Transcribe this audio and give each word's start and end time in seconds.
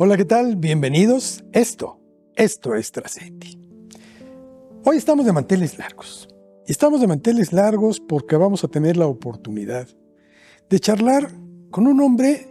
Hola, 0.00 0.16
¿qué 0.16 0.24
tal? 0.24 0.54
Bienvenidos. 0.54 1.42
Esto, 1.50 1.98
esto 2.36 2.76
es 2.76 2.92
Trascendi. 2.92 3.58
Hoy 4.84 4.96
estamos 4.96 5.26
de 5.26 5.32
manteles 5.32 5.76
largos. 5.76 6.28
Estamos 6.68 7.00
de 7.00 7.08
manteles 7.08 7.52
largos 7.52 7.98
porque 7.98 8.36
vamos 8.36 8.62
a 8.62 8.68
tener 8.68 8.96
la 8.96 9.08
oportunidad 9.08 9.88
de 10.70 10.78
charlar 10.78 11.32
con 11.72 11.88
un 11.88 12.00
hombre 12.00 12.46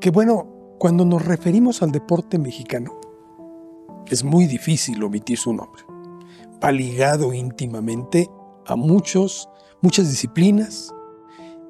que, 0.00 0.10
bueno, 0.10 0.74
cuando 0.80 1.04
nos 1.04 1.24
referimos 1.24 1.84
al 1.84 1.92
deporte 1.92 2.36
mexicano, 2.36 2.98
es 4.08 4.24
muy 4.24 4.46
difícil 4.46 5.00
omitir 5.04 5.38
su 5.38 5.52
nombre. 5.52 5.84
Va 6.60 6.72
ligado 6.72 7.32
íntimamente 7.32 8.28
a 8.66 8.74
muchos, 8.74 9.48
muchas 9.82 10.10
disciplinas 10.10 10.92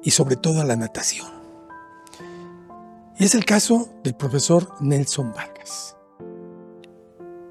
y 0.01 0.09
sobre 0.09 0.37
todo 0.37 0.59
a 0.61 0.65
la 0.65 0.75
natación. 0.75 1.36
Y 3.19 3.23
es 3.23 3.33
el 3.33 3.45
caso 3.45 3.89
del 4.03 4.15
profesor 4.15 4.67
Nelson 4.79 5.33
Vargas. 5.33 5.97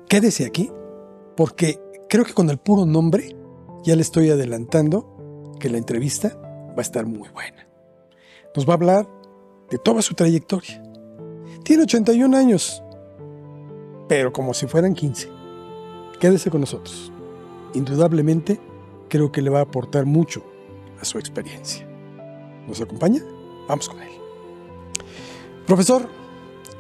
Quédese 0.09 0.47
aquí, 0.47 0.71
porque 1.37 1.81
creo 2.09 2.25
que 2.25 2.35
con 2.35 2.49
el 2.51 2.59
puro 2.59 2.87
nombre 2.87 3.37
ya 3.83 3.97
le 3.97 4.03
estoy 4.03 4.31
adelantando 4.31 5.53
que 5.59 5.69
la 5.69 5.79
entrevista 5.79 6.39
va 6.69 6.79
a 6.79 6.83
estar 6.83 7.05
muy 7.07 7.29
buena. 7.31 7.67
Nos 8.55 8.67
va 8.67 8.75
a 8.75 8.77
hablar 8.77 9.09
de 9.69 9.79
toda 9.79 10.03
su 10.03 10.15
trayectoria. 10.15 10.81
Tiene 11.65 11.83
81 11.83 12.37
años, 12.37 12.81
pero 14.09 14.33
como 14.33 14.55
si 14.55 14.69
fueran 14.69 14.95
15. 14.95 15.29
Quédese 16.21 16.49
con 16.49 16.61
nosotros. 16.61 17.11
Indudablemente, 17.75 18.61
creo 19.09 19.33
que 19.33 19.43
le 19.43 19.51
va 19.51 19.59
a 19.59 19.63
aportar 19.63 20.07
mucho 20.07 20.45
a 21.01 21.05
su 21.05 21.19
experiencia. 21.19 21.85
¿Nos 22.69 22.81
acompaña? 22.81 23.23
Vamos 23.69 23.89
con 23.89 24.01
él. 24.01 24.26
Profesor, 25.67 26.09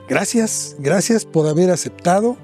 gracias, 0.08 0.76
gracias 0.78 1.24
por 1.24 1.48
haber 1.48 1.70
aceptado 1.70 2.36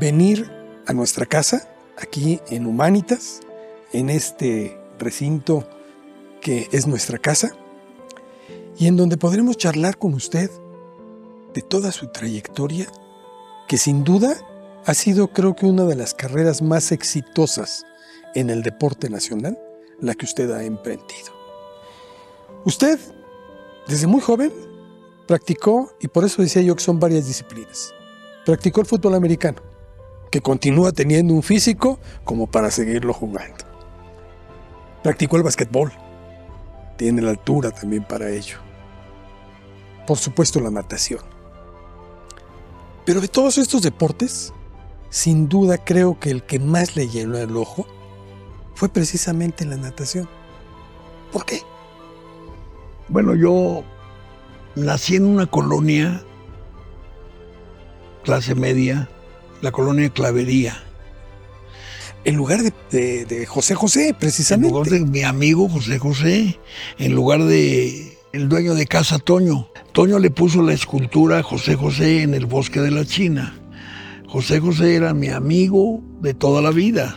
venir 0.00 0.50
a 0.86 0.92
nuestra 0.92 1.24
casa, 1.24 1.68
aquí 1.96 2.40
en 2.48 2.66
Humanitas, 2.66 3.42
en 3.92 4.10
este 4.10 4.76
recinto 4.98 5.68
que 6.40 6.68
es 6.72 6.88
nuestra 6.88 7.18
casa, 7.18 7.52
y 8.76 8.88
en 8.88 8.96
donde 8.96 9.18
podremos 9.18 9.56
charlar 9.56 9.98
con 9.98 10.14
usted 10.14 10.50
de 11.54 11.62
toda 11.62 11.92
su 11.92 12.08
trayectoria, 12.08 12.88
que 13.68 13.78
sin 13.78 14.02
duda 14.02 14.36
ha 14.84 14.94
sido 14.94 15.28
creo 15.28 15.54
que 15.54 15.66
una 15.66 15.84
de 15.84 15.94
las 15.94 16.12
carreras 16.12 16.60
más 16.60 16.90
exitosas 16.90 17.84
en 18.34 18.50
el 18.50 18.64
deporte 18.64 19.10
nacional, 19.10 19.56
la 20.00 20.14
que 20.14 20.24
usted 20.24 20.50
ha 20.50 20.64
emprendido. 20.64 21.32
Usted, 22.64 22.98
desde 23.86 24.08
muy 24.08 24.20
joven, 24.20 24.65
Practicó, 25.26 25.92
y 26.00 26.08
por 26.08 26.24
eso 26.24 26.40
decía 26.40 26.62
yo 26.62 26.76
que 26.76 26.82
son 26.82 27.00
varias 27.00 27.26
disciplinas, 27.26 27.92
practicó 28.44 28.80
el 28.80 28.86
fútbol 28.86 29.14
americano, 29.14 29.60
que 30.30 30.40
continúa 30.40 30.92
teniendo 30.92 31.34
un 31.34 31.42
físico 31.42 31.98
como 32.24 32.46
para 32.46 32.70
seguirlo 32.70 33.12
jugando. 33.12 33.64
Practicó 35.02 35.36
el 35.36 35.42
basquetbol, 35.42 35.92
tiene 36.96 37.22
la 37.22 37.30
altura 37.30 37.70
también 37.72 38.04
para 38.04 38.30
ello. 38.30 38.58
Por 40.06 40.16
supuesto 40.16 40.60
la 40.60 40.70
natación. 40.70 41.20
Pero 43.04 43.20
de 43.20 43.28
todos 43.28 43.58
estos 43.58 43.82
deportes, 43.82 44.52
sin 45.10 45.48
duda 45.48 45.78
creo 45.78 46.18
que 46.18 46.30
el 46.30 46.44
que 46.44 46.58
más 46.58 46.96
le 46.96 47.08
llenó 47.08 47.38
el 47.38 47.56
ojo 47.56 47.86
fue 48.74 48.88
precisamente 48.88 49.64
la 49.64 49.76
natación. 49.76 50.28
¿Por 51.32 51.44
qué? 51.44 51.62
Bueno, 53.08 53.34
yo 53.34 53.84
nací 54.76 55.16
en 55.16 55.24
una 55.24 55.46
colonia, 55.46 56.22
clase 58.22 58.54
media, 58.54 59.08
la 59.62 59.72
colonia 59.72 60.10
Clavería. 60.10 60.82
En 62.24 62.36
lugar 62.36 62.60
de, 62.62 63.46
José 63.48 63.74
José, 63.74 64.14
precisamente. 64.18 64.68
En 64.68 64.74
lugar 64.74 64.90
de 64.90 65.00
mi 65.06 65.22
amigo 65.22 65.68
José 65.68 65.98
José, 65.98 66.58
en 66.98 67.14
lugar 67.14 67.42
de 67.44 68.18
el 68.32 68.48
dueño 68.48 68.74
de 68.74 68.86
casa 68.86 69.18
Toño. 69.18 69.68
Toño 69.92 70.18
le 70.18 70.30
puso 70.30 70.60
la 70.60 70.74
escultura 70.74 71.38
a 71.38 71.42
José 71.42 71.74
José 71.74 72.22
en 72.22 72.34
el 72.34 72.44
bosque 72.44 72.80
de 72.80 72.90
la 72.90 73.04
China. 73.04 73.58
José 74.28 74.60
José 74.60 74.96
era 74.96 75.14
mi 75.14 75.28
amigo 75.28 76.02
de 76.20 76.34
toda 76.34 76.60
la 76.60 76.70
vida. 76.70 77.16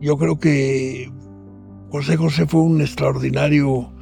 Yo 0.00 0.18
creo 0.18 0.38
que 0.38 1.10
José 1.90 2.16
José 2.16 2.46
fue 2.46 2.60
un 2.62 2.82
extraordinario 2.82 3.92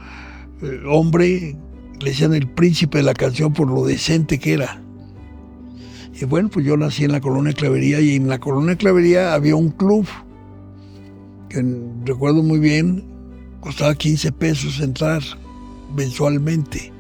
hombre, 0.87 1.57
le 2.01 2.11
decían 2.11 2.35
el 2.35 2.49
príncipe 2.49 2.99
de 2.99 3.05
la 3.05 3.15
canción 3.15 3.53
por 3.53 3.69
lo 3.69 3.85
decente 3.85 4.39
que 4.39 4.55
era. 4.55 4.83
Y 6.21 6.25
bueno, 6.27 6.49
pues 6.49 6.65
yo 6.65 6.77
nací 6.77 7.05
en 7.05 7.13
la 7.13 7.21
colonia 7.21 7.53
Clavería 7.53 8.01
y 8.01 8.17
en 8.17 8.29
la 8.29 8.39
colonia 8.39 8.77
Clavería 8.77 9.35
había 9.35 9.57
un 9.57 9.71
club 9.71 10.07
que 11.49 11.65
recuerdo 12.05 12.43
muy 12.43 12.59
bien, 12.59 13.05
costaba 13.61 13.95
15 13.95 14.33
pesos 14.33 14.81
entrar 14.81 15.23
mensualmente. 15.97 16.93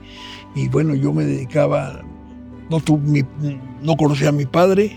Y 0.55 0.69
bueno, 0.69 0.95
yo 0.95 1.13
me 1.13 1.25
dedicaba, 1.25 2.03
no, 2.71 2.83
no 3.83 3.97
conocía 3.97 4.31
a 4.31 4.33
mi 4.33 4.47
padre, 4.47 4.97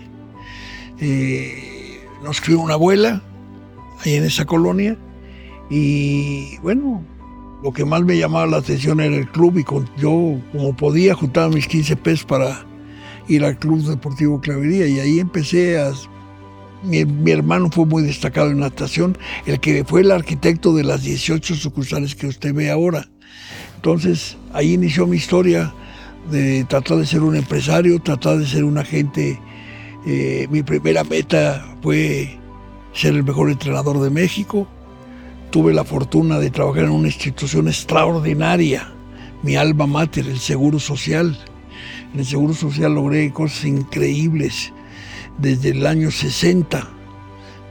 eh, 1.00 2.00
nos 2.22 2.40
crió 2.40 2.60
una 2.60 2.74
abuela 2.74 3.22
ahí 4.04 4.14
en 4.14 4.24
esa 4.24 4.44
colonia 4.44 4.96
y 5.70 6.58
bueno, 6.58 7.04
lo 7.62 7.72
que 7.72 7.84
más 7.84 8.02
me 8.02 8.16
llamaba 8.16 8.46
la 8.46 8.58
atención 8.58 9.00
era 9.00 9.16
el 9.16 9.28
club 9.28 9.58
y 9.58 9.64
yo 10.00 10.40
como 10.52 10.76
podía 10.76 11.14
juntaba 11.14 11.48
mis 11.48 11.66
15 11.66 11.96
pesos 11.96 12.24
para 12.24 12.64
ir 13.26 13.44
al 13.44 13.58
Club 13.58 13.82
Deportivo 13.84 14.40
Clavería 14.40 14.86
y 14.86 15.00
ahí 15.00 15.20
empecé 15.20 15.80
a... 15.80 15.92
Mi, 16.84 17.04
mi, 17.04 17.32
hermano 17.32 17.70
fue 17.72 17.86
muy 17.86 18.04
destacado 18.04 18.50
en 18.50 18.60
natación, 18.60 19.18
el 19.46 19.58
que 19.58 19.84
fue 19.84 20.02
el 20.02 20.12
arquitecto 20.12 20.72
de 20.74 20.84
las 20.84 21.02
18 21.02 21.56
sucursales 21.56 22.14
que 22.14 22.28
usted 22.28 22.54
ve 22.54 22.70
ahora. 22.70 23.08
Entonces 23.74 24.36
ahí 24.52 24.74
inició 24.74 25.06
mi 25.08 25.16
historia 25.16 25.74
de 26.30 26.64
tratar 26.64 26.98
de 26.98 27.06
ser 27.06 27.22
un 27.22 27.34
empresario, 27.34 28.00
tratar 28.00 28.38
de 28.38 28.46
ser 28.46 28.62
un 28.62 28.78
agente. 28.78 29.40
Eh, 30.06 30.46
mi 30.50 30.62
primera 30.62 31.02
meta 31.02 31.66
fue 31.82 32.38
ser 32.92 33.14
el 33.14 33.24
mejor 33.24 33.50
entrenador 33.50 34.00
de 34.00 34.10
México 34.10 34.68
tuve 35.50 35.72
la 35.72 35.84
fortuna 35.84 36.38
de 36.38 36.50
trabajar 36.50 36.84
en 36.84 36.90
una 36.90 37.08
institución 37.08 37.68
extraordinaria, 37.68 38.92
mi 39.42 39.56
alma 39.56 39.86
mater, 39.86 40.26
el 40.26 40.38
Seguro 40.38 40.78
Social. 40.78 41.38
En 42.12 42.20
el 42.20 42.26
Seguro 42.26 42.54
Social 42.54 42.94
logré 42.94 43.32
cosas 43.32 43.64
increíbles 43.64 44.72
desde 45.38 45.70
el 45.70 45.86
año 45.86 46.10
60. 46.10 46.86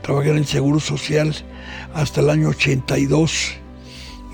Trabajé 0.02 0.30
en 0.30 0.38
el 0.38 0.46
Seguro 0.46 0.80
Social 0.80 1.34
hasta 1.94 2.20
el 2.20 2.30
año 2.30 2.48
82 2.48 3.54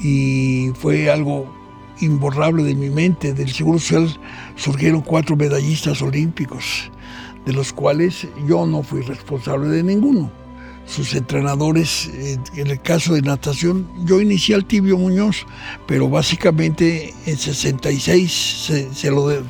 y 0.03 0.71
fue 0.75 1.10
algo 1.10 1.53
imborrable 2.00 2.62
de 2.62 2.75
mi 2.75 2.88
mente. 2.88 3.34
Del 3.34 3.53
Seguro 3.53 3.78
Social 3.78 4.09
surgieron 4.56 5.03
cuatro 5.03 5.37
medallistas 5.37 6.00
olímpicos, 6.00 6.91
de 7.44 7.53
los 7.53 7.72
cuales 7.72 8.27
yo 8.47 8.65
no 8.66 8.83
fui 8.83 9.03
responsable 9.03 9.69
de 9.69 9.83
ninguno 9.83 10.44
sus 10.87 11.15
entrenadores, 11.15 12.11
eh, 12.15 12.39
en 12.56 12.67
el 12.69 12.81
caso 12.81 13.15
de 13.15 13.22
natación, 13.22 13.89
yo 14.05 14.21
inicié 14.21 14.55
al 14.55 14.67
Tibio 14.67 14.99
Muñoz, 14.99 15.47
pero 15.87 16.09
básicamente 16.09 17.15
en 17.27 17.37
66 17.37 18.91
se, 18.93 19.11
lo, 19.11 19.31
eh, 19.31 19.43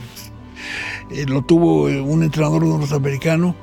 lo 1.27 1.43
tuvo 1.43 1.89
eh, 1.89 2.01
un 2.01 2.23
entrenador 2.23 2.65
norteamericano 2.65 3.57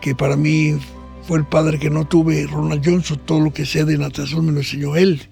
que 0.00 0.14
para 0.14 0.36
mí 0.36 0.78
fue 1.22 1.38
el 1.38 1.44
padre 1.44 1.78
que 1.78 1.90
no 1.90 2.06
tuve, 2.06 2.46
Ronald 2.46 2.82
Johnson, 2.84 3.20
todo 3.24 3.40
lo 3.40 3.52
que 3.52 3.66
sé 3.66 3.84
de 3.84 3.98
natación 3.98 4.46
me 4.46 4.52
lo 4.52 4.58
enseñó 4.58 4.96
él. 4.96 5.28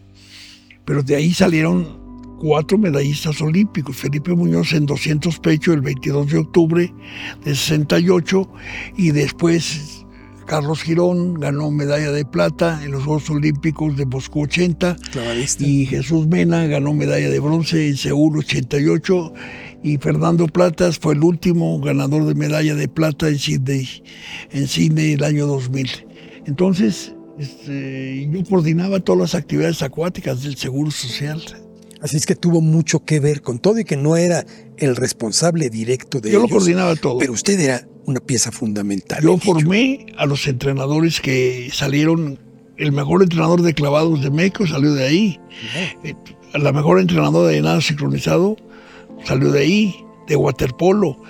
Pero 0.85 1.03
de 1.03 1.17
ahí 1.17 1.33
salieron 1.33 1.99
cuatro 2.39 2.79
medallistas 2.79 3.41
olímpicos. 3.41 3.97
Felipe 3.97 4.35
Muñoz 4.35 4.73
en 4.73 4.87
200 4.87 5.39
pecho 5.41 5.73
el 5.73 5.81
22 5.81 6.31
de 6.31 6.39
octubre 6.39 6.95
de 7.45 7.55
68 7.55 8.49
y 8.97 9.11
después 9.11 9.98
Carlos 10.49 10.83
Girón 10.83 11.35
ganó 11.35 11.71
medalla 11.71 12.11
de 12.11 12.25
plata 12.25 12.81
en 12.83 12.93
los 12.93 13.05
Juegos 13.05 13.29
Olímpicos 13.29 13.99
de 13.99 14.07
Moscú 14.07 14.45
80 14.45 14.97
y 15.59 15.85
Jesús 15.85 16.27
Mena 16.27 16.67
ganó 16.67 16.95
medalla 16.95 17.29
de 17.29 17.39
bronce 17.39 17.89
en 17.89 17.99
Seúl 17.99 18.39
88 18.39 19.35
y 19.83 19.99
Fernando 19.99 20.47
Platas 20.47 20.99
fue 20.99 21.13
el 21.13 21.23
último 21.23 21.79
ganador 21.81 22.25
de 22.25 22.35
medalla 22.35 22.75
de 22.75 22.89
plata 22.89 23.29
en 23.29 23.39
Sydney, 23.39 23.87
en 24.51 24.67
Sydney 24.67 25.13
el 25.13 25.25
año 25.25 25.47
2000. 25.47 25.91
Entonces, 26.47 27.13
este, 27.39 28.27
yo 28.33 28.43
coordinaba 28.45 29.01
todas 29.01 29.21
las 29.21 29.35
actividades 29.35 29.83
acuáticas 29.83 30.43
del 30.43 30.57
Seguro 30.57 30.91
Social. 30.91 31.43
Así 32.01 32.17
es 32.17 32.25
que 32.25 32.35
tuvo 32.35 32.63
mucho 32.63 33.05
que 33.05 33.21
ver 33.21 33.43
con 33.43 33.59
todo 33.59 33.81
y 33.81 33.85
que 33.85 33.99
no 33.99 34.17
era 34.17 34.47
el 34.79 34.97
responsable 34.97 35.69
directo 35.69 36.21
de 36.21 36.31
Yo 36.31 36.41
lo 36.41 36.49
coordinaba 36.49 36.97
todo. 36.97 37.19
Pero 37.19 37.35
usted 37.35 37.61
era 37.61 37.87
una 38.09 38.21
pieza 38.21 38.51
fundamental. 38.51 39.23
Yo 39.23 39.37
formé 39.37 40.07
a 40.17 40.25
los 40.25 40.47
entrenadores 40.47 41.21
que 41.21 41.69
salieron, 41.73 42.39
el 42.79 42.91
mejor 42.93 43.23
entrenador 43.23 43.61
de 43.61 43.75
clavados 43.75 44.23
de 44.23 44.31
México 44.31 44.67
salió 44.67 44.95
de 44.95 45.05
ahí, 45.05 45.41
eh, 46.03 46.15
la 46.55 46.73
mejor 46.73 47.01
entrenadora 47.01 47.49
de 47.49 47.61
nada 47.61 47.83
sincronizado 47.83 48.57
salió 49.25 49.53
de 49.53 49.61
ahí, 49.61 50.05
de 50.27 50.37
waterpolo. 50.37 51.21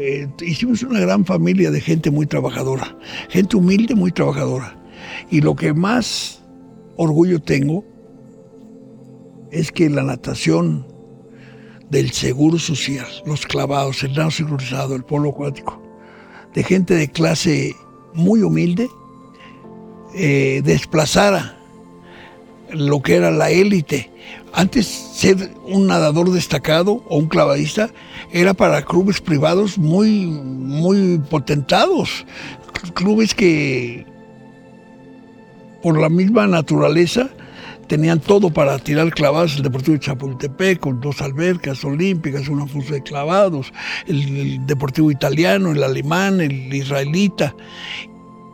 Eh, 0.00 0.26
hicimos 0.42 0.82
una 0.82 0.98
gran 0.98 1.24
familia 1.24 1.70
de 1.70 1.80
gente 1.80 2.10
muy 2.10 2.26
trabajadora, 2.26 2.98
gente 3.28 3.56
humilde, 3.56 3.94
muy 3.94 4.10
trabajadora. 4.10 4.76
Y 5.30 5.40
lo 5.40 5.54
que 5.54 5.72
más 5.72 6.42
orgullo 6.96 7.40
tengo 7.40 7.84
es 9.52 9.70
que 9.70 9.88
la 9.88 10.02
natación 10.02 10.84
del 11.90 12.10
seguro 12.10 12.58
social, 12.58 13.06
los 13.24 13.46
clavados, 13.46 14.02
el 14.02 14.14
nado 14.14 14.32
sincronizado, 14.32 14.96
el 14.96 15.04
polo 15.04 15.30
acuático, 15.30 15.83
de 16.54 16.62
gente 16.62 16.94
de 16.94 17.08
clase 17.08 17.76
muy 18.14 18.42
humilde, 18.42 18.88
eh, 20.14 20.62
desplazara 20.64 21.58
lo 22.70 23.02
que 23.02 23.16
era 23.16 23.30
la 23.30 23.50
élite. 23.50 24.10
Antes 24.52 24.86
ser 24.86 25.52
un 25.66 25.88
nadador 25.88 26.30
destacado 26.30 27.02
o 27.08 27.18
un 27.18 27.26
clavadista 27.26 27.90
era 28.32 28.54
para 28.54 28.82
clubes 28.82 29.20
privados 29.20 29.78
muy, 29.78 30.26
muy 30.26 31.18
potentados, 31.18 32.24
clubes 32.94 33.34
que 33.34 34.06
por 35.82 36.00
la 36.00 36.08
misma 36.08 36.46
naturaleza 36.46 37.30
tenían 37.86 38.20
todo 38.20 38.50
para 38.50 38.78
tirar 38.78 39.10
clavados, 39.12 39.56
el 39.56 39.62
Deportivo 39.62 39.94
de 39.94 40.00
Chapultepec 40.00 40.80
con 40.80 41.00
dos 41.00 41.20
albercas 41.20 41.84
olímpicas, 41.84 42.48
una 42.48 42.66
fusa 42.66 42.94
de 42.94 43.02
clavados, 43.02 43.72
el, 44.06 44.64
Deportivo 44.66 45.10
italiano, 45.10 45.72
el 45.72 45.82
alemán, 45.82 46.40
el 46.40 46.72
israelita. 46.74 47.54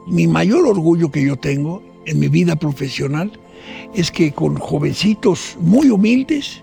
Mi 0.06 0.27
mayor 0.27 0.67
orgullo 0.67 1.11
que 1.11 1.25
yo 1.25 1.37
tengo 1.37 1.82
en 2.06 2.19
mi 2.19 2.29
vida 2.29 2.56
profesional 2.56 3.32
es 3.94 4.11
que 4.11 4.32
con 4.32 4.56
jovencitos 4.56 5.56
muy 5.61 5.91
humildes 5.91 6.62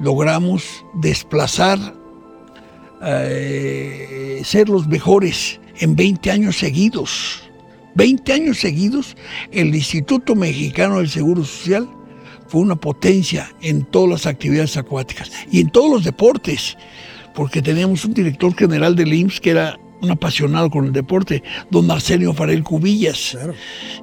logramos 0.00 0.84
desplazar, 0.94 1.78
eh, 3.04 4.40
ser 4.44 4.68
los 4.68 4.86
mejores 4.86 5.60
en 5.78 5.96
20 5.96 6.30
años 6.30 6.56
seguidos. 6.58 7.41
20 7.94 8.32
años 8.32 8.58
seguidos, 8.58 9.16
el 9.50 9.74
Instituto 9.74 10.34
Mexicano 10.34 10.98
del 10.98 11.08
Seguro 11.08 11.44
Social 11.44 11.88
fue 12.48 12.60
una 12.60 12.76
potencia 12.76 13.50
en 13.62 13.84
todas 13.84 14.10
las 14.10 14.26
actividades 14.26 14.76
acuáticas 14.76 15.30
y 15.50 15.60
en 15.60 15.70
todos 15.70 15.90
los 15.90 16.04
deportes, 16.04 16.76
porque 17.34 17.62
teníamos 17.62 18.04
un 18.04 18.14
director 18.14 18.54
general 18.54 18.94
del 18.94 19.12
IMSS 19.12 19.40
que 19.40 19.50
era 19.50 19.78
un 20.02 20.10
apasionado 20.10 20.68
con 20.68 20.86
el 20.86 20.92
deporte, 20.92 21.42
don 21.70 21.90
Arsenio 21.90 22.34
Farel 22.34 22.64
Cubillas. 22.64 23.38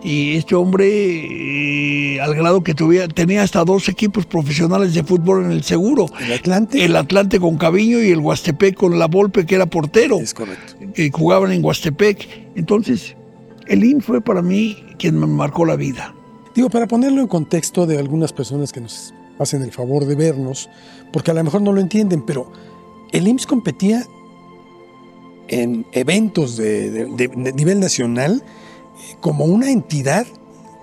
Y 0.01 0.35
este 0.37 0.55
hombre, 0.55 0.87
eh, 0.87 2.21
al 2.21 2.33
grado 2.35 2.63
que 2.63 2.73
tuviera, 2.73 3.07
tenía 3.09 3.43
hasta 3.43 3.65
dos 3.65 3.89
equipos 3.89 4.25
profesionales 4.25 4.93
de 4.93 5.03
fútbol 5.03 5.43
en 5.45 5.51
el 5.51 5.63
seguro. 5.63 6.05
¿El 6.21 6.33
Atlante? 6.33 6.85
El 6.85 6.95
Atlante 6.95 7.39
con 7.39 7.57
Caviño 7.57 8.01
y 8.01 8.11
el 8.11 8.19
Huastepec 8.19 8.75
con 8.75 8.97
La 8.97 9.07
Volpe, 9.07 9.45
que 9.45 9.55
era 9.55 9.65
portero. 9.65 10.19
Es 10.19 10.33
correcto. 10.33 10.75
Que 10.93 11.11
jugaban 11.11 11.51
en 11.51 11.63
Huastepec. 11.63 12.49
Entonces, 12.55 13.17
el 13.69 13.83
IN 13.83 14.01
fue 14.01 14.19
para 14.19 14.41
mí 14.41 14.83
quien 14.97 15.17
me 15.17 15.27
marcó 15.27 15.63
la 15.63 15.75
vida. 15.75 16.13
Digo, 16.55 16.69
para 16.69 16.87
ponerlo 16.87 17.21
en 17.21 17.27
contexto 17.27 17.85
de 17.85 17.99
algunas 17.99 18.33
personas 18.33 18.73
que 18.73 18.81
nos 18.81 19.13
hacen 19.37 19.61
el 19.61 19.71
favor 19.71 20.05
de 20.05 20.15
vernos, 20.15 20.69
porque 21.13 21.31
a 21.31 21.35
lo 21.35 21.43
mejor 21.43 21.61
no 21.61 21.71
lo 21.71 21.79
entienden, 21.79 22.23
pero 22.25 22.51
el 23.11 23.27
IMSS 23.27 23.45
competía 23.45 24.03
en 25.47 25.85
eventos 25.91 26.57
de, 26.57 27.07
nivel 27.35 27.79
nacional 27.79 28.43
eh, 28.43 29.15
como 29.21 29.45
una 29.45 29.71
entidad 29.71 30.25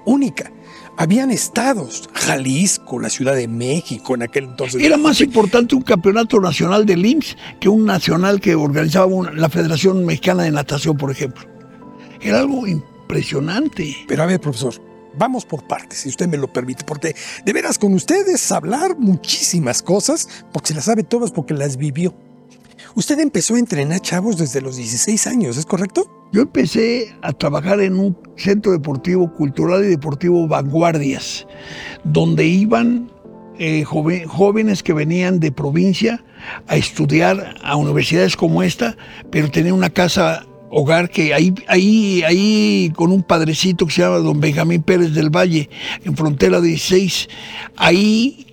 única. 0.04 0.52
Habían 0.96 1.30
estados, 1.30 2.08
Jalisco, 2.14 3.00
la 3.00 3.10
Ciudad 3.10 3.34
de 3.34 3.48
México 3.48 4.14
en 4.14 4.22
aquel 4.22 4.44
entonces. 4.44 4.82
Era 4.82 4.96
más 4.96 5.20
importante 5.20 5.74
un 5.74 5.82
campeonato 5.82 6.40
nacional 6.40 6.86
del 6.86 7.04
IMSS 7.04 7.36
que 7.60 7.68
un 7.68 7.84
nacional 7.84 8.40
que 8.40 8.54
organizaba 8.54 9.10
la 9.34 9.48
Federación 9.50 10.06
Mexicana 10.06 10.44
de 10.44 10.52
Natación, 10.52 10.96
por 10.96 11.10
ejemplo. 11.10 11.55
Era 12.26 12.40
algo 12.40 12.66
impresionante. 12.66 13.96
Pero 14.08 14.24
a 14.24 14.26
ver, 14.26 14.40
profesor, 14.40 14.74
vamos 15.16 15.44
por 15.44 15.64
partes, 15.66 16.00
si 16.00 16.08
usted 16.08 16.26
me 16.26 16.36
lo 16.36 16.52
permite, 16.52 16.84
porque 16.84 17.14
de 17.44 17.52
veras 17.52 17.78
con 17.78 17.94
ustedes 17.94 18.50
hablar 18.50 18.98
muchísimas 18.98 19.80
cosas, 19.80 20.28
porque 20.52 20.68
se 20.68 20.74
las 20.74 20.86
sabe 20.86 21.04
todas, 21.04 21.30
porque 21.30 21.54
las 21.54 21.76
vivió. 21.76 22.14
Usted 22.96 23.20
empezó 23.20 23.54
a 23.54 23.60
entrenar 23.60 24.00
chavos 24.00 24.38
desde 24.38 24.60
los 24.60 24.76
16 24.76 25.26
años, 25.28 25.56
¿es 25.56 25.66
correcto? 25.66 26.28
Yo 26.32 26.42
empecé 26.42 27.14
a 27.22 27.32
trabajar 27.32 27.80
en 27.80 27.96
un 27.96 28.18
centro 28.36 28.72
deportivo, 28.72 29.32
cultural 29.32 29.84
y 29.84 29.88
deportivo 29.88 30.48
Vanguardias, 30.48 31.46
donde 32.02 32.44
iban 32.44 33.10
eh, 33.58 33.84
jóvenes 33.84 34.82
que 34.82 34.92
venían 34.92 35.38
de 35.38 35.52
provincia 35.52 36.24
a 36.66 36.76
estudiar 36.76 37.54
a 37.62 37.76
universidades 37.76 38.36
como 38.36 38.62
esta, 38.62 38.96
pero 39.30 39.50
tenían 39.50 39.74
una 39.74 39.90
casa 39.90 40.44
hogar 40.70 41.10
que 41.10 41.34
ahí, 41.34 41.54
ahí, 41.68 42.22
ahí 42.24 42.92
con 42.94 43.12
un 43.12 43.22
padrecito 43.22 43.86
que 43.86 43.92
se 43.92 44.02
llama 44.02 44.18
don 44.18 44.40
Benjamín 44.40 44.82
Pérez 44.82 45.12
del 45.14 45.30
Valle, 45.30 45.68
en 46.04 46.16
frontera 46.16 46.60
16, 46.60 47.28
ahí 47.76 48.46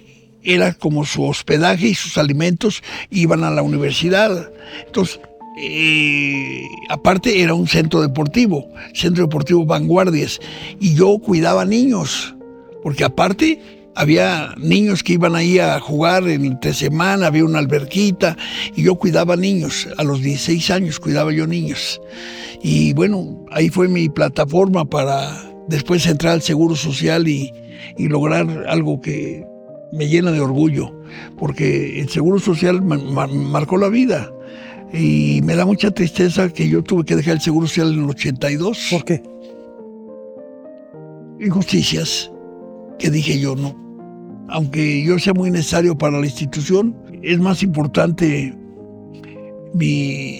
era 0.43 0.73
como 0.73 1.05
su 1.05 1.23
hospedaje 1.23 1.87
y 1.87 1.95
sus 1.95 2.17
alimentos 2.17 2.83
iban 3.09 3.43
a 3.43 3.51
la 3.51 3.61
universidad. 3.61 4.51
Entonces, 4.85 5.19
eh, 5.57 6.67
aparte 6.89 7.41
era 7.41 7.53
un 7.53 7.67
centro 7.67 8.01
deportivo, 8.01 8.67
centro 8.93 9.23
deportivo 9.23 9.65
Vanguardias, 9.65 10.39
y 10.79 10.95
yo 10.95 11.19
cuidaba 11.19 11.65
niños, 11.65 12.35
porque 12.81 13.03
aparte 13.03 13.82
había 13.95 14.53
niños 14.57 15.03
que 15.03 15.13
iban 15.13 15.35
ahí 15.35 15.59
a 15.59 15.79
jugar 15.79 16.27
en 16.27 16.45
entre 16.45 16.73
semana, 16.73 17.27
había 17.27 17.45
una 17.45 17.59
alberquita, 17.59 18.37
y 18.75 18.83
yo 18.83 18.95
cuidaba 18.95 19.35
niños, 19.35 19.87
a 19.97 20.03
los 20.03 20.21
16 20.21 20.69
años 20.71 20.99
cuidaba 20.99 21.31
yo 21.31 21.47
niños. 21.47 22.01
Y 22.61 22.93
bueno, 22.93 23.45
ahí 23.51 23.69
fue 23.69 23.87
mi 23.87 24.09
plataforma 24.09 24.85
para 24.85 25.43
después 25.67 26.05
entrar 26.05 26.33
al 26.33 26.41
Seguro 26.41 26.75
Social 26.75 27.27
y 27.27 27.51
lograr 27.97 28.65
algo 28.67 29.01
que 29.01 29.45
me 29.93 30.07
llena 30.07 30.31
de 30.31 30.41
orgullo, 30.41 30.91
porque 31.37 31.99
el 31.99 32.09
Seguro 32.09 32.39
Social 32.39 32.81
marcó 32.81 33.77
la 33.77 33.89
vida. 33.89 34.31
Y 34.91 35.41
me 35.43 35.55
da 35.55 35.65
mucha 35.65 35.89
tristeza 35.91 36.49
que 36.49 36.69
yo 36.69 36.83
tuve 36.83 37.03
que 37.03 37.15
dejar 37.15 37.35
el 37.35 37.41
Seguro 37.41 37.67
Social 37.67 37.93
en 37.93 38.03
el 38.03 38.09
82. 38.09 38.87
¿Por 38.91 39.05
qué? 39.05 39.23
Injusticias 41.39 42.31
que 42.99 43.09
dije 43.09 43.39
yo, 43.39 43.55
no. 43.55 43.82
Aunque 44.49 45.03
yo 45.03 45.17
sea 45.19 45.33
muy 45.33 45.49
necesario 45.51 45.97
para 45.97 46.19
la 46.19 46.25
institución, 46.25 46.95
es 47.21 47.39
más 47.39 47.63
importante 47.63 48.53
mi, 49.73 50.39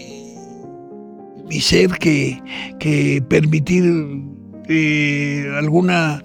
ser 1.61 1.91
que, 1.99 3.23
permitir 3.29 3.83
eh, 4.67 5.45
alguna 5.57 6.21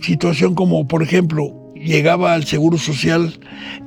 situación 0.00 0.54
como, 0.54 0.86
por 0.86 1.02
ejemplo, 1.02 1.72
llegaba 1.74 2.34
al 2.34 2.44
Seguro 2.44 2.78
Social 2.78 3.32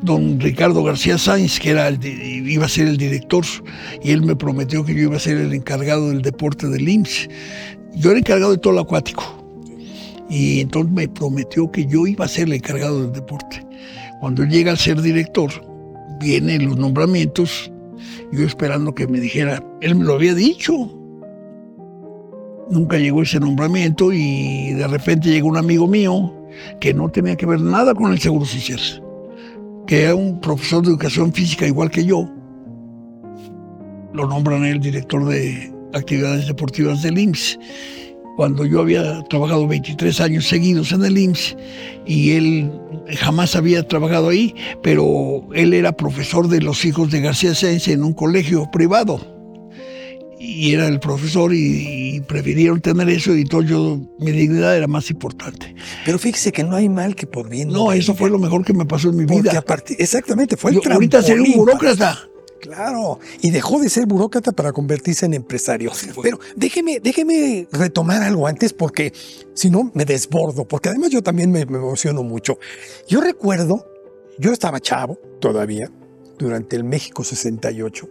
don 0.01 0.39
Ricardo 0.39 0.83
García 0.83 1.17
Sáenz, 1.17 1.59
que 1.59 1.71
era 1.71 1.89
iba 1.91 2.65
a 2.65 2.69
ser 2.69 2.87
el 2.87 2.97
director, 2.97 3.45
y 4.03 4.11
él 4.11 4.23
me 4.23 4.35
prometió 4.35 4.83
que 4.83 4.93
yo 4.93 5.03
iba 5.03 5.17
a 5.17 5.19
ser 5.19 5.37
el 5.37 5.53
encargado 5.53 6.09
del 6.09 6.21
deporte 6.21 6.67
del 6.67 6.87
IMSS. 6.87 7.29
Yo 7.95 8.09
era 8.09 8.19
encargado 8.19 8.51
de 8.51 8.57
todo 8.57 8.73
el 8.73 8.79
acuático. 8.79 9.42
Y 10.29 10.61
entonces 10.61 10.91
me 10.91 11.07
prometió 11.07 11.71
que 11.71 11.85
yo 11.85 12.07
iba 12.07 12.25
a 12.25 12.27
ser 12.27 12.47
el 12.47 12.53
encargado 12.53 13.01
del 13.01 13.11
deporte. 13.11 13.65
Cuando 14.19 14.45
llega 14.45 14.71
a 14.71 14.75
ser 14.75 15.01
director, 15.01 15.51
vienen 16.19 16.69
los 16.69 16.77
nombramientos, 16.77 17.71
yo 18.31 18.45
esperando 18.45 18.95
que 18.95 19.07
me 19.07 19.19
dijera, 19.19 19.63
él 19.81 19.95
me 19.95 20.05
lo 20.05 20.13
había 20.13 20.33
dicho. 20.33 20.73
Nunca 22.69 22.97
llegó 22.97 23.21
ese 23.21 23.39
nombramiento 23.39 24.11
y 24.13 24.73
de 24.73 24.87
repente 24.87 25.29
llegó 25.29 25.49
un 25.49 25.57
amigo 25.57 25.87
mío, 25.87 26.33
que 26.79 26.93
no 26.93 27.09
tenía 27.09 27.35
que 27.35 27.45
ver 27.45 27.61
nada 27.61 27.93
con 27.93 28.11
el 28.11 28.19
Seguro 28.19 28.45
Social, 28.45 28.79
que 29.85 30.03
era 30.03 30.15
un 30.15 30.39
profesor 30.39 30.83
de 30.83 30.89
educación 30.89 31.33
física 31.33 31.67
igual 31.67 31.91
que 31.91 32.05
yo. 32.05 32.29
Lo 34.13 34.27
nombran 34.27 34.63
el 34.63 34.79
director 34.79 35.25
de 35.25 35.73
actividades 35.93 36.47
deportivas 36.47 37.01
del 37.01 37.17
IMSS. 37.17 37.59
Cuando 38.35 38.65
yo 38.65 38.81
había 38.81 39.23
trabajado 39.25 39.67
23 39.67 40.19
años 40.21 40.47
seguidos 40.47 40.91
en 40.91 41.05
el 41.05 41.17
IMSS 41.17 41.55
y 42.05 42.31
él 42.31 42.71
jamás 43.17 43.55
había 43.55 43.87
trabajado 43.87 44.29
ahí, 44.29 44.55
pero 44.81 45.47
él 45.53 45.73
era 45.73 45.91
profesor 45.95 46.47
de 46.47 46.61
los 46.61 46.83
hijos 46.85 47.11
de 47.11 47.21
García 47.21 47.53
Sáenz 47.53 47.87
en 47.87 48.03
un 48.03 48.13
colegio 48.13 48.69
privado 48.71 49.33
y 50.43 50.73
era 50.73 50.87
el 50.87 50.99
profesor 50.99 51.53
y, 51.53 52.21
prefirieron 52.27 52.81
tener 52.81 53.09
eso 53.09 53.35
y 53.35 53.43
todo 53.45 53.61
yo, 53.61 53.99
mi 54.19 54.31
dignidad 54.31 54.77
era 54.77 54.87
más 54.87 55.09
importante. 55.09 55.75
Pero 56.05 56.19
fíjese 56.19 56.51
que 56.51 56.63
no 56.63 56.75
hay 56.75 56.89
mal 56.89 57.15
que 57.15 57.27
por 57.27 57.49
bien. 57.49 57.69
No, 57.69 57.91
eso 57.91 58.13
fue 58.13 58.29
lo 58.29 58.39
mejor 58.39 58.63
que 58.63 58.73
me 58.73 58.85
pasó 58.85 59.09
en 59.09 59.17
mi 59.17 59.25
vida. 59.25 59.63
exactamente, 59.97 60.57
fue 60.57 60.71
el 60.71 60.81
yo, 60.81 60.91
Ahorita 60.91 61.21
sería 61.21 61.43
un 61.43 61.53
burócrata. 61.53 62.19
Claro, 62.63 63.19
y 63.41 63.51
dejó 63.51 63.77
de 63.81 63.89
ser 63.89 64.05
burócrata 64.05 64.53
para 64.53 64.71
convertirse 64.71 65.25
en 65.25 65.33
empresario. 65.33 65.91
Pero 66.21 66.39
déjeme, 66.55 67.01
déjeme 67.01 67.67
retomar 67.73 68.21
algo 68.21 68.47
antes 68.47 68.71
porque 68.71 69.11
si 69.53 69.69
no 69.69 69.91
me 69.93 70.05
desbordo, 70.05 70.65
porque 70.65 70.87
además 70.87 71.09
yo 71.09 71.21
también 71.21 71.51
me, 71.51 71.65
me 71.65 71.77
emociono 71.77 72.23
mucho. 72.23 72.57
Yo 73.05 73.19
recuerdo, 73.19 73.85
yo 74.39 74.53
estaba 74.53 74.79
chavo 74.79 75.19
todavía, 75.41 75.91
durante 76.37 76.77
el 76.77 76.85
México 76.85 77.25
68, 77.25 78.07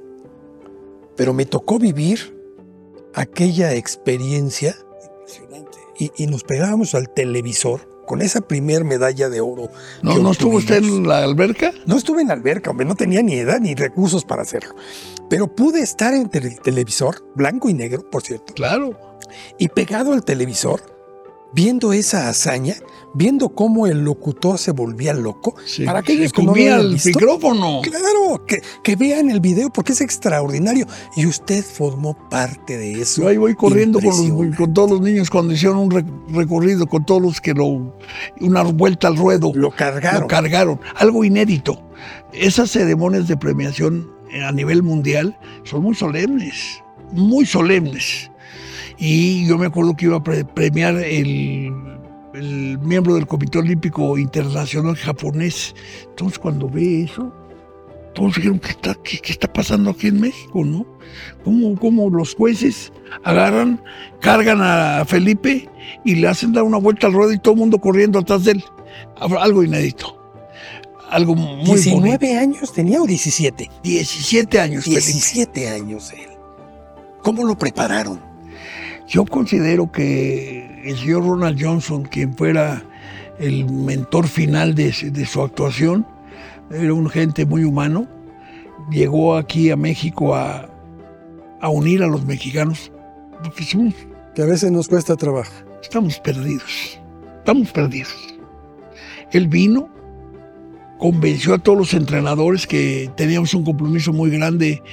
pero 1.17 1.33
me 1.33 1.47
tocó 1.47 1.79
vivir 1.79 2.39
aquella 3.15 3.73
experiencia 3.73 4.77
y, 5.99 6.13
y 6.15 6.27
nos 6.27 6.45
pegábamos 6.45 6.95
al 6.95 7.09
televisor 7.09 7.92
con 8.07 8.23
esa 8.23 8.41
primer 8.41 8.85
medalla 8.85 9.29
de 9.29 9.41
oro. 9.41 9.71
¿No, 10.03 10.19
¿no 10.19 10.33
estuvo 10.33 10.57
usted 10.57 10.77
en 10.77 11.07
la 11.07 11.19
alberca? 11.25 11.73
No 11.87 11.97
estuve 11.97 12.23
en 12.23 12.29
la 12.29 12.35
alberca, 12.35 12.71
hombre, 12.71 12.87
no 12.87 12.95
tenía 12.95 13.23
ni 13.23 13.35
edad 13.35 13.61
ni 13.61 13.75
recursos 13.75 14.25
para 14.25 14.43
hacerlo. 14.43 14.75
Pero 15.29 15.55
pude 15.55 15.81
estar 15.81 16.15
en 16.15 16.31
el 16.33 16.61
televisor, 16.61 17.25
blanco 17.35 17.69
y 17.69 17.75
negro, 17.75 18.09
por 18.11 18.23
cierto. 18.23 18.53
Claro. 18.55 18.99
Y 19.59 19.69
pegado 19.69 20.13
al 20.13 20.25
televisor, 20.25 20.83
viendo 21.53 21.93
esa 21.93 22.29
hazaña, 22.29 22.75
viendo 23.15 23.51
cómo 23.51 23.87
el 23.87 24.05
locutor 24.05 24.59
se 24.59 24.73
volvía 24.73 25.13
loco. 25.13 25.55
para 25.85 26.01
aquellos 26.01 26.33
que 26.33 26.43
no 26.43 26.55
el 26.55 26.99
micrófono. 27.05 27.81
Claro, 27.83 28.45
que, 28.47 28.63
que, 28.83 28.97
vean 28.97 29.31
el 29.31 29.41
video 29.41 29.71
porque 29.71 29.93
es 29.93 30.01
extraordinario. 30.01 30.87
Y 31.17 31.27
usted 31.27 31.65
formó 31.65 32.17
parte 32.29 32.77
de 32.77 33.03
eso. 33.03 33.23
Yo 33.23 33.29
ahí 33.29 33.37
voy 33.37 33.55
corriendo 33.55 34.01
con, 34.01 34.75
todos 34.75 34.91
los 34.91 35.01
niños 35.01 35.31
cuando 35.31 35.53
hicieron 35.53 35.79
un 35.79 35.91
recorrido, 36.31 36.87
con 36.87 37.05
todos 37.05 37.23
los 37.23 37.41
que 37.41 37.55
lo. 37.55 37.95
una 38.41 38.63
vuelta 38.63 39.09
al 39.09 39.17
ruedo. 39.17 39.53
Lo 39.55 39.71
cargaron. 39.71 40.23
Lo 40.23 40.29
cargaron. 40.29 40.81
Algo 40.97 41.25
inédito. 41.25 41.83
Esas 42.33 42.71
ceremonias 42.71 43.29
de 43.29 43.37
premiación 43.37 44.11
a 44.45 44.53
nivel 44.53 44.83
mundial 44.83 45.39
son 45.65 45.83
muy 45.83 45.95
solemnes. 45.95 46.83
Muy 47.13 47.45
solemnes 47.45 48.32
y 49.05 49.45
yo 49.47 49.59
me 49.59 49.67
acuerdo 49.67 49.97
que 49.97 50.05
iba 50.05 50.19
a 50.19 50.23
premiar 50.23 50.95
el, 50.95 51.73
miembro 52.83 53.17
del 53.17 53.27
Comité 53.27 53.59
Olímpico 53.59 54.17
Internacional 54.17 54.95
japonés. 54.95 55.75
Entonces 56.11 56.39
cuando 56.39 56.71
ve 56.71 57.03
eso, 57.03 57.35
todos 58.15 58.37
dijeron, 58.37 58.61
¿qué 58.61 58.71
está, 58.71 58.95
qué, 59.03 59.21
está 59.25 59.53
pasando 59.53 59.91
aquí 59.91 60.07
en 60.07 60.21
México? 60.21 60.65
¿no? 60.65 60.87
¿Cómo, 61.43 61.75
¿Cómo, 61.81 62.11
los 62.11 62.37
jueces 62.37 62.93
agarran, 63.25 63.83
cargan 64.21 64.61
a 64.63 65.05
Felipe 65.05 65.69
y 66.05 66.15
le 66.15 66.29
hacen 66.29 66.53
dar 66.53 66.63
una 66.63 66.79
vuelta 66.79 67.09
al 67.09 67.13
ruedo 67.13 67.33
y 67.33 67.41
todo 67.41 67.55
el 67.55 67.59
mundo 67.59 67.79
corriendo 67.79 68.21
atrás 68.21 68.45
de 68.45 68.53
él? 68.53 68.65
Algo 69.19 69.65
inédito. 69.65 70.17
Algo 71.11 71.35
muy 71.35 71.65
¿19 71.65 72.39
años 72.39 72.73
tenía 72.73 73.03
o 73.03 73.07
17? 73.07 73.69
17 73.83 74.61
años. 74.61 74.85
17 74.85 75.71
años 75.71 76.13
él. 76.13 76.29
¿Cómo 77.21 77.45
lo 77.45 77.59
prepararon? 77.59 78.32
Yo 79.13 79.27
considero 79.27 79.93
que 79.93 80.81
el 80.87 80.97
señor 80.97 81.27
Ronald 81.27 81.63
Johnson, 81.63 82.03
quien 82.05 82.35
fuera 82.35 82.83
el 83.39 83.71
mentor 83.71 84.27
final 84.27 84.75
de, 84.75 84.91
su 84.91 85.43
actuación, 85.43 86.07
era 86.71 86.95
un 86.95 87.11
gente 87.11 87.45
muy 87.45 87.63
humano, 87.65 88.09
llegó 88.91 89.37
aquí 89.37 89.71
a 89.71 89.77
México 89.77 90.35
a, 90.35 90.71
unir 91.61 92.03
a 92.03 92.07
los 92.07 92.25
mexicanos, 92.25 92.91
porque 93.43 93.65
somos... 93.65 93.93
Que 94.35 94.41
a 94.41 94.47
veces 94.47 94.73
nos 94.73 94.89
cuesta 94.89 95.15
trabajo. 95.15 95.53
Estamos 95.83 96.19
perdidos, 96.19 96.99
estamos 97.41 97.71
perdidos. 97.71 98.35
Él 99.31 99.47
vino, 99.47 99.91
convenció 101.03 101.55
a 101.55 101.59
todos 101.59 101.77
los 101.77 101.95
entrenadores 101.95 102.65
que 102.65 103.11
teníamos 103.17 103.53
un 103.55 103.65
compromiso 103.65 104.13
muy 104.13 104.31
grande 104.31 104.85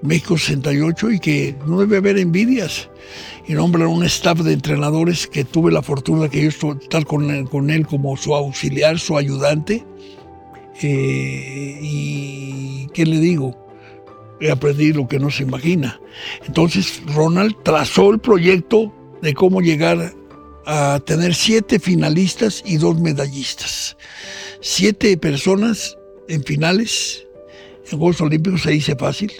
México 0.00 0.38
68 0.38 1.10
y 1.10 1.18
que 1.18 1.56
no 1.66 1.80
debe 1.80 1.96
haber 1.96 2.18
envidias. 2.18 2.88
Y 3.48 3.54
nombran 3.54 3.88
un 3.88 4.04
staff 4.04 4.38
de 4.42 4.52
entrenadores 4.52 5.26
que 5.26 5.44
tuve 5.44 5.72
la 5.72 5.82
fortuna 5.82 6.28
que 6.28 6.42
yo 6.42 6.72
estar 6.80 7.04
con 7.04 7.32
él, 7.32 7.48
con 7.48 7.70
él 7.70 7.84
como 7.84 8.16
su 8.16 8.36
auxiliar, 8.36 9.00
su 9.00 9.18
ayudante. 9.18 9.84
Eh, 10.82 11.80
y 11.82 12.86
¿qué 12.94 13.04
le 13.04 13.18
digo? 13.18 13.58
He 14.40 14.52
aprendido 14.52 14.98
lo 14.98 15.08
que 15.08 15.18
no 15.18 15.32
se 15.32 15.42
imagina. 15.42 16.00
Entonces 16.46 17.02
Ronald 17.12 17.56
trazó 17.64 18.12
el 18.12 18.20
proyecto 18.20 18.94
de 19.20 19.34
cómo 19.34 19.60
llegar 19.60 20.12
a 20.64 21.00
tener 21.04 21.34
siete 21.34 21.80
finalistas 21.80 22.62
y 22.64 22.76
dos 22.76 23.00
medallistas 23.00 23.96
siete 24.66 25.16
personas 25.16 25.96
en 26.28 26.42
finales. 26.42 27.24
En 27.88 27.98
Juegos 27.98 28.20
Olímpicos 28.20 28.62
se 28.62 28.72
dice 28.72 28.96
fácil. 28.96 29.32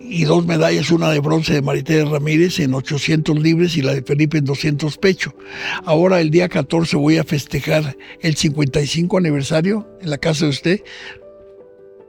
Y 0.00 0.24
dos 0.24 0.44
medallas, 0.44 0.90
una 0.90 1.10
de 1.10 1.20
bronce 1.20 1.54
de 1.54 1.62
Marité 1.62 2.04
Ramírez 2.04 2.58
en 2.58 2.74
800 2.74 3.38
libres 3.38 3.76
y 3.76 3.82
la 3.82 3.94
de 3.94 4.02
Felipe 4.02 4.38
en 4.38 4.46
200 4.46 4.98
pecho. 4.98 5.34
Ahora 5.84 6.20
el 6.20 6.30
día 6.30 6.48
14 6.48 6.96
voy 6.96 7.18
a 7.18 7.24
festejar 7.24 7.96
el 8.20 8.34
55 8.34 9.18
aniversario 9.18 9.88
en 10.00 10.10
la 10.10 10.18
casa 10.18 10.46
de 10.46 10.50
usted 10.50 10.80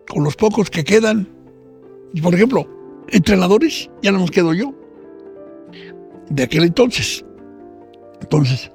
con 0.07 0.24
los 0.24 0.36
pocos 0.36 0.71
que 0.71 0.83
quedan. 0.83 1.29
Por 2.24 2.33
ejemplo, 2.33 2.67
entrenadores, 3.10 3.88
ya 4.01 4.12
no 4.12 4.17
nos 4.17 4.31
quedo 4.31 4.55
yo. 4.55 4.74
De 6.29 6.41
aquel 6.41 6.63
entonces. 6.63 7.24
Entonces, 8.19 8.71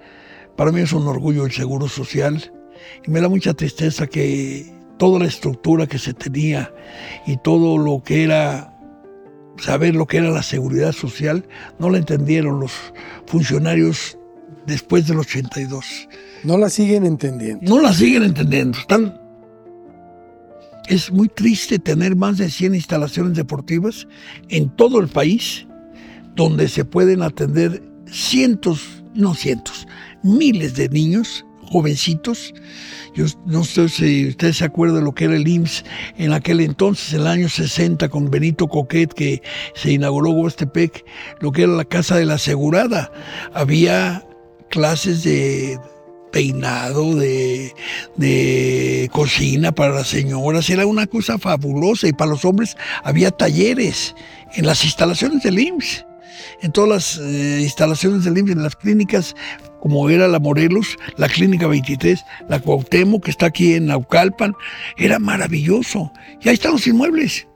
para 0.56 0.70
mí 0.70 0.82
es 0.82 0.92
un 0.92 1.08
orgullo 1.08 1.46
el 1.46 1.52
Seguro 1.52 1.88
Social 1.88 2.52
y 3.07 3.11
me 3.11 3.21
da 3.21 3.28
mucha 3.28 3.55
tristeza 3.55 4.07
que 4.07 4.66
toda 4.99 5.19
la 5.19 5.26
estructura 5.26 5.87
que 5.87 5.99
se 5.99 6.14
tenía 6.14 6.73
y 7.26 7.37
todo 7.38 7.78
lo 7.78 8.02
que 8.02 8.25
era 8.25 8.76
saber 9.59 9.95
lo 9.95 10.07
que 10.07 10.19
era 10.19 10.31
la 10.31 10.43
seguridad 10.43 10.93
social, 10.93 11.47
no 11.78 11.90
la 11.90 11.99
entendieron 11.99 12.61
los 12.61 12.73
funcionarios 13.26 14.19
después 14.66 15.07
del 15.07 15.19
82. 15.19 16.09
No 16.45 16.59
la 16.59 16.69
siguen 16.69 17.05
entendiendo. 17.05 17.64
No 17.64 17.81
la 17.81 17.93
siguen 17.93 18.25
entendiendo. 18.25 18.78
Están... 18.78 19.21
Es 20.88 21.11
muy 21.11 21.28
triste 21.28 21.78
tener 21.78 22.14
más 22.14 22.38
de 22.38 22.49
100 22.49 22.75
instalaciones 22.75 23.35
deportivas 23.35 24.07
en 24.49 24.69
todo 24.76 25.00
el 25.00 25.09
país 25.09 25.66
donde 26.37 26.69
se 26.69 26.85
pueden 26.85 27.23
atender 27.23 27.83
cientos, 28.07 29.02
no 29.14 29.35
cientos, 29.35 29.88
miles 30.23 30.76
de 30.76 30.88
niños 30.88 31.46
jovencitos. 31.66 32.54
Yo 33.14 33.25
no 33.46 33.64
sé 33.64 33.88
si 33.88 34.28
usted 34.28 34.52
se 34.52 34.64
acuerda 34.64 34.96
de 34.96 35.02
lo 35.02 35.14
que 35.14 35.25
era 35.25 35.37
el 35.37 35.49
IMSS 35.49 35.85
en 36.18 36.32
aquel 36.32 36.61
entonces, 36.61 37.14
en 37.14 37.20
el 37.20 37.26
año 37.26 37.49
60, 37.49 38.08
con 38.08 38.30
Benito 38.30 38.68
Coquet, 38.68 39.12
que 39.12 39.42
se 39.75 39.92
inauguró 39.92 40.30
Huastepec, 40.30 41.04
lo 41.40 41.52
que 41.52 41.62
era 41.62 41.73
la 41.73 41.85
Casa 41.85 42.16
de 42.16 42.26
la 42.26 42.35
Asegurada. 42.35 43.11
Había 43.54 44.26
clases 44.68 45.23
de 45.23 45.78
peinado, 46.32 47.14
de, 47.14 47.73
de, 48.16 49.08
cocina 49.11 49.73
para 49.73 49.94
las 49.94 50.08
señoras, 50.08 50.68
era 50.68 50.85
una 50.85 51.06
cosa 51.06 51.38
fabulosa 51.38 52.08
y 52.08 52.12
para 52.12 52.32
los 52.32 52.44
hombres 52.44 52.76
había 53.02 53.30
talleres 53.30 54.14
en 54.54 54.66
las 54.66 54.85
instalaciones 54.85 55.42
del 55.42 55.58
IMSS. 55.58 56.04
En 56.63 56.73
todas 56.73 56.89
las 56.89 57.19
eh, 57.19 57.61
instalaciones 57.63 58.25
del 58.25 58.39
IMSS, 58.39 58.53
en 58.53 58.63
las 58.63 58.77
clínicas 58.77 59.35
como 59.81 60.09
era 60.11 60.27
la 60.27 60.41
Morelos, 60.41 60.97
la 61.17 61.29
Clínica 61.29 61.69
23, 61.69 62.25
la 62.49 62.59
Cuauhtémoc, 62.59 63.25
que 63.25 63.31
está 63.31 63.47
aquí 63.47 63.75
en 63.75 63.87
Naucalpan, 63.87 64.55
era 64.97 65.19
maravilloso. 65.19 66.13
Y 66.41 66.49
ahí 66.49 66.55
están 66.55 66.73
los 66.73 66.87
inmuebles. 66.89 67.47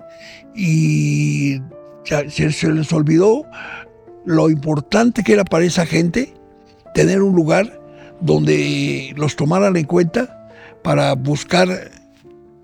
Y 0.54 1.60
se, 2.04 2.52
se 2.52 2.72
les 2.72 2.92
olvidó 2.92 3.44
lo 4.24 4.48
importante 4.48 5.24
que 5.24 5.32
era 5.32 5.44
para 5.44 5.64
esa 5.64 5.86
gente 5.86 6.32
tener 6.94 7.22
un 7.22 7.34
lugar 7.34 7.80
donde 8.20 9.12
los 9.16 9.34
tomaran 9.34 9.76
en 9.76 9.86
cuenta 9.86 10.48
para 10.82 11.14
buscar 11.14 11.68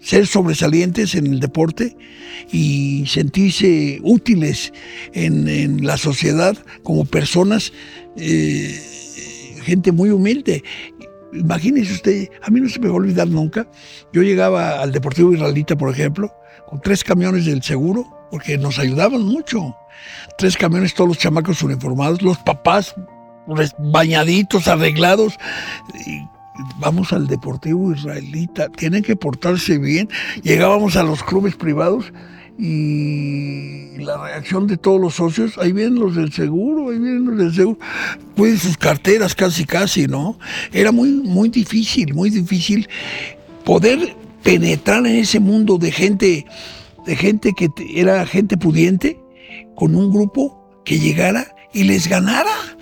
ser 0.06 0.28
sobresalientes 0.28 1.16
en 1.16 1.26
el 1.26 1.40
deporte 1.40 1.96
y 2.52 3.04
sentirse 3.08 3.98
útiles 4.04 4.72
en, 5.14 5.84
la 5.84 5.96
sociedad 5.96 6.56
como 6.84 7.04
personas 7.04 7.72
eh, 8.16 8.78
gente 9.64 9.90
muy 9.90 10.10
humilde. 10.10 10.62
Imagínese 11.32 11.94
usted, 11.94 12.28
a 12.40 12.50
mí 12.50 12.60
no 12.60 12.68
se 12.68 12.78
me 12.78 12.86
va 12.86 12.92
a 12.92 12.98
olvidar 12.98 13.26
nunca. 13.26 13.68
Yo 14.12 14.22
llegaba 14.22 14.80
al 14.80 14.92
Deportivo 14.92 15.32
Israelita, 15.32 15.76
por 15.76 15.90
ejemplo, 15.90 16.32
con 16.68 16.80
tres 16.80 17.02
camiones 17.02 17.44
del 17.44 17.64
seguro, 17.64 18.06
porque 18.30 18.58
nos 18.58 18.78
ayudaban 18.78 19.22
mucho. 19.22 19.76
Tres 20.38 20.56
camiones, 20.56 20.94
todos 20.94 21.08
los 21.08 21.18
chamacos 21.18 21.64
uniformados, 21.64 22.22
los 22.22 22.38
papás 22.38 22.94
bañaditos, 23.78 24.68
arreglados. 24.68 25.36
Vamos 26.78 27.12
al 27.12 27.26
Deportivo 27.26 27.92
Israelita, 27.92 28.68
tienen 28.68 29.02
que 29.02 29.16
portarse 29.16 29.78
bien. 29.78 30.08
Llegábamos 30.42 30.96
a 30.96 31.02
los 31.02 31.22
clubes 31.22 31.56
privados 31.56 32.12
y 32.58 33.98
la 33.98 34.16
reacción 34.16 34.66
de 34.66 34.76
todos 34.76 35.00
los 35.00 35.14
socios, 35.14 35.58
ahí 35.58 35.72
vienen 35.72 35.96
los 35.96 36.16
del 36.16 36.32
seguro, 36.32 36.90
ahí 36.90 36.98
vienen 36.98 37.26
los 37.26 37.38
del 37.38 37.54
seguro, 37.54 37.78
pues 38.34 38.62
sus 38.62 38.78
carteras 38.78 39.34
casi 39.34 39.64
casi, 39.64 40.06
¿no? 40.06 40.38
Era 40.72 40.92
muy, 40.92 41.10
muy 41.10 41.48
difícil, 41.50 42.14
muy 42.14 42.30
difícil 42.30 42.88
poder 43.64 44.16
penetrar 44.42 45.06
en 45.06 45.16
ese 45.16 45.40
mundo 45.40 45.76
de 45.76 45.90
gente, 45.90 46.46
de 47.04 47.16
gente 47.16 47.52
que 47.52 47.68
era 47.94 48.25
gente 48.26 48.56
pudiente, 48.56 49.20
con 49.75 49.94
un 49.94 50.10
grupo 50.10 50.82
que 50.84 50.98
llegara 50.98 51.54
y 51.75 51.84
les 51.84 52.08
ganara, 52.08 52.76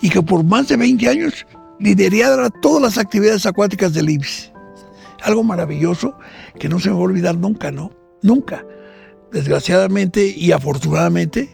y 0.00 0.08
que 0.08 0.22
por 0.22 0.42
más 0.42 0.68
de 0.68 0.76
20 0.76 1.08
años 1.08 1.46
liderara 1.82 2.48
todas 2.48 2.82
las 2.82 2.98
actividades 2.98 3.44
acuáticas 3.44 3.92
del 3.92 4.08
IBS. 4.08 4.52
Algo 5.22 5.42
maravilloso 5.42 6.16
que 6.58 6.68
no 6.68 6.78
se 6.78 6.88
me 6.88 6.94
va 6.94 7.00
a 7.00 7.04
olvidar 7.04 7.36
nunca, 7.36 7.70
¿no? 7.70 7.92
Nunca. 8.22 8.64
Desgraciadamente 9.32 10.26
y 10.26 10.52
afortunadamente, 10.52 11.50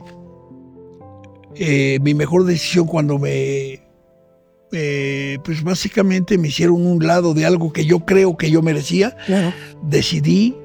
eh, 1.54 1.98
mi 2.02 2.14
mejor 2.14 2.44
decisión 2.44 2.86
cuando 2.86 3.18
me, 3.18 3.80
eh, 4.72 5.38
pues 5.44 5.62
básicamente 5.62 6.36
me 6.38 6.48
hicieron 6.48 6.86
un 6.86 7.06
lado 7.06 7.34
de 7.34 7.46
algo 7.46 7.72
que 7.72 7.84
yo 7.84 8.00
creo 8.00 8.36
que 8.36 8.50
yo 8.50 8.62
merecía, 8.62 9.16
decidí 9.82 10.56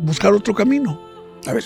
buscar 0.00 0.32
otro 0.32 0.54
camino. 0.54 1.00
A 1.46 1.52
ver, 1.52 1.64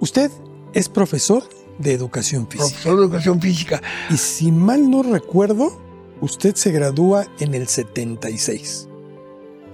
usted 0.00 0.30
es 0.72 0.88
profesor 0.88 1.44
de 1.78 1.92
educación 1.92 2.46
física. 2.48 2.68
Profesor 2.68 2.96
de 2.98 3.04
educación 3.04 3.40
física. 3.40 3.82
Y 4.10 4.16
si 4.16 4.52
mal 4.52 4.90
no 4.90 5.02
recuerdo, 5.02 5.80
usted 6.20 6.54
se 6.54 6.70
gradúa 6.70 7.26
en 7.38 7.54
el 7.54 7.68
76. 7.68 8.88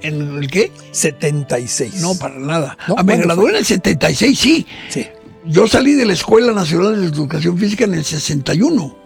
¿En 0.03 0.39
el 0.39 0.51
qué? 0.51 0.73
76. 0.93 2.01
No, 2.01 2.15
para 2.15 2.39
nada. 2.39 2.79
Ah, 2.97 3.03
me 3.03 3.17
gradué 3.17 3.51
en 3.51 3.57
el 3.57 3.65
76, 3.65 4.39
sí. 4.39 4.67
Sí. 4.89 5.07
Yo 5.45 5.67
salí 5.67 5.95
de 5.95 6.07
la 6.07 6.13
Escuela 6.13 6.53
Nacional 6.53 7.01
de 7.01 7.07
Educación 7.07 7.57
Física 7.57 7.85
en 7.85 7.95
el 7.95 8.05
61, 8.05 8.97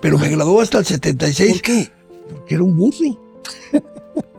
pero 0.00 0.18
me 0.18 0.28
gradué 0.28 0.62
hasta 0.62 0.78
el 0.78 0.86
76. 0.86 1.52
¿Por 1.52 1.62
qué? 1.62 1.90
Porque 2.30 2.54
era 2.54 2.64
un 2.64 2.76
burro. 2.76 3.20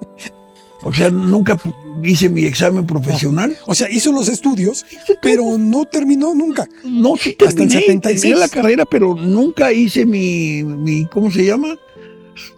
o 0.83 0.93
sea, 0.93 1.09
nunca 1.09 1.57
hice 2.03 2.29
mi 2.29 2.45
examen 2.45 2.85
profesional. 2.85 3.57
O 3.65 3.73
sea, 3.73 3.89
hizo 3.89 4.11
los 4.11 4.27
estudios, 4.27 4.85
pero 5.21 5.57
no 5.57 5.85
terminó 5.85 6.35
nunca. 6.35 6.67
No, 6.83 7.15
sí 7.15 7.33
terminé, 7.33 7.63
Hasta 7.63 7.77
el 7.77 7.83
76. 7.85 8.37
la 8.37 8.49
carrera, 8.49 8.85
pero 8.85 9.15
nunca 9.15 9.71
hice 9.71 10.05
mi, 10.05 10.63
mi 10.63 11.05
¿cómo 11.05 11.31
se 11.31 11.45
llama? 11.45 11.77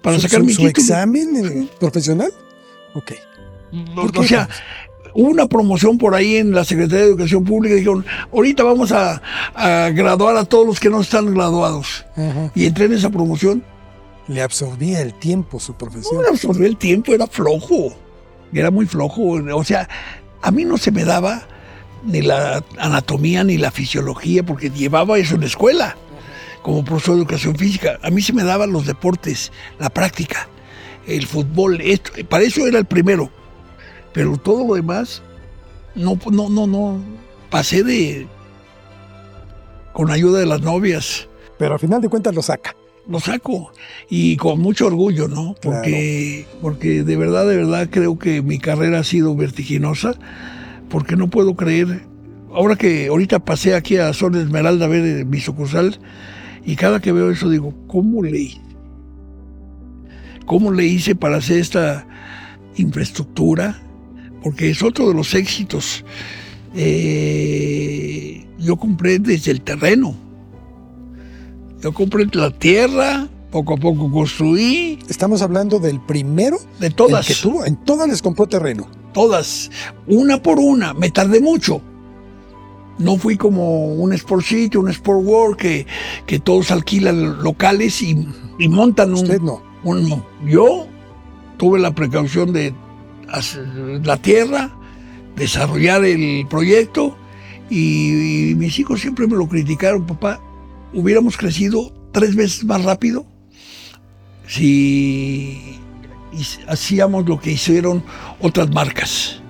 Para 0.01 0.19
sacar 0.19 0.43
mi 0.43 0.53
su 0.53 0.65
examen 0.67 1.35
eh, 1.35 1.67
profesional? 1.79 2.31
Ok. 2.95 3.13
o 4.15 4.23
sea, 4.23 4.49
hubo 5.13 5.29
una 5.29 5.47
promoción 5.47 5.97
por 5.97 6.15
ahí 6.15 6.37
en 6.37 6.51
la 6.51 6.63
Secretaría 6.63 7.05
de 7.05 7.11
Educación 7.11 7.43
Pública 7.43 7.75
y 7.75 7.79
dijeron, 7.79 8.05
ahorita 8.33 8.63
vamos 8.63 8.91
a, 8.91 9.21
graduar 9.91 10.37
a 10.37 10.45
todos 10.45 10.65
los 10.65 10.79
que 10.79 10.89
no 10.89 11.01
están 11.01 11.31
graduados. 11.33 12.05
Y 12.55 12.65
entré 12.65 12.85
en 12.85 12.93
esa 12.93 13.11
promoción. 13.11 13.63
Le 14.27 14.41
absorbía 14.41 15.01
el 15.01 15.13
tiempo 15.13 15.59
su 15.59 15.75
profesión. 15.75 16.15
No 16.15 16.23
le 16.23 16.29
absorbía 16.29 16.65
el 16.65 16.77
tiempo, 16.77 17.13
era 17.13 17.27
flojo 17.27 18.04
era 18.59 18.71
muy 18.71 18.85
flojo. 18.85 19.21
O 19.55 19.63
sea, 19.63 19.87
a 20.41 20.51
mí 20.51 20.65
no 20.65 20.77
se 20.77 20.91
me 20.91 21.03
daba 21.03 21.47
ni 22.03 22.21
la 22.21 22.63
anatomía 22.77 23.43
ni 23.43 23.57
la 23.57 23.71
fisiología, 23.71 24.43
porque 24.43 24.69
llevaba 24.69 25.17
eso 25.17 25.35
en 25.35 25.41
la 25.41 25.47
escuela, 25.47 25.97
como 26.61 26.85
profesor 26.85 27.15
de 27.15 27.21
educación 27.21 27.55
física. 27.55 27.99
A 28.03 28.09
mí 28.09 28.21
se 28.21 28.33
me 28.33 28.43
daban 28.43 28.71
los 28.71 28.85
deportes, 28.85 29.51
la 29.79 29.89
práctica, 29.89 30.47
el 31.07 31.25
fútbol, 31.25 31.81
esto, 31.81 32.11
para 32.29 32.43
eso 32.43 32.67
era 32.67 32.77
el 32.77 32.85
primero. 32.85 33.29
Pero 34.13 34.37
todo 34.37 34.67
lo 34.67 34.75
demás, 34.75 35.21
no, 35.95 36.17
no, 36.31 36.49
no, 36.49 36.67
no. 36.67 37.03
Pasé 37.49 37.83
de. 37.83 38.27
con 39.93 40.11
ayuda 40.11 40.39
de 40.39 40.45
las 40.45 40.61
novias. 40.61 41.27
Pero 41.57 41.73
al 41.73 41.79
final 41.79 42.01
de 42.01 42.09
cuentas 42.09 42.35
lo 42.35 42.41
saca 42.41 42.75
lo 43.07 43.19
saco 43.19 43.71
y 44.09 44.37
con 44.37 44.59
mucho 44.59 44.87
orgullo, 44.87 45.27
¿no? 45.27 45.55
Porque, 45.61 46.45
porque 46.61 47.03
de 47.03 47.15
verdad, 47.17 47.47
de 47.47 47.57
verdad 47.57 47.89
creo 47.89 48.17
que 48.17 48.41
mi 48.41 48.59
carrera 48.59 48.99
ha 48.99 49.03
sido 49.03 49.35
vertiginosa, 49.35 50.15
porque 50.89 51.15
no 51.15 51.29
puedo 51.29 51.55
creer, 51.55 52.03
ahora 52.53 52.75
que 52.75 53.07
ahorita 53.07 53.39
pasé 53.39 53.75
aquí 53.75 53.97
a 53.97 54.13
Sol 54.13 54.35
Esmeralda 54.35 54.85
a 54.85 54.89
ver 54.89 55.05
eh, 55.05 55.25
mi 55.25 55.39
sucursal, 55.39 55.99
y 56.65 56.75
cada 56.75 56.99
que 56.99 57.11
veo 57.11 57.29
eso 57.29 57.49
digo, 57.49 57.73
¿cómo 57.87 58.23
leí? 58.23 58.59
¿Cómo 60.45 60.71
le 60.71 60.85
hice 60.85 61.15
para 61.15 61.37
hacer 61.37 61.59
esta 61.59 62.07
infraestructura? 62.75 63.81
Porque 64.43 64.69
es 64.69 64.83
otro 64.83 65.07
de 65.07 65.15
los 65.15 65.33
éxitos. 65.33 66.05
Eh, 66.75 68.45
yo 68.59 68.75
compré 68.77 69.17
desde 69.17 69.51
el 69.51 69.61
terreno 69.61 70.15
yo 71.85 71.93
compré 71.93 72.25
la 72.33 72.49
tierra, 72.49 73.27
poco 73.51 73.75
a 73.75 73.77
poco 73.77 74.09
construí. 74.09 74.97
Estamos 75.07 75.43
hablando 75.43 75.77
del 75.77 75.99
primero. 75.99 76.57
De 76.79 76.89
todas. 76.89 77.27
que 77.27 77.35
tuvo, 77.35 77.63
en 77.63 77.75
todas 77.75 78.09
les 78.09 78.23
compró 78.23 78.47
terreno. 78.47 78.87
Todas, 79.13 79.69
una 80.07 80.41
por 80.41 80.57
una. 80.57 80.95
Me 80.95 81.11
tardé 81.11 81.41
mucho. 81.41 81.83
No 82.97 83.17
fui 83.17 83.37
como 83.37 83.93
un 83.93 84.13
Sport 84.13 84.43
City, 84.43 84.77
un 84.77 84.89
Sport 84.89 85.21
World, 85.23 85.57
que, 85.57 85.85
que 86.25 86.39
todos 86.39 86.71
alquilan 86.71 87.43
locales 87.43 88.01
y, 88.01 88.15
montan 88.67 89.13
un. 89.13 89.21
Usted 89.21 89.41
no. 89.41 89.61
Yo 90.43 90.87
tuve 91.57 91.77
la 91.77 91.93
precaución 91.93 92.51
de 92.51 92.73
hacer 93.29 93.67
la 94.03 94.17
tierra, 94.17 94.75
desarrollar 95.35 96.03
el 96.03 96.47
proyecto 96.47 97.15
y 97.69 98.53
mis 98.55 98.79
hijos 98.79 99.01
siempre 99.01 99.27
me 99.27 99.35
lo 99.35 99.47
criticaron, 99.47 100.07
papá 100.07 100.41
hubiéramos 100.95 101.37
crecido 101.37 101.93
tres 102.11 102.35
veces 102.35 102.63
más 102.63 102.83
rápido 102.83 103.25
si 104.47 105.79
hacíamos 106.67 107.27
lo 107.27 107.39
que 107.39 107.51
hicieron 107.51 108.03
otras 108.39 108.69
marcas, 108.71 109.41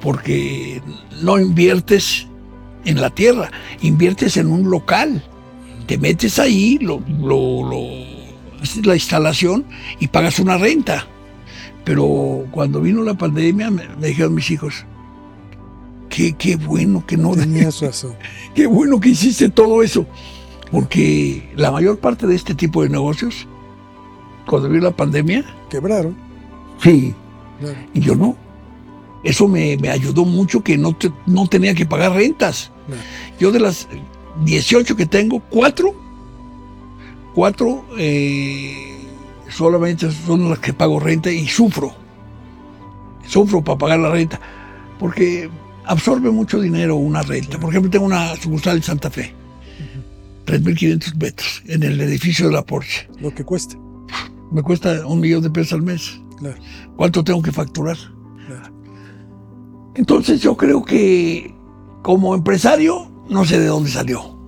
porque 0.00 0.82
no 1.22 1.38
inviertes 1.38 2.26
en 2.84 3.00
la 3.00 3.10
tierra, 3.10 3.50
inviertes 3.80 4.36
en 4.36 4.48
un 4.48 4.70
local, 4.70 5.24
te 5.86 5.98
metes 5.98 6.38
ahí, 6.38 6.78
lo, 6.78 7.00
haces 8.60 8.84
la 8.86 8.94
instalación 8.94 9.64
y 10.00 10.08
pagas 10.08 10.38
una 10.38 10.58
renta. 10.58 11.06
Pero 11.84 12.46
cuando 12.50 12.80
vino 12.80 13.02
la 13.02 13.14
pandemia 13.14 13.70
me, 13.70 13.84
dijeron 14.00 14.34
mis 14.34 14.50
hijos, 14.50 14.86
qué, 16.08 16.32
qué 16.32 16.56
bueno 16.56 17.04
que 17.06 17.16
no... 17.16 17.34
Tenías 17.34 17.80
razón. 17.82 18.14
qué 18.54 18.66
bueno 18.66 19.00
que 19.00 19.10
hiciste 19.10 19.50
todo 19.50 19.82
eso. 19.82 20.06
Porque 20.74 21.48
la 21.54 21.70
mayor 21.70 22.00
parte 22.00 22.26
de 22.26 22.34
este 22.34 22.52
tipo 22.52 22.82
de 22.82 22.88
negocios, 22.88 23.46
cuando 24.44 24.68
vino 24.68 24.82
la 24.82 24.90
pandemia... 24.90 25.44
Quebraron. 25.70 26.16
Sí. 26.82 27.14
Y 27.94 28.00
yo 28.00 28.16
no. 28.16 28.36
Eso 29.22 29.46
me, 29.46 29.78
ayudó 29.88 30.24
mucho 30.24 30.64
que 30.64 30.76
no, 30.76 30.96
no 31.26 31.46
tenía 31.46 31.76
que 31.76 31.86
pagar 31.86 32.14
rentas. 32.14 32.72
Yo 33.38 33.52
de 33.52 33.60
las 33.60 33.86
18 34.44 34.96
que 34.96 35.06
tengo, 35.06 35.38
cuatro, 35.48 35.94
cuatro 37.36 37.84
eh, 37.96 38.98
solamente 39.50 40.10
son 40.10 40.50
las 40.50 40.58
que 40.58 40.72
pago 40.72 40.98
renta 40.98 41.30
y 41.30 41.46
sufro. 41.46 41.94
Sufro 43.28 43.62
para 43.62 43.78
pagar 43.78 44.00
la 44.00 44.10
renta. 44.10 44.40
Porque 44.98 45.48
absorbe 45.84 46.32
mucho 46.32 46.60
dinero 46.60 46.96
una 46.96 47.22
renta. 47.22 47.60
Por 47.60 47.70
ejemplo, 47.70 47.92
tengo 47.92 48.06
una 48.06 48.34
sucursal 48.34 48.78
en 48.78 48.82
Santa 48.82 49.08
Fe 49.08 49.43
3.500 50.46 51.14
metros 51.16 51.62
en 51.66 51.82
el 51.82 52.00
edificio 52.00 52.46
de 52.46 52.52
la 52.52 52.64
Porsche. 52.64 53.08
Lo 53.20 53.34
que 53.34 53.44
cueste. 53.44 53.76
Me 54.52 54.62
cuesta 54.62 55.06
un 55.06 55.20
millón 55.20 55.42
de 55.42 55.50
pesos 55.50 55.72
al 55.72 55.82
mes. 55.82 56.20
Claro. 56.38 56.56
¿Cuánto 56.96 57.24
tengo 57.24 57.42
que 57.42 57.52
facturar? 57.52 57.96
Claro. 58.46 58.74
Entonces 59.94 60.40
yo 60.40 60.56
creo 60.56 60.84
que 60.84 61.54
como 62.02 62.34
empresario, 62.34 63.10
no 63.28 63.44
sé 63.44 63.58
de 63.58 63.66
dónde 63.66 63.90
salió, 63.90 64.38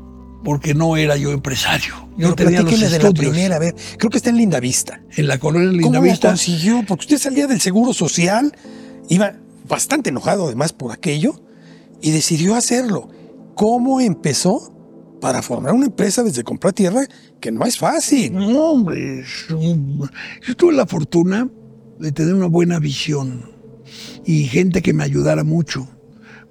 porque 0.45 0.75
no 0.75 0.97
era 0.97 1.17
yo 1.17 1.33
empresario. 1.33 1.95
Yo 2.17 2.35
Pero 2.35 2.35
tenía 2.35 2.63
los 2.63 2.73
estudios. 2.73 2.93
de 2.93 2.99
la 2.99 3.13
primera, 3.13 3.57
a 3.57 3.59
ver, 3.59 3.75
creo 3.99 4.11
que 4.11 4.19
está 4.19 4.31
en 4.31 4.37
Lindavista. 4.37 5.01
En 5.17 5.27
la 5.27 5.39
colonia 5.39 5.71
Lindavista. 5.71 6.29
¿Cómo 6.29 6.33
consiguió? 6.33 6.85
Porque 6.87 7.03
usted 7.05 7.19
salía 7.19 7.47
del 7.47 7.61
Seguro 7.61 7.93
Social, 7.93 8.55
iba 9.09 9.35
bastante 9.69 10.11
enojado 10.11 10.47
además 10.47 10.73
por 10.73 10.93
aquello, 10.93 11.41
y 12.01 12.11
decidió 12.11 12.55
hacerlo. 12.55 13.09
¿Cómo 13.55 14.01
empezó? 14.01 14.76
Para 15.27 15.43
formar 15.43 15.73
una 15.73 15.87
empresa 15.87 16.23
desde 16.23 16.45
comprar 16.45 16.73
tierra, 16.73 17.01
que 17.41 17.51
no 17.51 17.65
es 17.65 17.77
fácil. 17.77 18.33
No, 18.33 18.71
hombre, 18.71 19.25
yo 19.49 20.57
tuve 20.57 20.73
la 20.73 20.87
fortuna 20.87 21.49
de 21.99 22.12
tener 22.12 22.33
una 22.33 22.47
buena 22.47 22.79
visión 22.79 23.51
y 24.25 24.45
gente 24.45 24.83
que 24.83 24.93
me 24.93 25.03
ayudara 25.03 25.43
mucho. 25.43 25.89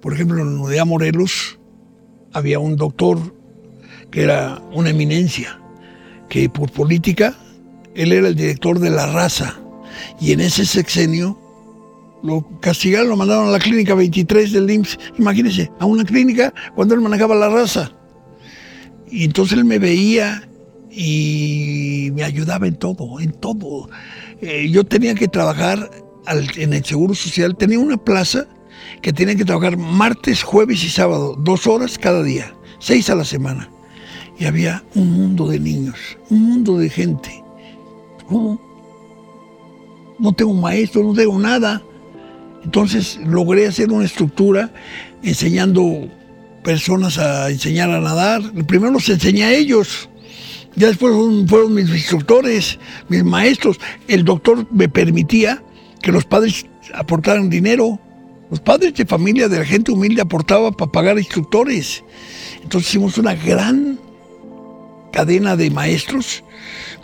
Por 0.02 0.12
ejemplo, 0.12 0.42
en 0.42 0.58
Unidad 0.58 0.84
Morelos 0.84 1.58
había 2.34 2.58
un 2.58 2.76
doctor 2.76 3.18
que 4.10 4.24
era 4.24 4.60
una 4.74 4.90
eminencia, 4.90 5.58
que 6.28 6.50
por 6.50 6.70
política, 6.70 7.34
él 7.94 8.12
era 8.12 8.28
el 8.28 8.36
director 8.36 8.78
de 8.78 8.90
la 8.90 9.06
raza, 9.06 9.58
y 10.20 10.32
en 10.32 10.40
ese 10.40 10.66
sexenio 10.66 11.40
lo 12.22 12.46
castigaron, 12.60 13.08
lo 13.08 13.16
mandaron 13.16 13.48
a 13.48 13.52
la 13.52 13.58
clínica 13.58 13.94
23 13.94 14.52
del 14.52 14.70
IMSS, 14.70 14.98
imagínense, 15.18 15.72
a 15.78 15.86
una 15.86 16.04
clínica 16.04 16.52
cuando 16.74 16.94
él 16.94 17.00
manejaba 17.00 17.34
la 17.34 17.48
raza. 17.48 17.95
Y 19.10 19.24
entonces 19.24 19.58
él 19.58 19.64
me 19.64 19.78
veía 19.78 20.48
y 20.90 22.10
me 22.14 22.24
ayudaba 22.24 22.66
en 22.66 22.76
todo, 22.76 23.20
en 23.20 23.32
todo. 23.32 23.88
Eh, 24.40 24.68
yo 24.70 24.84
tenía 24.84 25.14
que 25.14 25.28
trabajar 25.28 25.90
en 26.56 26.72
el 26.72 26.84
Seguro 26.84 27.14
Social, 27.14 27.56
tenía 27.56 27.78
una 27.78 27.96
plaza 27.96 28.46
que 29.02 29.12
tenía 29.12 29.36
que 29.36 29.44
trabajar 29.44 29.76
martes, 29.76 30.42
jueves 30.42 30.82
y 30.84 30.88
sábado, 30.88 31.36
dos 31.38 31.66
horas 31.66 31.98
cada 31.98 32.22
día, 32.22 32.54
seis 32.78 33.10
a 33.10 33.14
la 33.14 33.24
semana. 33.24 33.70
Y 34.38 34.44
había 34.44 34.84
un 34.94 35.12
mundo 35.12 35.48
de 35.48 35.60
niños, 35.60 35.96
un 36.30 36.42
mundo 36.42 36.78
de 36.78 36.90
gente. 36.90 37.42
No 40.18 40.32
tengo 40.36 40.52
maestro, 40.54 41.02
no 41.02 41.14
tengo 41.14 41.38
nada. 41.38 41.82
Entonces 42.64 43.18
logré 43.24 43.66
hacer 43.66 43.92
una 43.92 44.04
estructura 44.04 44.72
enseñando 45.22 46.08
personas 46.66 47.16
a 47.16 47.48
enseñar 47.48 47.90
a 47.90 48.00
nadar. 48.00 48.42
Primero 48.66 48.90
los 48.90 49.08
enseñé 49.08 49.44
a 49.44 49.54
ellos. 49.54 50.10
Ya 50.74 50.88
después 50.88 51.14
fueron, 51.48 51.72
mis 51.72 51.88
instructores, 51.88 52.80
mis 53.08 53.22
maestros. 53.22 53.78
El 54.08 54.24
doctor 54.24 54.66
me 54.72 54.88
permitía 54.88 55.62
que 56.02 56.10
los 56.10 56.24
padres 56.24 56.66
aportaran 56.92 57.48
dinero. 57.48 58.00
Los 58.50 58.58
padres 58.58 58.94
de 58.94 59.06
familia 59.06 59.48
de 59.48 59.60
la 59.60 59.64
gente 59.64 59.92
humilde 59.92 60.20
aportaban 60.20 60.74
para 60.74 60.90
pagar 60.90 61.18
instructores. 61.18 62.02
Entonces 62.64 62.90
hicimos 62.90 63.16
una 63.16 63.36
gran 63.36 64.00
cadena 65.12 65.54
de 65.56 65.70
maestros 65.70 66.42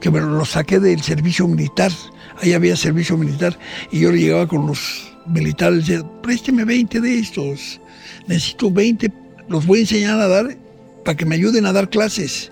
que 0.01 0.11
me 0.11 0.21
los 0.21 0.51
saqué 0.51 0.81
del 0.81 1.03
servicio 1.03 1.47
militar. 1.47 1.93
Ahí 2.41 2.53
había 2.53 2.75
servicio 2.75 3.17
militar 3.17 3.57
y 3.93 4.01
yo 4.01 4.11
le 4.11 4.19
llegaba 4.19 4.49
con 4.49 4.67
los 4.67 5.15
militares 5.29 5.89
y 5.89 5.93
decía, 5.93 6.21
présteme 6.21 6.65
20 6.65 7.01
de 7.01 7.19
estos. 7.21 7.81
Necesito 8.27 8.71
20, 8.71 9.22
los 9.53 9.67
voy 9.67 9.79
a 9.79 9.83
enseñar 9.83 10.19
a 10.19 10.29
dar 10.29 10.57
para 11.05 11.17
que 11.17 11.27
me 11.27 11.35
ayuden 11.35 11.67
a 11.67 11.73
dar 11.73 11.91
clases. 11.91 12.51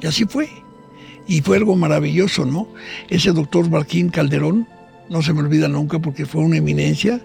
Y 0.00 0.06
así 0.06 0.24
fue. 0.24 0.48
Y 1.26 1.42
fue 1.42 1.58
algo 1.58 1.76
maravilloso, 1.76 2.46
¿no? 2.46 2.68
Ese 3.10 3.32
doctor 3.32 3.68
Marquín 3.68 4.08
Calderón, 4.08 4.66
no 5.10 5.20
se 5.20 5.34
me 5.34 5.40
olvida 5.40 5.68
nunca 5.68 5.98
porque 5.98 6.24
fue 6.24 6.42
una 6.42 6.56
eminencia 6.56 7.20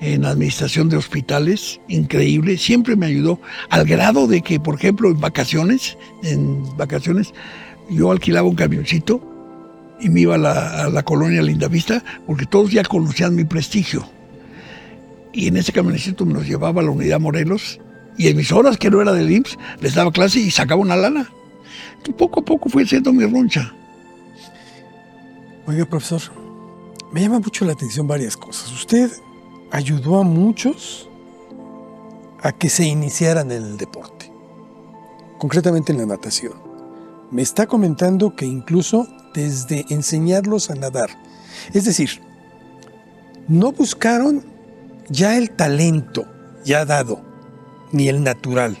en 0.00 0.24
administración 0.24 0.88
de 0.88 0.96
hospitales, 0.96 1.80
increíble, 1.88 2.56
siempre 2.56 2.94
me 2.94 3.06
ayudó, 3.06 3.40
al 3.68 3.84
grado 3.84 4.28
de 4.28 4.42
que, 4.42 4.60
por 4.60 4.76
ejemplo, 4.76 5.10
en 5.10 5.20
vacaciones, 5.20 5.98
en 6.22 6.64
vacaciones, 6.76 7.34
yo 7.90 8.12
alquilaba 8.12 8.48
un 8.48 8.54
camioncito 8.54 9.20
y 10.00 10.08
me 10.08 10.20
iba 10.20 10.36
a 10.36 10.38
la, 10.38 10.84
a 10.84 10.90
la 10.90 11.02
colonia 11.02 11.42
Lindavista 11.42 12.04
porque 12.28 12.46
todos 12.46 12.70
ya 12.70 12.84
conocían 12.84 13.34
mi 13.34 13.44
prestigio. 13.44 14.08
Y 15.32 15.48
en 15.48 15.56
ese 15.56 15.72
camioncito 15.72 16.24
me 16.24 16.34
los 16.34 16.46
llevaba 16.46 16.80
a 16.80 16.84
la 16.84 16.90
unidad 16.92 17.18
Morelos 17.18 17.80
y 18.18 18.28
en 18.28 18.36
mis 18.36 18.52
horas, 18.52 18.76
que 18.76 18.90
no 18.90 19.00
era 19.00 19.12
del 19.12 19.30
IMSS, 19.30 19.56
les 19.80 19.94
daba 19.94 20.12
clase 20.12 20.40
y 20.40 20.50
sacaba 20.50 20.80
una 20.80 20.96
lana. 20.96 21.30
Poco 22.16 22.40
a 22.40 22.44
poco 22.44 22.68
fui 22.68 22.82
haciendo 22.82 23.12
mi 23.12 23.24
roncha. 23.24 23.72
Oiga, 25.66 25.84
profesor, 25.84 26.20
me 27.12 27.20
llama 27.20 27.38
mucho 27.38 27.64
la 27.64 27.72
atención 27.72 28.06
varias 28.06 28.36
cosas. 28.36 28.72
Usted 28.72 29.10
ayudó 29.70 30.18
a 30.18 30.24
muchos 30.24 31.08
a 32.42 32.52
que 32.52 32.68
se 32.68 32.84
iniciaran 32.84 33.50
en 33.50 33.62
el 33.62 33.76
deporte, 33.76 34.32
concretamente 35.38 35.92
en 35.92 35.98
la 35.98 36.06
natación. 36.06 36.54
Me 37.30 37.42
está 37.42 37.66
comentando 37.66 38.34
que 38.34 38.46
incluso 38.46 39.06
desde 39.34 39.84
enseñarlos 39.90 40.70
a 40.70 40.74
nadar, 40.74 41.10
es 41.74 41.84
decir, 41.84 42.22
no 43.48 43.72
buscaron 43.72 44.44
ya 45.08 45.36
el 45.36 45.50
talento 45.50 46.26
ya 46.64 46.84
dado, 46.84 47.27
ni 47.92 48.08
el 48.08 48.22
natural. 48.22 48.78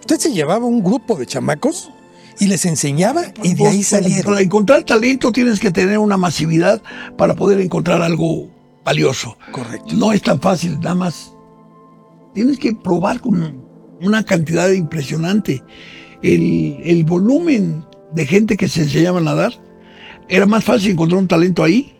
Usted 0.00 0.18
se 0.18 0.32
llevaba 0.32 0.66
un 0.66 0.82
grupo 0.82 1.16
de 1.16 1.26
chamacos 1.26 1.90
y 2.38 2.46
les 2.46 2.64
enseñaba 2.64 3.22
y 3.42 3.54
de 3.54 3.66
ahí 3.66 3.82
salieron. 3.82 4.32
Para 4.32 4.40
encontrar 4.40 4.84
talento 4.84 5.32
tienes 5.32 5.60
que 5.60 5.70
tener 5.70 5.98
una 5.98 6.16
masividad 6.16 6.82
para 7.16 7.34
poder 7.34 7.60
encontrar 7.60 8.02
algo 8.02 8.48
valioso. 8.84 9.36
Correcto. 9.52 9.94
No 9.94 10.12
es 10.12 10.22
tan 10.22 10.40
fácil, 10.40 10.80
nada 10.80 10.94
más. 10.94 11.32
Tienes 12.34 12.58
que 12.58 12.74
probar 12.74 13.20
con 13.20 13.62
una 14.00 14.24
cantidad 14.24 14.70
impresionante. 14.70 15.62
El, 16.22 16.78
el 16.84 17.04
volumen 17.04 17.84
de 18.12 18.26
gente 18.26 18.56
que 18.56 18.68
se 18.68 18.82
enseñaba 18.82 19.18
a 19.18 19.22
nadar, 19.22 19.52
era 20.28 20.46
más 20.46 20.64
fácil 20.64 20.92
encontrar 20.92 21.20
un 21.20 21.28
talento 21.28 21.62
ahí 21.62 21.94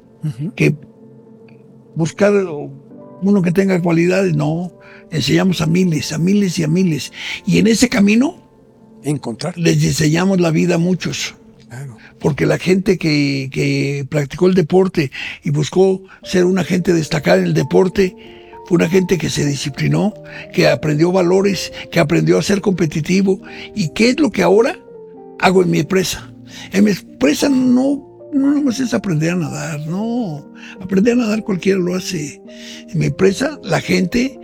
que 0.55 0.74
buscar 1.94 2.33
uno 3.23 3.43
que 3.43 3.53
tenga 3.53 3.81
cualidades. 3.81 4.35
No, 4.35 4.73
enseñamos 5.11 5.61
a 5.61 5.67
miles, 5.67 6.13
a 6.13 6.19
miles 6.19 6.59
y 6.59 6.65
a 6.65 6.69
miles. 6.69 7.13
Y 7.47 7.59
en 7.59 7.67
ese 7.67 7.89
camino 7.89 8.37
Encontrar. 9.05 9.57
les 9.57 9.83
enseñamos 9.83 10.41
la 10.41 10.51
vida 10.51 10.77
a 10.77 10.79
muchos. 10.79 11.35
Claro. 11.69 11.97
Porque 12.19 12.47
la 12.47 12.59
gente 12.59 12.99
que, 12.99 13.49
que 13.53 14.07
practicó 14.09 14.47
el 14.47 14.55
deporte 14.55 15.11
y 15.43 15.51
buscó 15.51 16.03
ser 16.23 16.45
una 16.45 16.65
gente 16.65 16.93
destacada 16.93 17.39
en 17.39 17.45
el 17.45 17.55
deporte, 17.55 18.15
fue 18.67 18.77
una 18.77 18.89
gente 18.89 19.19
que 19.19 19.31
se 19.31 19.45
disciplinó, 19.45 20.15
que 20.53 20.69
aprendió 20.69 21.11
valores, 21.11 21.73
que 21.91 21.99
aprendió 21.99 22.39
a 22.39 22.43
ser 22.43 22.61
competitivo. 22.61 23.41
¿Y 23.75 23.91
qué 23.91 24.11
es 24.11 24.21
lo 24.21 24.31
que 24.31 24.43
ahora 24.43 24.79
hago 25.41 25.63
en 25.63 25.71
mi 25.71 25.81
empresa? 25.81 26.33
En 26.73 26.85
mi 26.85 26.93
empresa 26.93 27.49
no, 27.49 28.12
no 28.33 28.55
nomás 28.55 28.81
es 28.81 28.95
aprender 28.95 29.33
a 29.33 29.37
nadar, 29.37 29.81
no. 29.87 30.53
Aprender 30.81 31.14
a 31.14 31.16
nadar 31.16 31.45
cualquiera 31.45 31.79
lo 31.79 31.95
hace. 31.95 32.40
En 32.88 32.99
mi 32.99 33.07
empresa 33.07 33.59
la 33.62 33.81
gente 33.81 34.38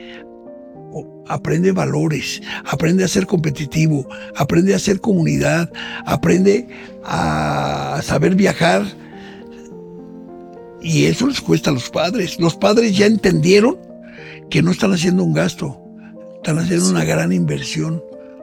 aprende 1.27 1.73
valores, 1.73 2.43
aprende 2.65 3.05
a 3.05 3.09
ser 3.09 3.27
competitivo, 3.27 4.09
aprende 4.37 4.75
a 4.75 4.79
ser 4.79 5.01
comunidad, 5.01 5.71
aprende 6.07 6.69
a 7.05 8.01
saber 8.03 8.35
viajar. 8.35 8.85
Y 10.81 11.07
eso 11.07 11.27
les 11.27 11.41
cuesta 11.41 11.71
a 11.71 11.75
los 11.75 11.91
padres. 11.91 12.39
Los 12.39 12.55
padres 12.55 12.97
ya 12.97 13.07
entendieron 13.07 13.79
que 14.51 14.63
no 14.63 14.71
están 14.71 14.93
haciendo 14.93 15.25
un 15.25 15.35
gasto, 15.35 15.79
están 16.37 16.59
haciendo 16.59 16.89
una 16.91 17.05
gran 17.05 17.33
inversión, 17.33 18.03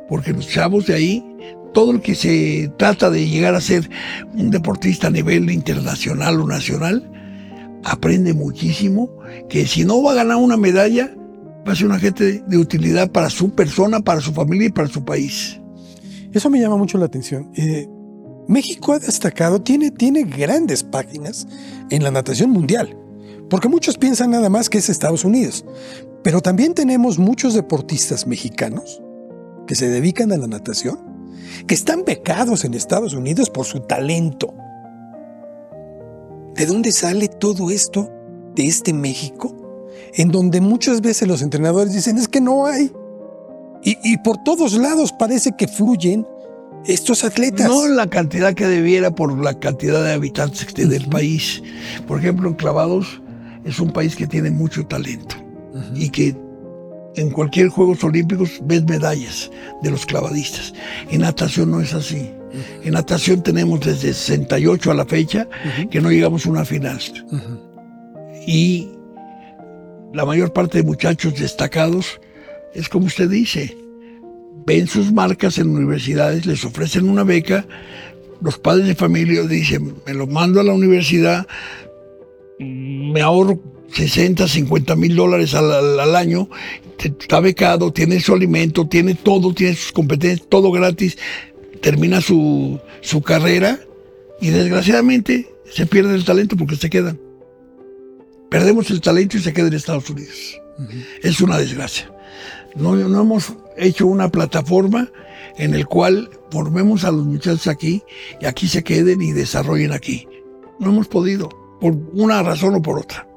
porque 0.10 0.34
los 0.34 0.48
chavos 0.48 0.86
de 0.86 0.94
ahí, 0.94 1.26
todo 1.76 1.92
el 1.92 2.02
que 2.02 2.16
se 2.16 2.72
trata 2.78 3.10
de 3.10 3.28
llegar 3.28 3.54
a 3.54 3.60
ser 3.60 3.90
un 4.34 4.50
deportista 4.50 5.08
a 5.08 5.10
nivel 5.12 5.52
internacional 5.52 6.40
o 6.40 6.48
nacional, 6.48 7.12
aprende 7.84 8.34
muchísimo, 8.34 9.10
que 9.50 9.68
si 9.68 9.84
no 9.84 10.02
va 10.02 10.14
a 10.14 10.16
ganar 10.16 10.38
una 10.38 10.56
medalla, 10.56 11.14
va 11.68 11.74
a 11.74 11.76
ser 11.76 11.88
un 11.88 11.92
agente 11.92 12.42
de 12.48 12.58
utilidad 12.58 13.12
para 13.12 13.30
su 13.30 13.50
persona, 13.50 14.00
para 14.00 14.22
su 14.22 14.32
familia 14.32 14.68
y 14.68 14.72
para 14.72 14.88
su 14.88 15.04
país. 15.04 15.60
Eso 16.32 16.50
me 16.50 16.62
llama 16.62 16.78
mucho 16.78 16.98
la 16.98 17.08
atención. 17.08 17.52
Eh, 17.56 17.90
México 18.48 18.94
ha 18.94 19.00
destacado, 19.00 19.62
tiene, 19.62 19.92
tiene 19.92 20.24
grandes 20.24 20.82
páginas 20.82 21.46
en 21.90 22.04
la 22.04 22.12
natación 22.12 22.52
mundial, 22.52 22.98
porque 23.50 23.68
muchos 23.68 23.98
piensan 23.98 24.32
nada 24.32 24.50
más 24.50 24.70
que 24.70 24.78
es 24.78 24.88
Estados 24.88 25.26
Unidos, 25.26 25.66
pero 26.24 26.40
también 26.40 26.74
tenemos 26.74 27.20
muchos 27.20 27.54
deportistas 27.54 28.28
mexicanos 28.28 29.02
que 29.68 29.76
se 29.76 29.90
dedican 29.90 30.32
a 30.32 30.38
la 30.38 30.48
natación, 30.48 31.15
que 31.68 31.76
están 31.76 32.04
becados 32.06 32.66
en 32.66 32.74
Estados 32.74 33.14
Unidos 33.14 33.50
por 33.50 33.66
su 33.66 33.82
talento. 33.82 34.54
¿De 36.56 36.66
dónde 36.66 36.92
sale 36.92 37.28
todo 37.28 37.70
esto 37.70 38.10
de 38.56 38.68
este 38.68 38.94
México? 38.94 39.56
En 40.14 40.30
donde 40.30 40.62
muchas 40.62 41.02
veces 41.02 41.28
los 41.28 41.42
entrenadores 41.42 41.94
dicen 41.94 42.18
es 42.18 42.28
que 42.28 42.42
no 42.42 42.66
hay. 42.66 42.92
Y, 43.84 43.98
y 44.04 44.18
por 44.20 44.38
todos 44.44 44.74
lados 44.74 45.14
parece 45.18 45.52
que 45.58 45.68
fluyen 45.68 46.26
estos 46.86 47.24
atletas. 47.24 47.68
No 47.68 47.88
la 47.88 48.08
cantidad 48.08 48.54
que 48.54 48.68
debiera 48.68 49.12
por 49.12 49.38
la 49.38 49.60
cantidad 49.60 50.04
de 50.04 50.14
habitantes 50.14 50.66
que 50.66 50.86
del 50.86 51.08
país. 51.08 51.62
Por 52.08 52.20
ejemplo, 52.20 52.48
en 52.48 52.56
clavados 52.56 53.22
es 53.64 53.80
un 53.80 53.92
país 53.92 54.16
que 54.16 54.28
tiene 54.28 54.52
mucho 54.52 54.86
talento 54.86 55.36
y 55.94 56.10
que 56.10 56.36
en 57.16 57.30
cualquier 57.30 57.70
Juegos 57.70 58.04
Olímpicos 58.04 58.62
ves 58.64 58.84
medallas 58.86 59.52
de 59.82 59.92
los 59.92 60.06
clavadistas. 60.06 60.74
En 61.10 61.22
natación 61.22 61.72
no 61.72 61.82
es 61.82 61.94
así. 61.94 62.32
En 62.84 62.94
natación 62.94 63.44
tenemos 63.44 63.82
desde 63.82 64.14
68 64.14 64.92
a 64.92 64.94
la 64.94 65.06
fecha 65.06 65.48
que 65.90 66.02
no 66.02 66.12
llegamos 66.12 66.46
a 66.46 66.50
una 66.50 66.66
final. 66.66 67.00
Y 68.48 68.90
la 70.14 70.26
mayor 70.26 70.54
parte 70.54 70.78
de 70.80 70.84
muchachos 70.84 71.36
destacados 71.40 72.20
es 72.74 72.90
como 72.90 73.08
usted 73.08 73.30
dice, 73.30 73.76
ven 74.66 74.88
sus 74.88 75.12
marcas 75.12 75.58
en 75.58 75.70
universidades, 75.70 76.46
les 76.46 76.64
ofrecen 76.64 77.10
una 77.10 77.24
beca, 77.24 77.66
los 78.42 78.58
padres 78.58 78.88
de 78.88 78.96
familia 78.96 79.44
dicen, 79.44 79.96
me 80.06 80.14
lo 80.14 80.28
mando 80.28 80.60
a 80.60 80.64
la 80.64 80.74
universidad, 80.74 81.48
me 82.60 83.22
ahorro 83.22 83.60
60, 83.96 84.48
50 84.48 84.96
mil 84.96 85.16
dólares 85.16 85.54
al, 85.54 85.72
al- 85.72 86.00
al 86.00 86.16
año, 86.16 86.50
te- 86.98 87.10
está 87.20 87.40
becado, 87.40 87.92
tiene 87.94 88.20
su 88.20 88.34
alimento, 88.34 88.88
tiene 88.88 89.16
todo, 89.16 89.54
tiene 89.54 89.76
sus 89.76 89.92
competencias, 89.92 90.48
todo 90.50 90.72
gratis, 90.72 91.18
termina 91.82 92.20
su, 92.22 92.80
su 93.02 93.22
carrera 93.22 93.80
y 94.42 94.50
desgraciadamente 94.50 95.48
se 95.72 95.86
pierde 95.86 96.16
el 96.16 96.26
talento 96.26 96.58
porque 96.58 96.76
se 96.76 96.90
quedan. 96.90 97.20
Perdemos 98.50 98.90
el 98.92 99.02
talento 99.02 99.38
y 99.38 99.42
se 99.42 99.54
queda 99.54 99.68
en 99.68 99.74
Estados 99.74 100.10
Unidos. 100.10 100.60
Es 101.24 101.42
una 101.42 101.58
desgracia. 101.58 102.12
No, 102.76 102.96
no 102.96 103.22
hemos 103.22 103.54
hecho 103.78 104.06
una 104.08 104.30
plataforma 104.30 105.10
en 105.58 105.74
el 105.74 105.86
cual 105.86 106.30
formemos 106.52 107.06
a 107.06 107.12
los 107.12 107.26
muchachos 107.26 107.68
aquí 107.68 108.04
y 108.42 108.46
aquí 108.46 108.68
se 108.68 108.84
queden 108.84 109.22
y 109.22 109.32
desarrollen 109.32 109.94
aquí. 109.94 110.28
No 110.80 110.90
hemos 110.90 111.08
podido, 111.08 111.50
por 111.80 111.94
una 112.14 112.44
razón 112.44 112.76
o 112.76 112.82
por 112.82 113.00
otra. 113.00 113.28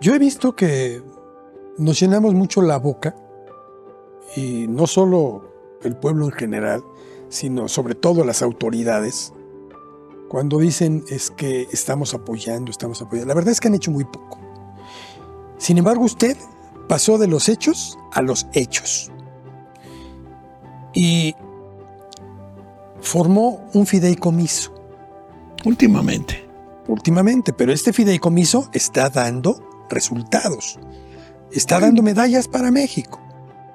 Yo 0.00 0.14
he 0.14 0.18
visto 0.18 0.56
que 0.56 1.02
nos 1.76 2.00
llenamos 2.00 2.34
mucho 2.34 2.62
la 2.62 2.78
boca, 2.78 3.14
y 4.36 4.66
no 4.68 4.86
solo 4.86 5.78
el 5.82 5.96
pueblo 5.96 6.26
en 6.26 6.32
general, 6.32 6.84
sino 7.28 7.68
sobre 7.68 7.94
todo 7.94 8.24
las 8.24 8.42
autoridades, 8.42 9.32
cuando 10.28 10.58
dicen 10.58 11.04
es 11.08 11.30
que 11.30 11.66
estamos 11.72 12.14
apoyando, 12.14 12.70
estamos 12.70 13.02
apoyando. 13.02 13.28
La 13.28 13.34
verdad 13.34 13.52
es 13.52 13.60
que 13.60 13.68
han 13.68 13.74
hecho 13.74 13.90
muy 13.90 14.04
poco. 14.04 14.38
Sin 15.58 15.76
embargo, 15.76 16.04
usted 16.04 16.36
pasó 16.88 17.18
de 17.18 17.26
los 17.26 17.48
hechos 17.48 17.98
a 18.12 18.22
los 18.22 18.46
hechos. 18.52 19.10
Y 20.94 21.34
formó 23.00 23.68
un 23.74 23.86
fideicomiso. 23.86 24.72
Últimamente. 25.64 26.48
Últimamente, 26.86 27.52
pero 27.52 27.72
este 27.72 27.92
fideicomiso 27.92 28.70
está 28.72 29.10
dando 29.10 29.69
resultados. 29.90 30.78
Está 31.52 31.80
dando 31.80 32.02
medallas 32.02 32.48
para 32.48 32.70
México. 32.70 33.20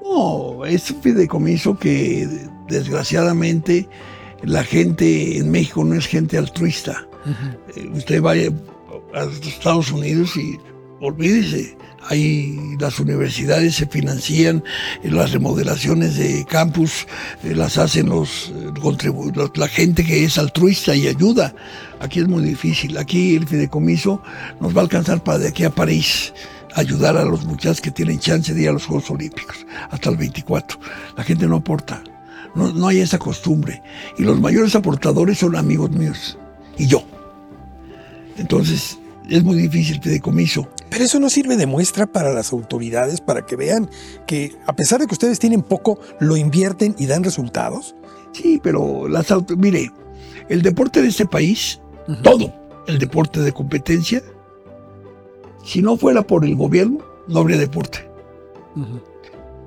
No, 0.02 0.66
es 0.66 0.90
un 0.92 1.02
fideicomiso 1.02 1.78
que 1.78 2.28
desgraciadamente 2.68 3.88
la 4.44 4.64
gente 4.64 5.38
en 5.38 5.52
México 5.52 5.84
no 5.84 5.96
es 5.96 6.08
gente 6.08 6.38
altruista. 6.38 7.08
Eh, 7.76 7.90
usted 7.94 8.22
vaya 8.22 8.52
a 9.14 9.24
Estados 9.24 9.92
Unidos 9.92 10.36
y 10.38 10.58
olvídese, 11.02 11.76
Ahí 12.08 12.76
las 12.80 13.00
universidades 13.00 13.76
se 13.76 13.88
financian, 13.88 14.64
eh, 15.04 15.10
las 15.10 15.32
remodelaciones 15.32 16.16
de 16.18 16.46
campus 16.46 17.08
eh, 17.44 17.56
las 17.56 17.78
hacen 17.78 18.10
los, 18.10 18.54
la 19.56 19.68
gente 19.68 20.04
que 20.04 20.24
es 20.24 20.38
altruista 20.38 20.96
y 20.96 21.08
ayuda. 21.08 21.56
Aquí 22.00 22.20
es 22.20 22.28
muy 22.28 22.44
difícil. 22.44 22.98
Aquí 22.98 23.36
el 23.36 23.48
fideicomiso 23.48 24.22
nos 24.60 24.76
va 24.76 24.82
a 24.82 24.84
alcanzar 24.84 25.24
para 25.24 25.40
de 25.40 25.48
aquí 25.48 25.64
a 25.64 25.70
París 25.70 26.34
ayudar 26.76 27.18
a 27.18 27.26
los 27.26 27.46
muchachos 27.46 27.82
que 27.82 27.92
tienen 27.92 28.20
chance 28.20 28.54
de 28.54 28.64
ir 28.64 28.70
a 28.70 28.74
los 28.74 28.86
Juegos 28.86 29.10
Olímpicos 29.10 29.66
hasta 29.90 30.10
el 30.10 30.18
24. 30.18 30.80
La 31.18 31.24
gente 31.24 31.48
no 31.48 31.58
aporta. 31.58 32.04
No, 32.54 32.72
no 32.72 32.88
hay 32.88 33.00
esa 33.00 33.18
costumbre. 33.18 33.82
Y 34.18 34.24
los 34.24 34.40
mayores 34.40 34.76
aportadores 34.76 35.40
son 35.40 35.56
amigos 35.56 35.90
míos 35.92 36.38
y 36.78 36.88
yo. 36.88 37.04
Entonces, 38.38 39.00
es 39.30 39.44
muy 39.44 39.58
difícil 39.58 40.02
fideicomiso. 40.02 40.68
Pero 40.90 41.04
eso 41.04 41.20
no 41.20 41.30
sirve 41.30 41.58
de 41.58 41.66
muestra 41.66 42.06
para 42.06 42.34
las 42.34 42.52
autoridades, 42.54 43.22
para 43.22 43.46
que 43.46 43.56
vean 43.56 43.90
que 44.28 44.56
a 44.66 44.76
pesar 44.76 45.00
de 45.00 45.08
que 45.08 45.14
ustedes 45.14 45.40
tienen 45.40 45.62
poco, 45.62 46.00
lo 46.20 46.38
invierten 46.38 46.96
y 46.98 47.06
dan 47.06 47.24
resultados. 47.24 47.96
Sí, 48.32 48.60
pero 48.62 49.08
las 49.08 49.28
mire, 49.58 49.92
el 50.50 50.62
deporte 50.62 51.02
de 51.02 51.08
este 51.08 51.26
país, 51.26 51.80
todo 52.24 52.54
el 52.88 53.00
deporte 53.00 53.40
de 53.42 53.52
competencia, 53.52 54.22
si 55.64 55.82
no 55.82 55.98
fuera 55.98 56.22
por 56.22 56.46
el 56.46 56.56
gobierno, 56.56 57.00
no 57.28 57.40
habría 57.40 57.58
deporte. 57.58 58.08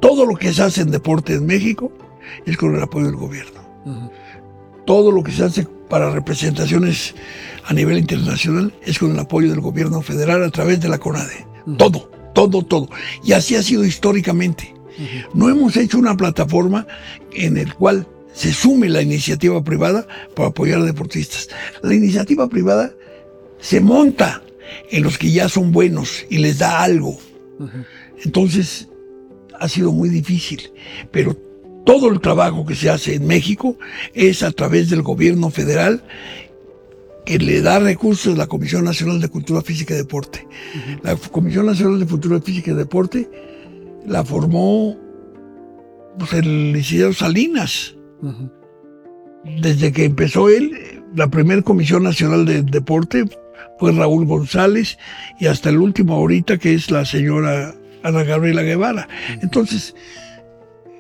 Todo 0.01 0.27
lo 0.27 0.37
que 0.37 0.53
se 0.53 0.63
hace 0.63 0.83
en 0.83 0.91
deporte 0.91 1.35
en 1.35 1.47
México 1.47 1.91
es 2.47 2.57
con 2.57 2.75
el 2.75 2.83
apoyo 2.83 3.07
del 3.07 3.17
gobierno. 3.17 3.59
Todo 4.89 5.13
lo 5.13 5.23
que 5.23 5.33
se 5.33 5.45
hace 5.45 5.67
para 5.91 6.09
representaciones 6.09 7.15
a 7.67 7.75
nivel 7.75 7.99
internacional 7.99 8.73
es 8.87 8.99
con 8.99 9.13
el 9.13 9.19
apoyo 9.19 9.51
del 9.51 9.61
gobierno 9.61 10.01
federal 10.01 10.43
a 10.43 10.49
través 10.49 10.81
de 10.81 10.89
la 10.89 10.97
CONADE. 10.97 11.47
Todo, 11.77 12.11
todo, 12.35 12.63
todo. 12.63 12.89
Y 13.23 13.33
así 13.33 13.55
ha 13.55 13.63
sido 13.63 13.85
históricamente. 13.85 14.75
No 15.35 15.51
hemos 15.51 15.77
hecho 15.77 15.99
una 15.99 16.17
plataforma 16.17 16.87
en 17.35 17.59
el 17.59 17.75
cual 17.75 18.07
se 18.33 18.51
sume 18.55 18.89
la 18.89 19.03
iniciativa 19.03 19.63
privada 19.63 20.07
para 20.35 20.49
apoyar 20.49 20.81
a 20.81 20.85
deportistas. 20.85 21.51
La 21.83 21.93
iniciativa 21.93 22.49
privada 22.49 22.91
se 23.61 23.83
monta 23.83 24.43
en 24.91 25.03
los 25.03 25.19
que 25.19 25.31
ya 25.31 25.51
son 25.51 25.71
buenos 25.71 26.25
y 26.31 26.39
les 26.39 26.61
da 26.61 26.83
algo. 26.83 27.19
Entonces, 28.25 28.89
ha 29.61 29.69
sido 29.69 29.93
muy 29.93 30.09
difícil, 30.09 30.73
pero 31.11 31.37
todo 31.89 32.11
el 32.11 32.21
trabajo 32.21 32.67
que 32.67 32.75
se 32.75 32.91
hace 32.91 33.15
en 33.15 33.27
México 33.27 33.79
es 34.13 34.43
a 34.43 34.51
través 34.51 34.91
del 34.91 35.01
gobierno 35.01 35.49
federal 35.49 36.05
que 37.25 37.39
le 37.39 37.63
da 37.63 37.79
recursos 37.79 38.35
a 38.35 38.37
la 38.37 38.47
Comisión 38.47 38.85
Nacional 38.85 39.23
de 39.23 39.31
Cultura 39.31 39.63
Física 39.63 39.95
y 39.95 39.97
Deporte. 39.97 40.47
La 41.03 41.17
Comisión 41.17 41.65
Nacional 41.65 41.99
de 41.99 42.05
Cultura 42.05 42.43
Física 42.43 42.73
y 42.73 42.75
Deporte 42.75 43.31
la 44.07 44.23
formó 44.23 44.99
pues, 46.19 46.35
el 46.35 46.75
licenciado 46.75 47.15
Salinas. 47.15 47.97
Desde 49.63 49.91
que 49.91 50.05
empezó 50.05 50.51
él, 50.51 51.03
la 51.17 51.29
primera 51.29 51.63
Comisión 51.63 52.03
Nacional 52.03 52.45
de 52.45 52.65
Deporte 52.65 53.25
fue 53.79 53.93
Raúl 53.93 54.27
González 54.27 54.99
y 55.41 55.47
hasta 55.47 55.71
el 55.71 55.79
último 55.79 56.17
ahorita 56.17 56.59
que 56.59 56.75
es 56.75 56.91
la 56.91 57.07
señora 57.07 57.75
Ana 58.03 58.25
Gabriela 58.25 58.61
Guevara. 58.61 59.09
Entonces, 59.41 59.95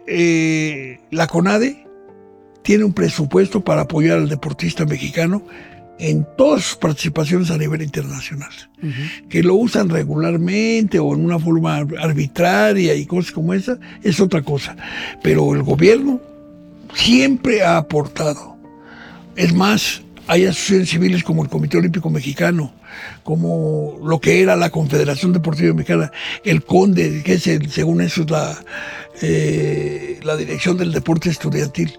eh, 0.08 1.00
la 1.10 1.26
CONADE 1.26 1.86
tiene 2.62 2.84
un 2.84 2.92
presupuesto 2.92 3.62
para 3.62 3.82
apoyar 3.82 4.18
al 4.18 4.28
deportista 4.28 4.84
mexicano 4.84 5.42
en 5.98 6.26
todas 6.36 6.64
sus 6.64 6.76
participaciones 6.76 7.50
a 7.50 7.58
nivel 7.58 7.82
internacional, 7.82 8.50
que 9.28 9.42
lo 9.42 9.54
usan 9.56 9.88
regularmente 9.88 10.98
o 10.98 11.14
en 11.14 11.24
una 11.24 11.38
forma 11.38 11.76
arbitraria 11.76 12.94
y 12.94 13.04
cosas 13.04 13.32
como 13.32 13.52
esa, 13.52 13.78
es 14.02 14.20
otra 14.20 14.42
cosa. 14.42 14.76
Pero 15.22 15.54
el 15.54 15.62
gobierno 15.62 16.20
siempre 16.94 17.62
ha 17.62 17.78
aportado. 17.78 18.56
Es 19.34 19.52
más, 19.52 20.02
hay 20.26 20.44
asociaciones 20.44 20.90
civiles 20.90 21.24
como 21.24 21.42
el 21.42 21.50
Comité 21.50 21.78
Olímpico 21.78 22.10
Mexicano, 22.10 22.72
como 23.22 23.98
lo 24.02 24.20
que 24.20 24.42
era 24.42 24.56
la 24.56 24.70
Confederación 24.70 25.32
Deportiva 25.32 25.74
Mexicana, 25.74 26.10
el 26.44 26.64
CONDE, 26.64 27.22
que 27.22 27.34
es 27.34 27.46
el, 27.46 27.70
según 27.70 28.00
eso 28.00 28.22
es 28.22 28.30
la, 28.30 28.58
eh, 29.22 30.20
la 30.22 30.36
Dirección 30.36 30.76
del 30.76 30.92
Deporte 30.92 31.30
Estudiantil. 31.30 31.98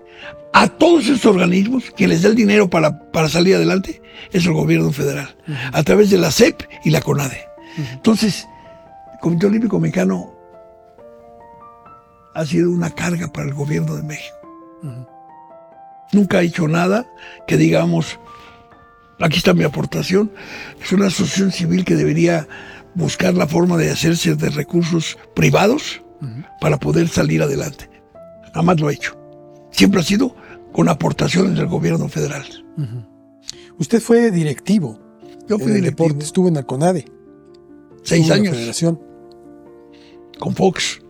A 0.52 0.67
todos 0.67 1.08
estos 1.08 1.25
organismos 1.25 1.91
que 1.95 2.08
les 2.08 2.23
da 2.23 2.30
el 2.30 2.36
dinero 2.36 2.69
para, 2.69 3.12
para 3.12 3.30
salir 3.30 3.56
adelante 3.56 4.02
es 4.32 4.45
el 4.45 4.54
gobierno 4.54 4.91
federal, 4.91 5.36
a 5.71 5.84
través 5.84 6.10
de 6.10 6.17
la 6.17 6.32
CEP 6.32 6.63
y 6.84 6.89
la 6.89 7.02
CONADE. 7.02 7.45
Entonces, 7.93 8.47
el 9.13 9.19
Comité 9.19 9.45
Olímpico 9.45 9.80
Mexicano 9.80 10.34
ha 12.34 12.45
sido 12.45 12.71
una 12.71 12.89
carga 12.89 13.28
para 13.28 13.47
el 13.47 13.54
gobierno 13.54 13.95
de 13.95 14.04
México. 14.04 14.36
Nunca 16.12 16.39
ha 16.39 16.41
hecho 16.41 16.67
nada 16.67 17.06
que 17.47 17.58
digamos, 17.58 18.19
aquí 19.19 19.38
está 19.38 19.53
mi 19.53 19.63
aportación. 19.63 20.32
Es 20.82 20.91
una 20.91 21.08
asociación 21.08 21.51
civil 21.51 21.86
que 21.86 21.95
debería 21.95 22.47
buscar 22.95 23.34
la 23.34 23.47
forma 23.47 23.77
de 23.77 23.91
hacerse 23.91 24.36
de 24.36 24.49
recursos 24.49 25.17
privados 25.36 26.01
para 26.60 26.77
poder 26.77 27.08
salir 27.08 27.41
adelante. 27.41 27.89
Jamás 28.53 28.79
lo 28.79 28.88
ha 28.88 28.93
hecho. 28.93 29.17
Siempre 29.71 30.01
ha 30.01 30.03
sido 30.03 30.36
con 30.71 30.89
aportaciones 30.89 31.55
del 31.55 31.67
gobierno 31.67 32.10
federal. 32.10 32.45
Usted 33.77 34.01
fue 34.01 34.32
directivo. 34.32 34.99
Yo 35.47 35.58
fui 35.58 35.71
directivo. 35.71 36.08
Deporte, 36.08 36.25
estuve 36.25 36.49
en 36.49 36.58
el 36.58 36.65
CONADE. 36.65 37.05
Seis 38.03 38.29
años. 38.32 38.55
Federación. 38.55 38.99
Con 40.39 40.55
Fox. 40.55 41.01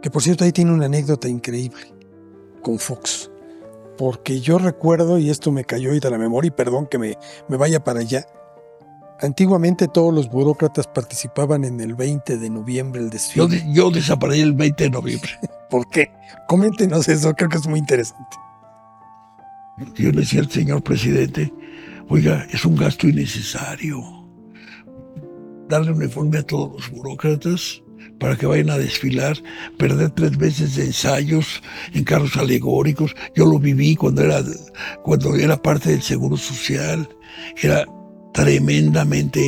Que 0.00 0.10
por 0.10 0.22
cierto 0.22 0.44
ahí 0.44 0.52
tiene 0.52 0.72
una 0.72 0.86
anécdota 0.86 1.28
increíble. 1.28 1.94
Con 2.62 2.78
Fox 2.78 3.31
porque 3.96 4.40
yo 4.40 4.58
recuerdo, 4.58 5.18
y 5.18 5.30
esto 5.30 5.52
me 5.52 5.64
cayó 5.64 5.88
ahorita 5.90 6.10
la 6.10 6.18
memoria, 6.18 6.48
y 6.48 6.50
perdón 6.52 6.86
que 6.86 6.98
me, 6.98 7.16
me 7.48 7.56
vaya 7.56 7.82
para 7.82 8.00
allá, 8.00 8.26
antiguamente 9.20 9.88
todos 9.88 10.12
los 10.12 10.28
burócratas 10.28 10.86
participaban 10.86 11.64
en 11.64 11.80
el 11.80 11.94
20 11.94 12.38
de 12.38 12.50
noviembre 12.50 13.00
el 13.00 13.10
desfile. 13.10 13.58
Yo, 13.64 13.72
yo 13.72 13.90
desaparecí 13.90 14.40
el 14.40 14.52
20 14.52 14.84
de 14.84 14.90
noviembre. 14.90 15.30
¿Por 15.70 15.88
qué? 15.88 16.10
Coméntenos 16.48 17.08
eso, 17.08 17.32
creo 17.34 17.48
que 17.48 17.58
es 17.58 17.66
muy 17.66 17.78
interesante. 17.78 18.36
Yo 19.94 20.10
le 20.10 20.20
decía 20.20 20.40
al 20.40 20.50
señor 20.50 20.82
presidente, 20.82 21.52
oiga, 22.08 22.46
es 22.50 22.64
un 22.64 22.76
gasto 22.76 23.08
innecesario 23.08 24.22
darle 25.68 25.92
uniforme 25.92 26.38
a 26.38 26.42
todos 26.42 26.72
los 26.72 26.90
burócratas 26.90 27.81
para 28.22 28.36
que 28.36 28.46
vayan 28.46 28.70
a 28.70 28.78
desfilar, 28.78 29.36
perder 29.78 30.10
tres 30.10 30.38
veces 30.38 30.76
de 30.76 30.84
ensayos 30.84 31.60
en 31.92 32.04
carros 32.04 32.36
alegóricos. 32.36 33.16
Yo 33.34 33.46
lo 33.46 33.58
viví 33.58 33.96
cuando 33.96 34.22
era, 34.22 34.44
cuando 35.02 35.34
era 35.34 35.60
parte 35.60 35.90
del 35.90 36.02
Seguro 36.02 36.36
Social. 36.36 37.08
Era 37.60 37.84
tremendamente 38.32 39.42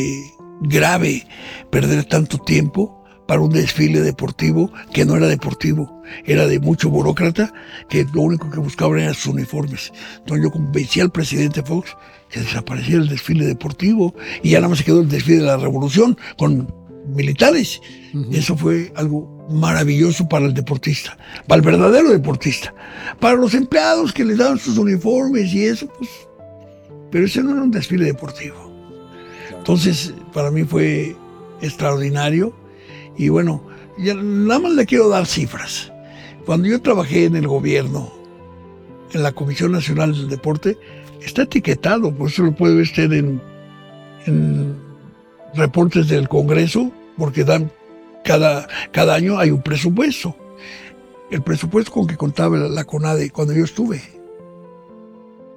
grave 0.62 1.24
perder 1.70 2.04
tanto 2.06 2.36
tiempo 2.38 3.00
para 3.28 3.42
un 3.42 3.50
desfile 3.50 4.00
deportivo 4.00 4.72
que 4.92 5.04
no 5.04 5.14
era 5.14 5.28
deportivo, 5.28 6.02
era 6.24 6.48
de 6.48 6.58
mucho 6.58 6.90
burócrata 6.90 7.54
que 7.88 8.04
lo 8.12 8.22
único 8.22 8.50
que 8.50 8.58
buscaban 8.58 8.98
eran 8.98 9.14
sus 9.14 9.34
uniformes. 9.34 9.92
Entonces 10.18 10.46
yo 10.46 10.50
convencí 10.50 11.00
al 11.00 11.12
presidente 11.12 11.62
Fox 11.62 11.96
que 12.28 12.40
desapareciera 12.40 13.02
el 13.02 13.08
desfile 13.08 13.46
deportivo 13.46 14.16
y 14.42 14.50
ya 14.50 14.58
nada 14.58 14.70
más 14.70 14.78
se 14.78 14.84
quedó 14.84 15.00
el 15.00 15.08
desfile 15.08 15.38
de 15.38 15.46
la 15.46 15.58
revolución 15.58 16.18
con 16.36 16.83
militares. 17.06 17.80
Eso 18.32 18.56
fue 18.56 18.92
algo 18.96 19.46
maravilloso 19.50 20.28
para 20.28 20.46
el 20.46 20.54
deportista, 20.54 21.16
para 21.46 21.60
el 21.60 21.66
verdadero 21.66 22.10
deportista. 22.10 22.74
Para 23.20 23.36
los 23.36 23.54
empleados 23.54 24.12
que 24.12 24.24
les 24.24 24.38
daban 24.38 24.58
sus 24.58 24.78
uniformes 24.78 25.52
y 25.52 25.64
eso, 25.64 25.88
pues. 25.98 26.10
Pero 27.10 27.26
ese 27.26 27.42
no 27.42 27.52
era 27.52 27.62
un 27.62 27.70
desfile 27.70 28.06
deportivo. 28.06 28.72
Entonces, 29.56 30.12
para 30.32 30.50
mí 30.50 30.64
fue 30.64 31.16
extraordinario. 31.62 32.54
Y 33.16 33.28
bueno, 33.28 33.64
ya 33.98 34.14
nada 34.14 34.60
más 34.60 34.72
le 34.72 34.86
quiero 34.86 35.08
dar 35.08 35.26
cifras. 35.26 35.92
Cuando 36.44 36.68
yo 36.68 36.80
trabajé 36.82 37.24
en 37.24 37.36
el 37.36 37.46
gobierno, 37.46 38.12
en 39.12 39.22
la 39.22 39.32
Comisión 39.32 39.72
Nacional 39.72 40.12
del 40.12 40.28
Deporte, 40.28 40.76
está 41.22 41.42
etiquetado, 41.42 42.14
por 42.14 42.28
eso 42.28 42.42
lo 42.42 42.54
puede 42.54 42.74
ver 42.74 42.82
usted 42.82 43.12
en, 43.12 43.40
en 44.26 44.83
reportes 45.56 46.08
del 46.08 46.28
Congreso 46.28 46.90
porque 47.16 47.44
dan 47.44 47.70
cada, 48.24 48.68
cada 48.92 49.14
año 49.14 49.38
hay 49.38 49.50
un 49.50 49.62
presupuesto. 49.62 50.36
El 51.30 51.42
presupuesto 51.42 51.90
con 51.90 52.06
que 52.06 52.16
contaba 52.16 52.56
la 52.56 52.84
CONADE 52.84 53.30
cuando 53.30 53.54
yo 53.54 53.64
estuve, 53.64 54.02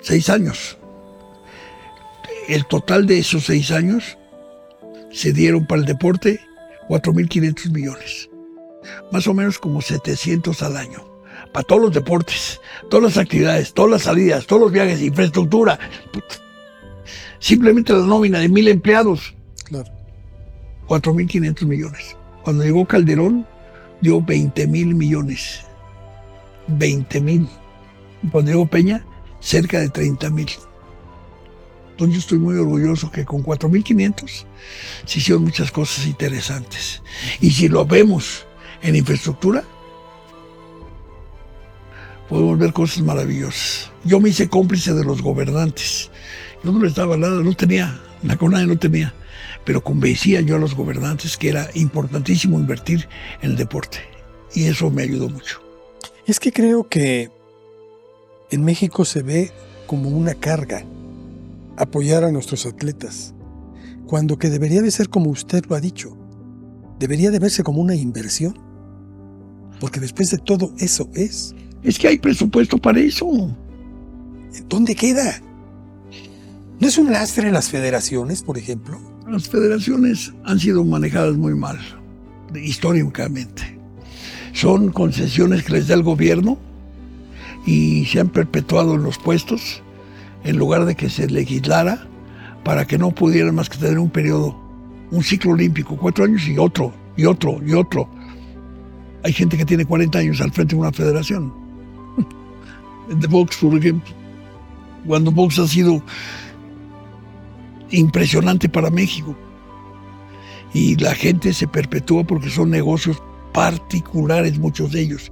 seis 0.02 0.30
años. 0.30 0.78
El 2.48 2.66
total 2.66 3.06
de 3.06 3.20
esos 3.20 3.46
seis 3.46 3.72
años 3.72 4.18
se 5.12 5.34
dieron 5.34 5.66
para 5.66 5.82
el 5.82 5.88
deporte 5.88 6.40
4.500 6.88 7.72
millones, 7.72 8.30
más 9.12 9.28
o 9.28 9.34
menos 9.34 9.60
como 9.60 9.82
700 9.82 10.62
al 10.64 10.78
año, 10.78 11.04
para 11.52 11.64
todos 11.64 11.82
los 11.82 11.94
deportes, 11.94 12.62
todas 12.90 13.04
las 13.04 13.18
actividades, 13.18 13.74
todas 13.74 13.92
las 13.92 14.02
salidas, 14.04 14.46
todos 14.46 14.62
los 14.64 14.72
viajes, 14.72 15.02
infraestructura. 15.02 15.78
Simplemente 17.40 17.94
la 17.94 18.00
nómina 18.00 18.40
de 18.40 18.50
mil 18.50 18.68
empleados. 18.68 19.37
Claro. 19.68 19.92
4.500 20.88 21.66
millones. 21.66 22.16
Cuando 22.44 22.64
llegó 22.64 22.86
Calderón, 22.86 23.46
dio 24.02 24.22
20 24.22 24.68
mil 24.68 24.96
millones. 24.96 25.62
20 26.68 27.22
mil. 27.22 27.48
Cuando 28.32 28.52
llegó 28.52 28.66
Peña, 28.66 29.06
cerca 29.40 29.80
de 29.80 29.90
30 29.90 30.30
mil. 30.30 30.50
Entonces 31.92 32.16
yo 32.16 32.20
estoy 32.20 32.38
muy 32.38 32.56
orgulloso 32.56 33.12
que 33.12 33.26
con 33.26 33.44
4.500 33.44 34.46
se 35.06 35.20
hicieron 35.20 35.44
muchas 35.44 35.72
cosas 35.72 36.06
interesantes. 36.06 37.02
Y 37.42 37.52
si 37.52 37.68
lo 37.68 37.86
vemos 37.86 38.46
en 38.84 38.96
infraestructura, 38.96 39.64
podemos 42.30 42.60
ver 42.60 42.72
cosas 42.72 43.02
maravillosas. 43.02 43.92
Yo 44.04 44.20
me 44.20 44.30
hice 44.30 44.48
cómplice 44.48 44.94
de 44.94 45.04
los 45.04 45.22
gobernantes. 45.22 46.12
Yo 46.64 46.72
no 46.72 46.84
les 46.84 46.96
daba 46.96 47.18
nada, 47.18 47.42
no 47.42 47.54
tenía, 47.54 48.00
la 48.24 48.38
CONADE 48.38 48.68
no 48.68 48.78
tenía, 48.78 49.14
pero 49.68 49.84
convencía 49.84 50.40
yo 50.40 50.56
a 50.56 50.60
los 50.60 50.76
gobernantes 50.76 51.36
que 51.36 51.50
era 51.50 51.70
importantísimo 51.74 52.58
invertir 52.58 53.10
en 53.42 53.52
el 53.52 53.58
deporte. 53.58 53.98
Y 54.56 54.64
eso 54.64 54.90
me 54.90 55.02
ayudó 55.02 55.28
mucho. 55.28 55.62
Es 56.26 56.40
que 56.40 56.54
creo 56.54 56.88
que 56.88 57.30
en 58.50 58.64
México 58.64 59.04
se 59.04 59.24
ve 59.24 59.52
como 59.86 60.08
una 60.08 60.36
carga 60.36 60.86
apoyar 61.76 62.24
a 62.24 62.32
nuestros 62.32 62.66
atletas, 62.66 63.34
cuando 64.06 64.40
que 64.40 64.50
debería 64.50 64.82
de 64.82 64.90
ser 64.90 65.10
como 65.10 65.32
usted 65.32 65.66
lo 65.66 65.76
ha 65.76 65.82
dicho, 65.82 66.16
debería 66.98 67.30
de 67.30 67.40
verse 67.40 67.62
como 67.62 67.82
una 67.82 67.94
inversión, 67.94 68.58
porque 69.82 70.00
después 70.00 70.32
de 70.32 70.38
todo 70.38 70.74
eso 70.78 71.10
es. 71.14 71.54
Es 71.84 72.00
que 72.00 72.08
hay 72.08 72.20
presupuesto 72.20 72.78
para 72.78 73.02
eso. 73.02 73.54
¿Dónde 74.70 74.96
queda? 74.96 75.42
¿No 76.80 76.88
es 76.88 76.98
un 76.98 77.12
lastre 77.12 77.52
las 77.52 77.68
federaciones, 77.68 78.42
por 78.44 78.58
ejemplo? 78.58 79.17
Las 79.30 79.50
federaciones 79.50 80.34
han 80.46 80.58
sido 80.58 80.86
manejadas 80.86 81.36
muy 81.36 81.54
mal, 81.54 81.78
históricamente. 82.56 83.78
Son 84.54 84.90
concesiones 84.94 85.64
que 85.64 85.74
les 85.74 85.90
da 85.90 85.96
el 85.96 86.04
gobierno 86.04 86.58
y 87.66 88.06
se 88.06 88.22
han 88.22 88.30
perpetuado 88.30 88.96
en 88.96 89.04
los 89.04 89.18
puestos 89.18 89.84
en 90.46 90.58
lugar 90.58 90.86
de 90.86 90.96
que 90.96 91.10
se 91.10 91.30
legislara 91.30 92.08
para 92.64 92.88
que 92.88 92.98
no 92.98 93.12
pudieran 93.12 93.54
más 93.54 93.70
que 93.70 93.78
tener 93.78 94.00
un 94.00 94.10
periodo, 94.10 94.58
un 95.12 95.22
ciclo 95.22 95.52
olímpico, 95.52 95.98
cuatro 95.98 96.24
años 96.24 96.48
y 96.48 96.58
otro, 96.58 96.94
y 97.18 97.26
otro, 97.26 97.60
y 97.66 97.74
otro. 97.74 98.10
Hay 99.26 99.34
gente 99.34 99.58
que 99.58 99.66
tiene 99.66 99.84
40 99.84 100.20
años 100.20 100.40
al 100.40 100.54
frente 100.54 100.74
de 100.74 100.80
una 100.80 100.94
federación. 100.94 101.54
De 103.10 103.28
box, 103.28 103.58
por 103.58 103.78
ejemplo. 103.78 104.14
Cuando 105.06 105.32
box 105.32 105.60
ha 105.60 105.68
sido 105.68 106.02
impresionante 107.92 108.70
para 108.70 108.90
México. 108.90 109.36
Y 110.74 110.96
la 110.98 111.16
gente 111.16 111.54
se 111.54 111.68
perpetúa 111.68 112.24
porque 112.24 112.50
son 112.50 112.70
negocios 112.70 113.22
particulares, 113.54 114.60
muchos 114.60 114.92
de 114.92 115.02
ellos. 115.02 115.32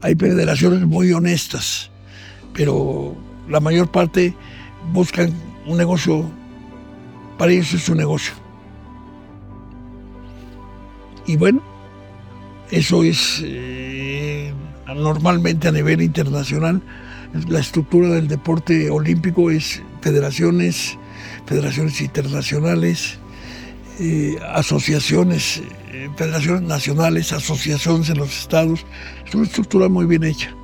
Hay 0.00 0.14
federaciones 0.14 0.86
muy 0.86 1.12
honestas, 1.12 1.90
pero 2.52 3.16
la 3.48 3.60
mayor 3.60 3.90
parte 3.90 4.34
buscan 4.92 5.32
un 5.66 5.78
negocio, 5.78 6.24
para 7.38 7.52
ellos 7.52 7.72
es 7.72 7.88
un 7.88 7.96
negocio. 7.96 8.34
Y 11.26 11.36
bueno, 11.36 11.62
eso 12.70 13.02
es 13.02 13.40
eh, 13.44 14.52
normalmente 14.94 15.68
a 15.68 15.72
nivel 15.72 16.02
internacional. 16.02 16.82
La 17.48 17.60
estructura 17.60 18.08
del 18.10 18.28
deporte 18.28 18.90
olímpico 18.90 19.50
es 19.50 19.82
federaciones, 20.02 20.98
federaciones 21.46 22.00
internacionales, 22.00 23.18
eh, 23.98 24.36
asociaciones, 24.52 25.62
eh, 25.92 26.10
federaciones 26.16 26.62
nacionales, 26.62 27.32
asociaciones 27.32 28.10
en 28.10 28.18
los 28.18 28.36
estados. 28.36 28.84
Es 29.26 29.34
una 29.34 29.44
estructura 29.44 29.88
muy 29.88 30.06
bien 30.06 30.24
hecha. 30.24 30.54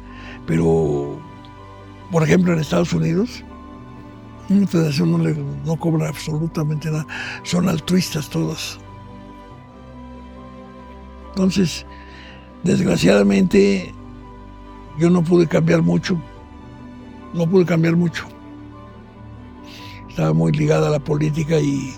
Pero, 0.46 1.20
por 2.10 2.22
ejemplo, 2.22 2.52
en 2.52 2.58
Estados 2.58 2.92
Unidos, 2.92 3.44
una 4.48 4.66
federación 4.66 5.12
no, 5.12 5.18
le, 5.18 5.36
no 5.64 5.76
cobra 5.76 6.08
absolutamente 6.08 6.90
nada. 6.90 7.06
Son 7.44 7.68
altruistas 7.68 8.28
todas. 8.28 8.78
Entonces, 11.28 11.86
desgraciadamente, 12.64 13.94
yo 14.98 15.08
no 15.08 15.22
pude 15.22 15.46
cambiar 15.46 15.82
mucho. 15.82 16.20
No 17.32 17.48
pude 17.48 17.64
cambiar 17.64 17.94
mucho. 17.94 18.26
Estaba 20.10 20.32
muy 20.32 20.52
ligada 20.52 20.88
a 20.88 20.90
la 20.90 21.00
política 21.00 21.58
y 21.58 21.94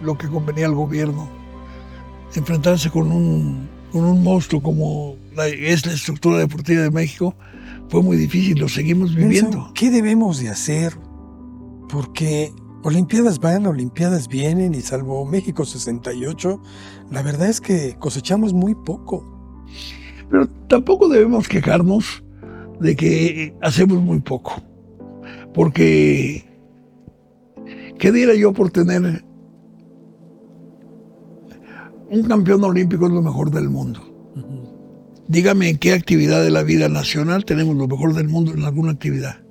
lo 0.00 0.16
que 0.16 0.28
convenía 0.28 0.66
al 0.66 0.74
gobierno. 0.74 1.28
Enfrentarse 2.34 2.90
con 2.90 3.10
un, 3.10 3.68
con 3.90 4.04
un 4.04 4.22
monstruo 4.22 4.62
como 4.62 5.16
es 5.44 5.84
la 5.86 5.92
estructura 5.92 6.38
deportiva 6.38 6.82
de 6.82 6.90
México 6.90 7.34
fue 7.88 8.02
muy 8.02 8.16
difícil, 8.16 8.58
lo 8.58 8.68
seguimos 8.68 9.14
viviendo. 9.14 9.70
¿Qué 9.74 9.90
debemos 9.90 10.40
de 10.40 10.50
hacer 10.50 10.96
porque 11.88 12.52
Olimpiadas 12.82 13.40
van, 13.40 13.66
Olimpiadas 13.66 14.28
vienen 14.28 14.74
y 14.74 14.80
salvo 14.80 15.24
México 15.24 15.64
68, 15.64 16.60
la 17.10 17.22
verdad 17.22 17.48
es 17.48 17.60
que 17.60 17.96
cosechamos 17.98 18.52
muy 18.52 18.74
poco. 18.74 19.24
Pero 20.30 20.48
tampoco 20.68 21.08
debemos 21.08 21.48
quejarnos 21.48 22.22
de 22.80 22.96
que 22.96 23.54
hacemos 23.62 24.00
muy 24.00 24.20
poco, 24.20 24.62
porque 25.54 26.44
¿qué 27.98 28.12
diera 28.12 28.34
yo 28.34 28.52
por 28.52 28.70
tener 28.70 29.24
un 32.10 32.22
campeón 32.22 32.64
olímpico 32.64 33.06
es 33.06 33.12
lo 33.12 33.22
mejor 33.22 33.50
del 33.50 33.68
mundo? 33.68 34.00
Dígame 35.28 35.70
en 35.70 35.78
qué 35.78 35.92
actividad 35.92 36.42
de 36.42 36.50
la 36.50 36.62
vida 36.62 36.88
nacional 36.88 37.44
tenemos 37.44 37.76
lo 37.76 37.88
mejor 37.88 38.14
del 38.14 38.28
mundo 38.28 38.52
en 38.52 38.62
alguna 38.62 38.92
actividad 38.92 39.46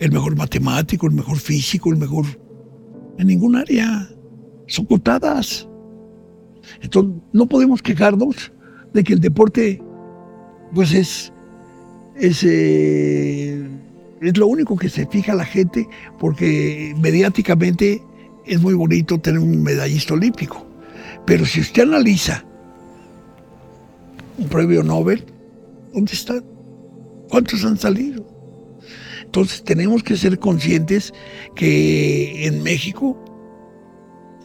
el 0.00 0.10
mejor 0.10 0.34
matemático, 0.34 1.06
el 1.06 1.12
mejor 1.12 1.38
físico, 1.38 1.92
el 1.92 1.98
mejor... 1.98 2.24
En 3.18 3.26
ningún 3.26 3.54
área. 3.54 4.08
Son 4.66 4.86
cotadas. 4.86 5.68
Entonces, 6.80 7.22
no 7.34 7.46
podemos 7.46 7.82
quejarnos 7.82 8.50
de 8.94 9.04
que 9.04 9.12
el 9.12 9.20
deporte, 9.20 9.82
pues 10.74 10.94
es, 10.94 11.30
es, 12.16 12.42
eh, 12.44 13.62
es 14.20 14.36
lo 14.36 14.46
único 14.46 14.76
que 14.76 14.88
se 14.88 15.06
fija 15.06 15.34
la 15.34 15.44
gente, 15.44 15.88
porque 16.18 16.94
mediáticamente 16.98 18.02
es 18.44 18.60
muy 18.60 18.74
bonito 18.74 19.18
tener 19.18 19.40
un 19.40 19.62
medallista 19.62 20.14
olímpico. 20.14 20.66
Pero 21.26 21.46
si 21.46 21.60
usted 21.60 21.82
analiza 21.82 22.44
un 24.38 24.48
premio 24.48 24.82
Nobel, 24.82 25.24
¿dónde 25.92 26.12
están? 26.12 26.44
¿Cuántos 27.28 27.64
han 27.64 27.78
salido? 27.78 28.26
Entonces 29.22 29.62
tenemos 29.62 30.02
que 30.02 30.16
ser 30.16 30.38
conscientes 30.38 31.14
que 31.54 32.46
en 32.46 32.62
México 32.62 33.16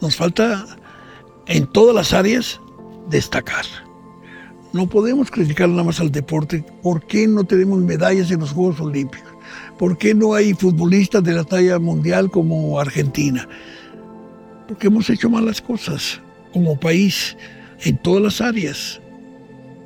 nos 0.00 0.16
falta 0.16 0.64
en 1.46 1.66
todas 1.66 1.94
las 1.94 2.12
áreas 2.12 2.60
destacar. 3.10 3.64
No 4.72 4.88
podemos 4.88 5.30
criticar 5.30 5.68
nada 5.68 5.84
más 5.84 6.00
al 6.00 6.12
deporte. 6.12 6.64
¿Por 6.82 7.04
qué 7.06 7.26
no 7.26 7.44
tenemos 7.44 7.80
medallas 7.80 8.30
en 8.30 8.40
los 8.40 8.52
Juegos 8.52 8.80
Olímpicos? 8.80 9.35
¿Por 9.78 9.98
qué 9.98 10.14
no 10.14 10.34
hay 10.34 10.54
futbolistas 10.54 11.22
de 11.22 11.34
la 11.34 11.44
talla 11.44 11.78
mundial 11.78 12.30
como 12.30 12.80
Argentina? 12.80 13.46
Porque 14.66 14.86
hemos 14.86 15.10
hecho 15.10 15.28
malas 15.28 15.60
cosas 15.60 16.20
como 16.52 16.80
país 16.80 17.36
en 17.84 17.98
todas 17.98 18.22
las 18.22 18.40
áreas. 18.40 19.00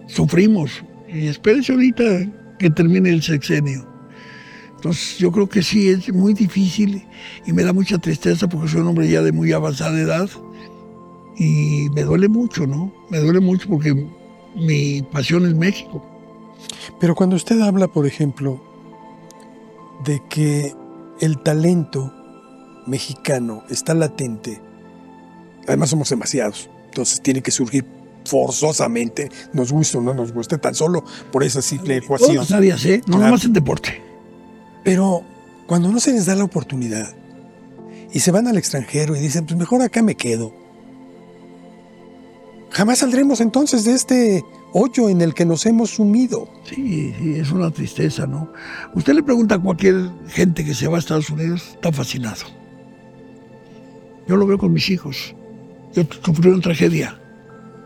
Sufrimos. 0.06 0.84
Y 1.08 1.26
espérense 1.26 1.72
ahorita 1.72 2.04
que 2.58 2.70
termine 2.70 3.10
el 3.10 3.22
sexenio. 3.22 3.84
Entonces 4.76 5.18
yo 5.18 5.32
creo 5.32 5.48
que 5.48 5.62
sí, 5.62 5.88
es 5.88 6.12
muy 6.12 6.34
difícil 6.34 7.04
y 7.44 7.52
me 7.52 7.64
da 7.64 7.72
mucha 7.72 7.98
tristeza 7.98 8.48
porque 8.48 8.68
soy 8.68 8.80
un 8.80 8.88
hombre 8.88 9.10
ya 9.10 9.22
de 9.22 9.32
muy 9.32 9.52
avanzada 9.52 10.00
edad 10.00 10.30
y 11.36 11.88
me 11.94 12.02
duele 12.02 12.28
mucho, 12.28 12.66
¿no? 12.66 12.92
Me 13.10 13.18
duele 13.18 13.40
mucho 13.40 13.68
porque 13.68 14.08
mi 14.54 15.02
pasión 15.02 15.46
es 15.46 15.54
México. 15.54 16.02
Pero 17.00 17.14
cuando 17.14 17.36
usted 17.36 17.60
habla, 17.60 17.88
por 17.88 18.06
ejemplo, 18.06 18.69
de 20.04 20.22
que 20.28 20.74
el 21.20 21.38
talento 21.42 22.12
mexicano 22.86 23.64
está 23.68 23.94
latente, 23.94 24.60
además 25.66 25.90
somos 25.90 26.08
demasiados, 26.10 26.70
entonces 26.86 27.20
tiene 27.20 27.42
que 27.42 27.50
surgir 27.50 27.84
forzosamente, 28.24 29.30
nos 29.52 29.72
guste 29.72 29.98
o 29.98 30.00
no 30.00 30.14
nos 30.14 30.32
guste, 30.32 30.58
tan 30.58 30.74
solo 30.74 31.04
por 31.32 31.42
esa 31.44 31.62
simple 31.62 31.96
ecuación. 31.96 32.34
Todas 32.34 32.50
las 32.50 32.58
áreas, 32.58 32.84
¿eh? 32.84 32.98
No 33.06 33.16
Claro. 33.16 33.24
nomás 33.24 33.44
en 33.44 33.52
deporte. 33.52 34.02
Pero 34.84 35.22
cuando 35.66 35.90
no 35.90 36.00
se 36.00 36.12
les 36.12 36.26
da 36.26 36.34
la 36.34 36.44
oportunidad 36.44 37.14
y 38.12 38.20
se 38.20 38.30
van 38.30 38.46
al 38.48 38.58
extranjero 38.58 39.14
y 39.16 39.20
dicen, 39.20 39.46
pues 39.46 39.58
mejor 39.58 39.82
acá 39.82 40.02
me 40.02 40.16
quedo, 40.16 40.52
jamás 42.70 42.98
saldremos 42.98 43.40
entonces 43.40 43.84
de 43.84 43.92
este 43.92 44.44
hoyo 44.72 45.08
en 45.08 45.20
el 45.20 45.34
que 45.34 45.44
nos 45.44 45.66
hemos 45.66 45.90
sumido. 45.90 46.48
Sí, 46.64 47.12
sí, 47.18 47.34
es 47.34 47.50
una 47.50 47.70
tristeza, 47.70 48.26
¿no? 48.26 48.52
Usted 48.94 49.14
le 49.14 49.22
pregunta 49.22 49.56
a 49.56 49.58
cualquier 49.58 50.10
gente 50.28 50.64
que 50.64 50.74
se 50.74 50.88
va 50.88 50.96
a 50.96 51.00
Estados 51.00 51.30
Unidos, 51.30 51.70
está 51.74 51.92
fascinado. 51.92 52.44
Yo 54.28 54.36
lo 54.36 54.46
veo 54.46 54.58
con 54.58 54.72
mis 54.72 54.88
hijos. 54.90 55.34
Yo 55.94 56.04
sufrí 56.24 56.50
una 56.50 56.60
tragedia 56.60 57.20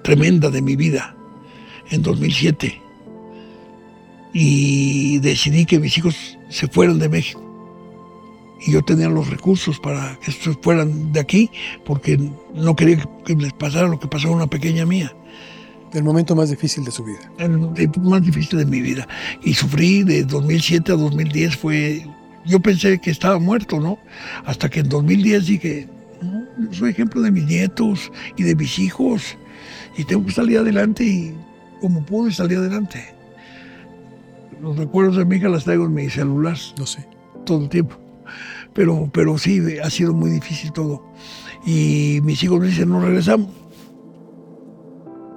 tremenda 0.03 0.51
de 0.51 0.61
mi 0.61 0.76
vida 0.76 1.16
en 1.91 2.03
2007 2.03 2.80
y 4.35 5.18
decidí 5.20 5.64
que 5.64 5.78
mis 5.78 5.97
hijos 5.97 6.39
se 6.51 6.66
fueran 6.68 6.99
de 6.99 7.09
México. 7.09 7.44
Y 8.67 8.73
yo 8.73 8.83
tenía 8.83 9.09
los 9.09 9.29
recursos 9.29 9.79
para 9.79 10.19
que 10.21 10.33
se 10.33 10.53
fueran 10.55 11.12
de 11.12 11.21
aquí 11.21 11.51
porque 11.85 12.19
no 12.55 12.75
quería 12.75 13.07
que 13.25 13.35
les 13.35 13.53
pasara 13.53 13.89
lo 13.89 13.99
que 14.01 14.09
pasó 14.09 14.29
a 14.29 14.33
una 14.33 14.47
pequeña 14.47 14.87
mía 14.87 15.15
El 15.93 16.03
momento 16.05 16.35
más 16.35 16.51
difícil 16.51 16.83
de 16.85 16.91
su 16.91 17.05
vida. 17.05 17.19
el 17.39 17.73
tiempo 17.75 18.01
más 18.01 18.23
difícil 18.23 18.59
de 18.59 18.65
mi 18.67 18.81
vida. 18.81 19.07
Y 19.43 19.55
sufrí 19.55 20.03
de 20.03 20.25
2007 20.25 20.93
a 20.93 20.97
2010, 20.97 21.57
fue... 21.57 22.07
Yo 22.47 22.61
pensé 22.61 22.99
que 23.01 23.11
estaba 23.11 23.39
muerto, 23.39 23.81
¿no? 23.81 23.99
Hasta 24.45 24.69
que 24.69 24.81
en 24.81 24.89
2010 24.91 25.47
dije, 25.47 25.89
no, 26.21 26.45
yo 26.69 26.73
soy 26.75 26.91
ejemplo 26.91 27.23
de 27.23 27.31
mis 27.31 27.45
nietos 27.45 28.11
y 28.37 28.43
de 28.43 28.55
mis 28.55 28.79
hijos. 28.79 29.39
Y 29.97 30.05
tengo 30.05 30.27
que 30.27 30.33
salir 30.33 30.59
adelante 30.59 31.05
y 31.05 31.35
como 31.81 32.05
pude 32.05 32.33
salir 32.33 32.59
adelante. 32.59 33.15
Los 34.61 34.77
recuerdos 34.77 35.17
de 35.17 35.25
mi 35.25 35.37
hija 35.37 35.49
las 35.49 35.65
traigo 35.65 35.85
en 35.87 35.95
mi 35.95 36.09
celular 36.11 36.57
No 36.79 36.87
sé. 36.87 37.07
todo 37.47 37.62
el 37.62 37.69
tiempo. 37.69 37.97
Pero, 38.75 39.09
pero 39.12 39.39
sí, 39.39 39.79
ha 39.83 39.89
sido 39.89 40.12
muy 40.12 40.31
difícil 40.31 40.72
todo. 40.72 41.05
Y 41.64 42.20
mis 42.22 42.43
hijos 42.43 42.61
me 42.61 42.66
dicen, 42.66 42.89
no 42.91 43.01
regresamos. 43.01 43.49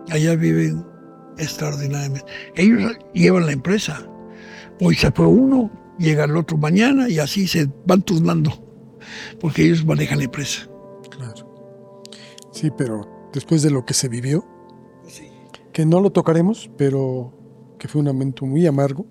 Allá 0.09 0.35
viven 0.35 0.85
extraordinariamente. 1.37 2.25
Ellos 2.55 2.97
llevan 3.13 3.45
la 3.45 3.51
empresa. 3.51 4.05
Hoy 4.81 4.95
se 4.95 5.11
fue 5.11 5.27
uno, 5.27 5.71
llega 5.99 6.25
el 6.25 6.35
otro 6.35 6.57
mañana 6.57 7.09
y 7.09 7.19
así 7.19 7.47
se 7.47 7.69
van 7.85 8.01
turnando. 8.01 8.51
Porque 9.39 9.65
ellos 9.65 9.85
manejan 9.85 10.17
la 10.17 10.25
empresa. 10.25 10.67
Claro. 11.09 11.65
Sí, 12.51 12.71
pero 12.75 13.29
después 13.33 13.61
de 13.61 13.69
lo 13.69 13.85
que 13.85 13.93
se 13.93 14.09
vivió, 14.09 14.45
que 15.73 15.85
no 15.85 16.01
lo 16.01 16.09
tocaremos, 16.09 16.71
pero 16.75 17.37
que 17.77 17.87
fue 17.87 17.99
un 17.99 18.07
momento 18.07 18.47
muy 18.47 18.65
amargo, 18.65 19.05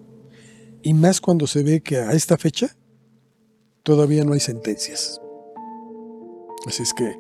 y 0.83 0.95
más 0.95 1.21
cuando 1.21 1.47
se 1.47 1.63
ve 1.63 1.81
que 1.81 1.97
a 1.97 2.13
esta 2.13 2.37
fecha 2.37 2.77
todavía 3.87 4.25
no 4.25 4.33
hay 4.33 4.41
sentencias. 4.41 5.23
Así 6.67 6.83
es 6.83 6.93
que, 6.93 7.17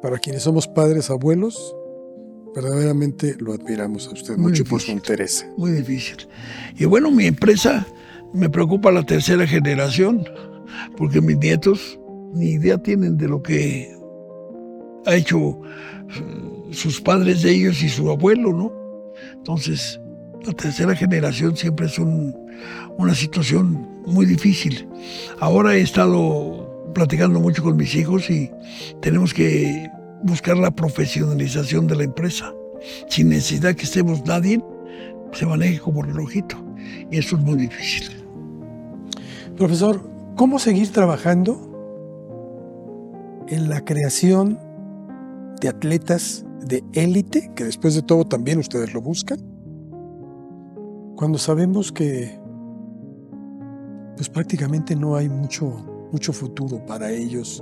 para 0.00 0.18
quienes 0.18 0.42
somos 0.42 0.66
padres, 0.66 1.10
abuelos, 1.10 1.76
verdaderamente 2.54 3.36
lo 3.38 3.52
admiramos 3.52 4.08
a 4.08 4.12
usted 4.12 4.38
Muy 4.38 4.52
mucho 4.52 4.64
por 4.64 4.80
su 4.80 4.90
interés. 4.90 5.46
Muy 5.58 5.70
difícil. 5.70 6.16
Y 6.78 6.86
bueno, 6.86 7.10
mi 7.10 7.26
empresa 7.26 7.86
me 8.32 8.48
preocupa 8.48 8.90
la 8.90 9.04
tercera 9.04 9.46
generación, 9.46 10.24
porque 10.96 11.20
mis 11.20 11.36
nietos 11.36 12.00
ni 12.32 12.52
idea 12.52 12.78
tienen 12.78 13.18
de 13.18 13.28
lo 13.28 13.42
que 13.42 13.94
ha 15.04 15.14
hecho 15.14 15.60
eh, 16.08 16.70
sus 16.70 17.02
padres 17.02 17.42
de 17.42 17.50
ellos 17.50 17.82
y 17.82 17.90
su 17.90 18.10
abuelo, 18.10 18.54
¿no? 18.54 18.72
Entonces, 19.34 20.00
la 20.44 20.52
tercera 20.52 20.94
generación 20.94 21.56
siempre 21.56 21.86
es 21.86 21.98
un- 21.98 22.34
una 22.96 23.14
situación 23.14 23.88
muy 24.06 24.26
difícil. 24.26 24.88
Ahora 25.40 25.74
he 25.76 25.80
estado 25.80 26.90
platicando 26.94 27.38
mucho 27.40 27.62
con 27.62 27.76
mis 27.76 27.94
hijos 27.94 28.30
y 28.30 28.50
tenemos 29.00 29.34
que 29.34 29.88
buscar 30.22 30.56
la 30.56 30.70
profesionalización 30.70 31.86
de 31.86 31.96
la 31.96 32.04
empresa. 32.04 32.52
Sin 33.08 33.28
necesidad 33.28 33.74
que 33.74 33.84
estemos 33.84 34.24
nadie, 34.24 34.60
se 35.32 35.46
maneje 35.46 35.78
como 35.80 36.02
relojito. 36.02 36.56
Y 37.10 37.18
eso 37.18 37.36
es 37.36 37.42
muy 37.42 37.56
difícil. 37.56 38.24
Profesor, 39.56 40.00
¿cómo 40.36 40.58
seguir 40.58 40.90
trabajando 40.90 41.64
en 43.48 43.68
la 43.68 43.84
creación 43.84 44.58
de 45.60 45.68
atletas 45.68 46.44
de 46.64 46.82
élite, 46.94 47.50
que 47.54 47.64
después 47.64 47.94
de 47.94 48.02
todo 48.02 48.24
también 48.24 48.58
ustedes 48.58 48.92
lo 48.94 49.00
buscan, 49.00 49.38
cuando 51.18 51.36
sabemos 51.36 51.90
que 51.90 52.30
pues 54.16 54.28
prácticamente 54.28 54.94
no 54.94 55.16
hay 55.16 55.28
mucho, 55.28 55.84
mucho 56.12 56.32
futuro 56.32 56.84
para 56.86 57.10
ellos? 57.10 57.60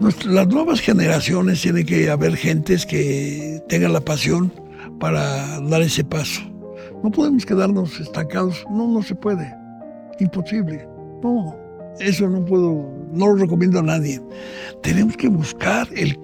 Nuest- 0.00 0.24
Las 0.24 0.48
nuevas 0.48 0.80
generaciones 0.80 1.60
tienen 1.60 1.84
que 1.84 2.08
haber 2.08 2.36
gentes 2.36 2.86
que 2.86 3.62
tengan 3.68 3.92
la 3.92 4.00
pasión 4.00 4.50
para 4.98 5.60
dar 5.60 5.82
ese 5.82 6.02
paso. 6.04 6.40
No 7.04 7.10
podemos 7.10 7.44
quedarnos 7.44 8.00
estancados. 8.00 8.64
No, 8.70 8.88
no 8.88 9.02
se 9.02 9.14
puede. 9.14 9.54
Imposible. 10.18 10.88
No, 11.22 11.54
eso 11.98 12.30
no 12.30 12.42
puedo, 12.46 12.82
no 13.12 13.26
lo 13.28 13.36
recomiendo 13.36 13.80
a 13.80 13.82
nadie. 13.82 14.22
Tenemos 14.82 15.18
que 15.18 15.28
buscar 15.28 15.86
el 15.94 16.18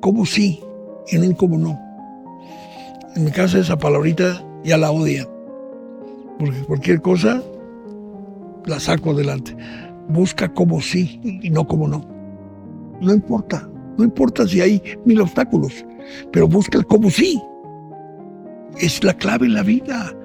cómo 0.00 0.26
sí 0.26 0.60
y 1.08 1.16
no 1.16 1.24
el 1.24 1.36
cómo 1.36 1.56
no. 1.56 1.78
En 3.16 3.24
mi 3.24 3.30
casa 3.30 3.58
esa 3.60 3.78
palabrita 3.78 4.44
ya 4.62 4.76
la 4.76 4.90
odian. 4.90 5.26
Porque 6.40 6.58
cualquier 6.62 7.02
cosa 7.02 7.42
la 8.64 8.80
saco 8.80 9.10
adelante. 9.10 9.54
Busca 10.08 10.52
cómo 10.54 10.80
sí 10.80 11.20
y 11.22 11.50
no 11.50 11.68
cómo 11.68 11.86
no. 11.86 12.08
No 13.02 13.12
importa, 13.12 13.68
no 13.98 14.04
importa 14.04 14.48
si 14.48 14.62
hay 14.62 14.82
mil 15.04 15.20
obstáculos, 15.20 15.84
pero 16.32 16.48
busca 16.48 16.78
el 16.78 16.86
cómo 16.86 17.10
sí. 17.10 17.38
Es 18.78 19.04
la 19.04 19.12
clave 19.12 19.46
en 19.46 19.54
la 19.54 19.62
vida. 19.62 20.16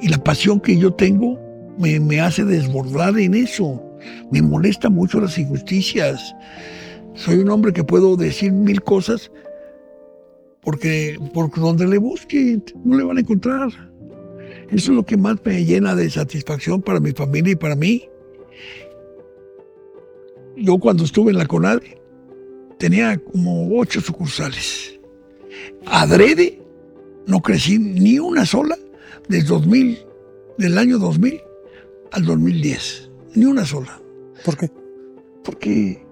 Y 0.00 0.08
la 0.08 0.18
pasión 0.18 0.58
que 0.58 0.76
yo 0.76 0.92
tengo 0.92 1.38
me, 1.78 2.00
me 2.00 2.20
hace 2.20 2.44
desbordar 2.44 3.16
en 3.16 3.34
eso. 3.34 3.80
Me 4.32 4.42
molesta 4.42 4.90
mucho 4.90 5.20
las 5.20 5.38
injusticias. 5.38 6.34
Soy 7.14 7.38
un 7.38 7.48
hombre 7.48 7.72
que 7.72 7.84
puedo 7.84 8.16
decir 8.16 8.50
mil 8.50 8.82
cosas 8.82 9.30
porque, 10.62 11.16
porque 11.32 11.60
donde 11.60 11.86
le 11.86 11.98
busquen 11.98 12.64
no 12.84 12.96
le 12.96 13.04
van 13.04 13.18
a 13.18 13.20
encontrar. 13.20 13.89
Eso 14.70 14.92
es 14.92 14.96
lo 14.96 15.04
que 15.04 15.16
más 15.16 15.36
me 15.44 15.64
llena 15.64 15.94
de 15.94 16.08
satisfacción 16.10 16.80
para 16.80 17.00
mi 17.00 17.12
familia 17.12 17.52
y 17.52 17.56
para 17.56 17.74
mí. 17.74 18.08
Yo 20.56 20.78
cuando 20.78 21.04
estuve 21.04 21.32
en 21.32 21.38
la 21.38 21.46
CONADE 21.46 22.00
tenía 22.78 23.18
como 23.18 23.78
ocho 23.78 24.00
sucursales. 24.00 24.98
Adrede 25.86 26.60
no 27.26 27.40
crecí 27.40 27.78
ni 27.78 28.18
una 28.18 28.46
sola 28.46 28.76
del 29.28 29.44
2000, 29.44 29.98
del 30.58 30.78
año 30.78 30.98
2000 30.98 31.40
al 32.12 32.24
2010. 32.24 33.10
Ni 33.34 33.44
una 33.44 33.64
sola. 33.64 34.00
¿Por 34.44 34.56
qué? 34.56 34.70
Porque 35.44 36.04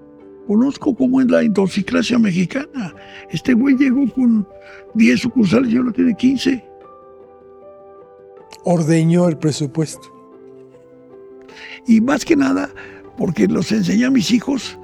conozco 0.47 0.95
cómo 0.95 1.21
es 1.21 1.31
la 1.31 1.43
idiosincrasia 1.43 2.19
mexicana. 2.19 2.95
Este 3.31 3.55
güey 3.55 3.77
llegó 3.77 4.11
con 4.13 4.47
10 4.95 5.21
sucursales 5.21 5.73
y 5.73 5.77
ahora 5.77 5.93
tiene 5.93 6.15
15. 6.15 6.65
Ordeñó 8.65 9.29
el 9.29 9.39
presupuesto. 9.39 10.15
Y 11.87 12.01
más 12.01 12.25
que 12.25 12.37
nada, 12.37 12.71
porque 13.17 13.49
los 13.49 13.73
enseñé 13.73 14.07
a 14.07 14.11
mis 14.11 14.31
hijos, 14.31 14.79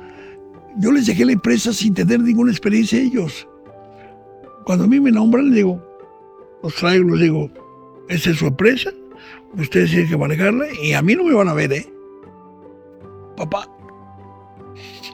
yo 0.79 0.91
les 0.91 1.07
dejé 1.07 1.25
la 1.25 1.33
empresa 1.33 1.73
sin 1.73 1.95
tener 1.95 2.21
ninguna 2.21 2.51
experiencia 2.51 2.99
ellos. 2.99 3.47
Cuando 4.65 4.85
a 4.85 4.89
mí 4.89 4.99
me 4.99 5.13
nombran, 5.13 5.47
les 5.47 5.57
digo, 5.57 5.83
los 6.63 6.75
traigo, 6.75 7.11
les 7.11 7.21
digo, 7.21 7.51
esa 8.09 8.31
es 8.31 8.39
su 8.39 8.47
empresa, 8.47 8.91
ustedes 9.57 9.91
tienen 9.91 10.09
que 10.09 10.17
manejarla 10.17 10.67
y 10.83 10.95
a 10.95 11.03
mí 11.03 11.15
no 11.15 11.25
me 11.25 11.35
van 11.35 11.49
a 11.49 11.55
ver, 11.55 11.73
¿eh? 11.73 11.93
Papá. 13.37 13.69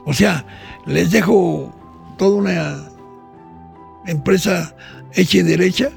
O 0.05 0.13
sea, 0.13 0.45
les 0.85 1.11
dejo 1.11 1.73
toda 2.17 2.37
una 2.37 2.89
empresa 4.07 4.75
hecha 5.13 5.39
y 5.39 5.43
derecha 5.43 5.89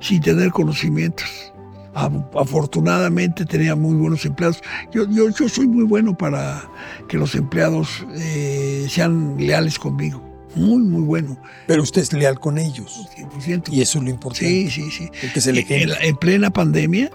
sin 0.00 0.20
tener 0.20 0.50
conocimientos. 0.50 1.53
Afortunadamente 1.94 3.44
tenía 3.44 3.74
muy 3.76 3.94
buenos 3.94 4.24
empleados. 4.24 4.60
Yo, 4.92 5.08
yo, 5.08 5.28
yo 5.30 5.48
soy 5.48 5.66
muy 5.68 5.84
bueno 5.84 6.16
para 6.16 6.68
que 7.08 7.16
los 7.16 7.34
empleados 7.34 8.04
eh, 8.16 8.86
sean 8.88 9.36
leales 9.38 9.78
conmigo. 9.78 10.22
Muy, 10.56 10.82
muy 10.82 11.02
bueno. 11.02 11.36
Pero 11.66 11.82
usted 11.82 12.02
es 12.02 12.12
leal 12.12 12.38
con 12.40 12.58
ellos. 12.58 13.08
100%. 13.16 13.72
Y 13.72 13.80
eso 13.82 13.98
es 13.98 14.04
lo 14.04 14.10
importante. 14.10 14.46
Sí, 14.48 14.70
sí, 14.70 14.90
sí. 14.90 15.10
Que 15.32 15.40
se 15.40 15.52
le 15.52 15.64
En, 15.68 15.90
en 16.00 16.16
plena 16.16 16.50
pandemia, 16.52 17.10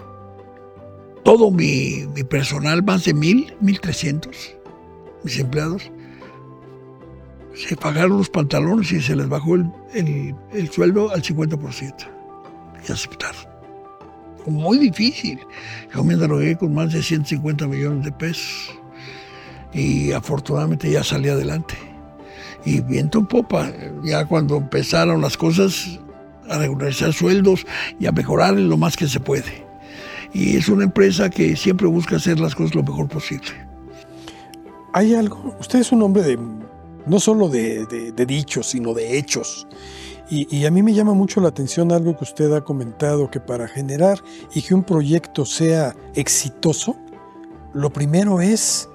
todo 1.24 1.50
mi, 1.50 2.06
mi 2.14 2.22
personal, 2.24 2.82
más 2.82 3.04
de 3.04 3.14
mil, 3.14 3.54
mil 3.60 3.80
trescientos, 3.80 4.54
mis 5.24 5.38
empleados, 5.38 5.90
se 7.54 7.76
pagaron 7.76 8.18
los 8.18 8.30
pantalones 8.30 8.92
y 8.92 9.00
se 9.02 9.16
les 9.16 9.28
bajó 9.28 9.54
el, 9.56 9.70
el- 9.94 10.34
el 10.52 10.70
sueldo 10.70 11.10
al 11.10 11.22
50%. 11.22 11.94
que 12.86 12.92
aceptar. 12.92 13.34
Muy 14.46 14.78
difícil. 14.78 15.40
Yo 15.94 16.04
me 16.04 16.16
drogué 16.16 16.56
con 16.56 16.74
más 16.74 16.92
de 16.92 17.02
150 17.02 17.66
millones 17.66 18.04
de 18.04 18.12
pesos 18.12 18.74
y 19.72 20.12
afortunadamente 20.12 20.90
ya 20.90 21.04
salí 21.04 21.28
adelante. 21.28 21.74
Y 22.64 22.80
viento 22.80 23.18
en 23.18 23.26
popa, 23.26 23.72
ya 24.04 24.26
cuando 24.26 24.56
empezaron 24.56 25.20
las 25.20 25.36
cosas 25.36 25.98
a 26.48 26.58
regularizar 26.58 27.12
sueldos 27.12 27.66
y 27.98 28.06
a 28.06 28.12
mejorar 28.12 28.54
lo 28.54 28.76
más 28.76 28.96
que 28.96 29.08
se 29.08 29.20
puede. 29.20 29.64
Y 30.32 30.56
es 30.56 30.68
una 30.68 30.84
empresa 30.84 31.30
que 31.30 31.56
siempre 31.56 31.86
busca 31.86 32.16
hacer 32.16 32.38
las 32.38 32.54
cosas 32.54 32.74
lo 32.74 32.82
mejor 32.82 33.08
posible. 33.08 33.50
Hay 34.92 35.14
algo, 35.14 35.56
usted 35.60 35.80
es 35.80 35.92
un 35.92 36.02
hombre 36.02 36.22
de 36.22 36.38
no 37.06 37.18
solo 37.18 37.48
de, 37.48 38.12
dichos, 38.26 38.66
sino 38.66 38.94
de 38.94 39.18
hechos. 39.18 39.66
Y, 40.30 40.46
y, 40.56 40.64
a 40.64 40.70
mí 40.70 40.82
me 40.82 40.94
llama 40.94 41.12
mucho 41.12 41.40
la 41.40 41.48
atención 41.48 41.90
algo 41.90 42.16
que 42.16 42.22
usted 42.22 42.52
ha 42.52 42.62
comentado, 42.62 43.30
que 43.30 43.40
para 43.40 43.66
generar 43.66 44.22
y 44.54 44.62
que 44.62 44.74
un 44.74 44.84
proyecto 44.84 45.44
sea 45.44 45.96
exitoso, 46.14 46.96
lo 47.74 47.90
primero 47.90 48.40
es 48.40 48.88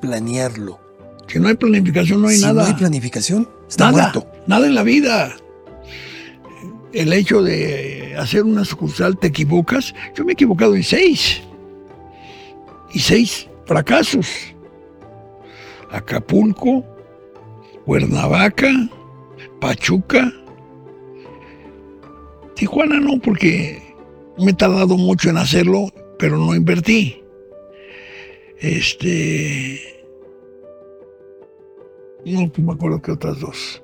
planearlo. 0.00 0.80
Si 1.28 1.38
no 1.38 1.48
hay 1.48 1.54
planificación, 1.54 2.22
no 2.22 2.28
hay 2.28 2.38
nada. 2.38 2.64
Si 2.64 2.70
no 2.70 2.74
hay 2.74 2.80
planificación, 2.80 3.48
está 3.68 3.90
nada, 3.90 4.02
muerto. 4.02 4.26
Nada 4.46 4.66
en 4.66 4.74
la 4.74 4.82
vida. 4.82 5.36
El 6.92 7.12
hecho 7.12 7.42
de 7.42 8.14
hacer 8.16 8.44
una 8.44 8.64
sucursal, 8.64 9.18
te 9.18 9.28
equivocas. 9.28 9.94
Yo 10.14 10.24
me 10.24 10.32
he 10.32 10.34
equivocado 10.34 10.74
en 10.74 10.82
seis. 10.82 11.42
Y 12.92 13.00
seis 13.00 13.48
fracasos. 13.66 14.26
Acapulco, 15.90 16.84
Cuernavaca, 17.84 18.70
Pachuca. 19.60 20.32
Tijuana 22.56 22.98
no, 22.98 23.20
porque 23.20 23.82
me 24.38 24.50
he 24.50 24.54
tardado 24.54 24.96
mucho 24.96 25.30
en 25.30 25.36
hacerlo, 25.36 25.92
pero 26.18 26.38
no 26.38 26.54
invertí. 26.54 27.22
Este. 28.58 29.80
No 32.24 32.50
me 32.56 32.72
acuerdo 32.72 33.00
que 33.00 33.12
otras 33.12 33.38
dos. 33.40 33.82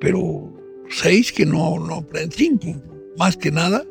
Pero 0.00 0.50
seis 0.88 1.32
que 1.32 1.44
no, 1.44 1.78
no, 1.78 2.06
cinco, 2.30 2.80
más 3.18 3.36
que 3.36 3.50
nada, 3.50 3.84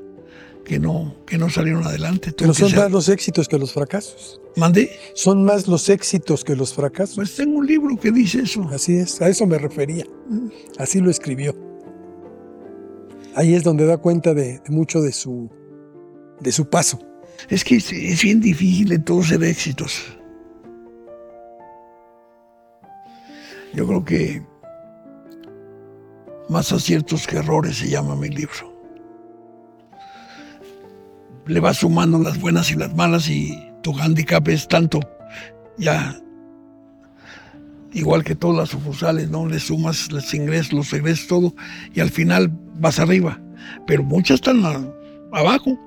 que 0.64 0.80
no, 0.80 1.16
que 1.28 1.38
no 1.38 1.50
salieron 1.50 1.84
adelante. 1.84 2.34
Pero 2.36 2.54
son 2.54 2.74
más 2.74 2.90
los 2.90 3.10
éxitos 3.10 3.48
que 3.48 3.60
los 3.60 3.74
fracasos. 3.74 4.40
¿Mande? 4.56 4.92
Son 5.14 5.44
más 5.44 5.68
los 5.68 5.90
éxitos 5.90 6.44
que 6.44 6.56
los 6.56 6.74
fracasos. 6.74 7.16
Pues 7.16 7.36
tengo 7.36 7.58
un 7.58 7.68
libro 7.68 7.98
que 7.98 8.12
dice 8.12 8.42
eso. 8.42 8.68
Así 8.72 8.96
es, 8.96 9.22
a 9.22 9.30
eso 9.30 9.46
me 9.46 9.58
refería. 9.58 10.06
Así 10.78 11.00
lo 11.00 11.12
escribió. 11.12 11.71
Ahí 13.36 13.56
es 13.56 13.64
donde 13.64 13.86
da 13.86 13.98
cuenta 13.98 14.34
de, 14.34 14.62
mucho 14.68 15.02
de 15.02 15.12
su, 15.12 15.50
de 16.40 16.52
su 16.52 16.70
paso. 16.70 17.00
Es 17.50 17.64
que 17.64 17.78
es, 17.78 18.22
bien 18.22 18.42
difícil 18.42 18.92
en 18.92 19.04
todos 19.04 19.28
ser 19.28 19.44
éxitos. 19.44 20.18
Yo 23.74 23.88
creo 23.88 24.04
que 24.04 24.46
más 26.50 26.72
aciertos 26.74 27.26
que 27.26 27.38
errores 27.38 27.78
se 27.78 27.90
llama 27.90 28.16
mi 28.16 28.30
libro. 28.30 28.72
Le 31.46 31.60
vas 31.60 31.78
sumando 31.78 32.20
las 32.20 32.40
buenas 32.40 32.70
y 32.72 32.76
las 32.76 32.94
malas 32.94 33.30
y 33.30 33.58
tu 33.82 33.98
handicap 33.98 34.48
es 34.50 34.68
tanto, 34.68 35.00
ya, 35.78 36.22
igual 37.94 38.24
que 38.24 38.36
todas 38.36 38.58
las 38.58 38.70
sucursales, 38.70 39.30
¿no? 39.30 39.48
Le 39.48 39.60
sumas 39.60 40.12
los 40.12 40.34
ingresos, 40.34 40.74
los 40.74 40.94
egresos, 40.94 41.28
todo, 41.28 41.56
y 41.94 42.00
al 42.00 42.10
final 42.10 42.52
vas 42.82 43.00
arriba. 43.00 43.40
Pero 43.88 44.04
muchas 44.04 44.36
están 44.36 44.64
abajo. 45.32 45.78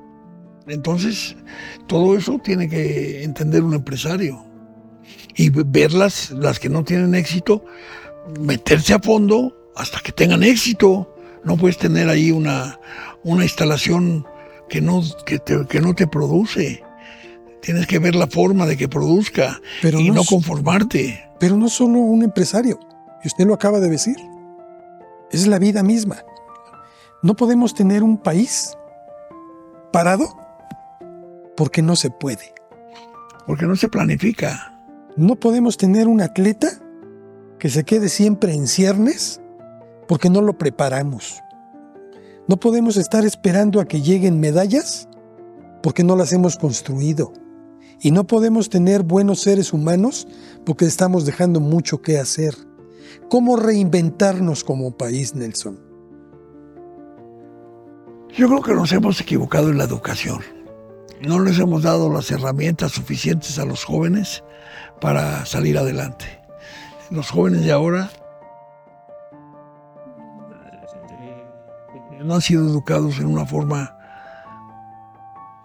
Entonces, 0.67 1.37
todo 1.87 2.17
eso 2.17 2.39
tiene 2.43 2.69
que 2.69 3.23
entender 3.23 3.63
un 3.63 3.75
empresario 3.75 4.45
y 5.37 5.51
verlas, 5.51 6.31
las 6.31 6.59
que 6.59 6.69
no 6.69 6.85
tienen 6.85 7.15
éxito, 7.15 7.65
meterse 8.41 8.95
a 8.95 8.99
fondo 8.99 9.55
hasta 9.77 10.01
que 10.01 10.13
tengan 10.13 10.43
éxito. 10.43 11.15
No 11.45 11.57
puedes 11.57 11.77
tener 11.77 12.09
ahí 12.09 12.31
una, 12.31 12.79
una 13.23 13.43
instalación 13.43 14.27
que 14.69 14.81
no, 14.81 15.03
que, 15.27 15.41
que 15.69 15.81
no 15.81 15.95
te 15.95 16.07
produce. 16.07 16.83
Tienes 17.61 17.87
que 17.87 17.99
ver 17.99 18.15
la 18.15 18.27
forma 18.27 18.67
de 18.67 18.77
que 18.77 18.89
produzca 18.89 19.61
y 19.83 20.11
no, 20.11 20.25
conformarte. 20.25 21.23
Pero 21.41 21.57
no 21.57 21.69
solo 21.69 21.99
un 21.99 22.23
empresario, 22.23 22.79
y 23.23 23.27
usted 23.27 23.47
lo 23.47 23.55
acaba 23.55 23.81
de 23.81 23.91
decir, 23.91 24.17
es 25.31 25.47
la 25.47 25.59
vida 25.59 25.83
misma. 25.83 26.23
No 27.25 27.35
podemos 27.35 27.73
tener 27.73 28.03
un 28.03 28.19
país 28.19 28.77
parado 29.91 30.27
porque 31.57 31.81
no 31.81 31.97
se 31.97 32.11
puede. 32.11 32.53
Porque 33.47 33.65
no 33.65 33.77
se 33.77 33.89
planifica. 33.89 34.79
No 35.17 35.37
podemos 35.37 35.79
tener 35.79 36.07
un 36.07 36.21
atleta 36.21 36.69
que 37.59 37.71
se 37.71 37.83
quede 37.85 38.11
siempre 38.11 38.53
en 38.53 38.67
ciernes 38.67 39.41
porque 40.07 40.29
no 40.29 40.43
lo 40.43 40.59
preparamos. 40.59 41.41
No 42.47 42.59
podemos 42.59 42.99
estar 42.99 43.25
esperando 43.25 43.81
a 43.81 43.87
que 43.87 44.03
lleguen 44.03 44.39
medallas 44.39 45.09
porque 45.83 46.05
no 46.05 46.17
las 46.17 46.31
hemos 46.35 46.59
construido. 46.59 47.33
Y 48.03 48.11
no 48.11 48.27
podemos 48.27 48.69
tener 48.69 49.03
buenos 49.03 49.41
seres 49.41 49.73
humanos 49.73 50.29
porque 50.67 50.85
estamos 50.85 51.25
dejando 51.25 51.59
mucho 51.59 52.03
que 52.03 52.19
hacer. 52.19 52.55
¿Cómo 53.31 53.57
reinventarnos 53.57 54.63
como 54.63 54.99
país, 54.99 55.35
Nelson? 55.35 55.94
Yo 58.37 58.49
creo 58.49 58.63
que 58.63 58.75
nos 58.75 58.91
hemos 58.91 59.21
equivocado 59.21 59.71
en 59.71 59.79
la 59.79 59.85
educación. 59.85 60.41
No 61.21 61.39
les 61.39 61.57
hemos 61.61 61.85
dado 61.85 62.13
las 62.13 62.33
herramientas 62.33 62.91
suficientes 62.91 63.61
a 63.61 63.65
los 63.65 63.85
jóvenes 63.85 64.43
para 65.01 65.47
salir 65.47 65.79
adelante. 65.79 66.27
Los 67.13 67.31
jóvenes 67.31 67.63
de 67.63 67.71
ahora 67.71 68.11
eh, 71.21 72.25
no 72.25 72.35
han 72.35 72.41
sido 72.41 72.67
educados 72.67 73.21
en 73.21 73.27
una 73.27 73.47
forma 73.47 73.97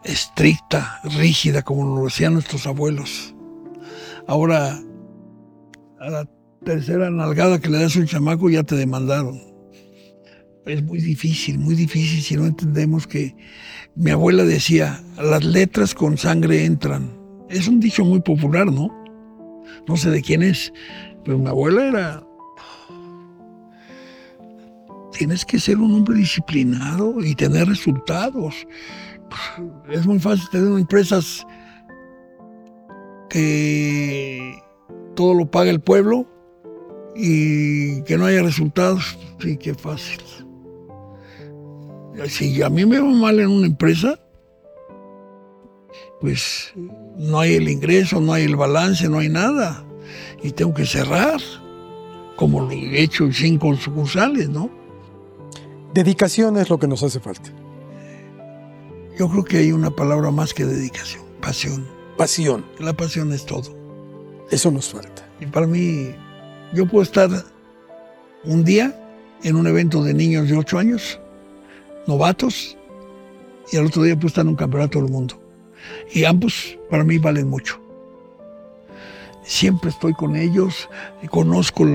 estricta, 0.04 1.00
rígida, 1.04 1.64
como 1.64 1.98
lo 1.98 2.04
decían 2.06 2.34
nuestros 2.34 2.68
abuelos. 2.68 3.34
Ahora, 4.28 4.78
a 6.00 6.10
la 6.10 6.28
tercera 6.64 7.10
nalgada 7.10 7.58
que 7.58 7.70
le 7.70 7.80
das 7.80 7.96
a 7.96 8.00
un 8.00 8.06
chamaco 8.06 8.48
ya 8.48 8.62
te 8.62 8.76
demandaron. 8.76 9.49
Es 10.66 10.84
muy 10.84 11.00
difícil, 11.00 11.58
muy 11.58 11.76
difícil 11.76 12.22
si 12.22 12.36
no 12.36 12.46
entendemos 12.46 13.08
que 13.08 13.36
mi 13.96 14.12
abuela 14.12 14.44
decía, 14.44 15.02
las 15.18 15.44
letras 15.44 15.96
con 15.96 16.18
sangre 16.18 16.66
entran. 16.66 17.18
Es 17.50 17.68
un 17.68 17.80
dicho 17.80 18.06
muy 18.06 18.20
popular, 18.20 18.68
¿no? 18.72 19.00
no 19.88 19.98
sé 19.98 20.10
de 20.10 20.22
quién 20.22 20.44
es, 20.44 20.72
pero 21.24 21.38
mi 21.38 21.48
abuela 21.48 21.86
era... 21.86 22.24
Tienes 25.18 25.44
que 25.44 25.60
ser 25.60 25.78
un 25.80 25.94
hombre 25.94 26.16
disciplinado 26.16 27.22
y 27.22 27.36
tener 27.36 27.68
resultados. 27.68 28.66
Es 29.90 30.06
muy 30.06 30.20
fácil 30.20 30.48
tener 30.50 30.80
empresas 30.80 31.46
que 33.30 34.54
todo 35.16 35.34
lo 35.34 35.52
paga 35.52 35.72
el 35.72 35.82
pueblo 35.82 36.26
y 37.16 38.02
que 38.04 38.18
no 38.18 38.28
haya 38.28 38.44
resultados. 38.44 39.18
Sí, 39.42 39.58
qué 39.58 39.74
fácil. 39.74 40.22
Si 42.28 42.62
a 42.62 42.70
mí 42.70 42.86
me 42.86 43.00
va 43.00 43.06
mal 43.06 43.40
en 43.40 43.50
una 43.50 43.68
empresa, 43.68 44.20
pues 46.20 46.74
no 47.18 47.40
hay 47.40 47.56
el 47.56 47.70
ingreso, 47.70 48.20
no 48.20 48.34
hay 48.34 48.44
el 48.44 48.56
balance, 48.56 49.08
no 49.08 49.20
hay 49.20 49.30
nada. 49.30 49.86
Y 50.44 50.52
tengo 50.52 50.74
que 50.74 50.86
cerrar, 50.86 51.40
como 52.36 52.62
lo 52.62 52.72
he 52.72 53.02
hecho 53.02 53.26
en 53.26 53.34
cinco 53.34 53.76
sucursales, 53.76 54.50
¿no? 54.50 54.70
Dedicación 55.94 56.58
es 56.58 56.70
lo 56.70 56.78
que 56.78 56.88
nos 56.88 57.04
hace 57.04 57.20
falta. 57.20 57.52
Yo 59.18 59.30
creo 59.30 59.44
que 59.44 59.58
hay 59.58 59.72
una 59.72 59.90
palabra 59.90 60.32
más 60.32 60.54
que 60.54 60.66
dedicación, 60.66 61.24
pasión. 61.42 61.88
Pasión. 62.18 62.66
La 62.80 62.94
pasión 62.94 63.32
es 63.34 63.46
todo. 63.46 63.76
Eso 64.52 64.72
nos 64.72 64.90
falta. 64.90 65.28
Y 65.40 65.46
para 65.46 65.68
mí, 65.68 66.14
yo 66.74 66.86
puedo 66.86 67.04
estar 67.04 67.30
un 68.44 68.64
día 68.64 68.94
en 69.44 69.56
un 69.56 69.68
evento 69.68 70.04
de 70.04 70.14
niños 70.14 70.50
de 70.50 70.58
ocho 70.58 70.78
años, 70.78 71.20
novatos, 72.08 72.78
y 73.72 73.78
al 73.78 73.86
otro 73.86 74.04
día 74.04 74.16
puedo 74.16 74.28
estar 74.28 74.44
en 74.44 74.50
un 74.50 74.56
campeonato 74.56 75.02
del 75.02 75.12
mundo. 75.12 75.42
Y 76.12 76.24
ambos 76.24 76.78
para 76.90 77.04
mí 77.04 77.18
valen 77.18 77.48
mucho. 77.48 77.80
Siempre 79.44 79.90
estoy 79.90 80.14
con 80.14 80.36
ellos, 80.36 80.90
y 81.22 81.28
conozco 81.28 81.86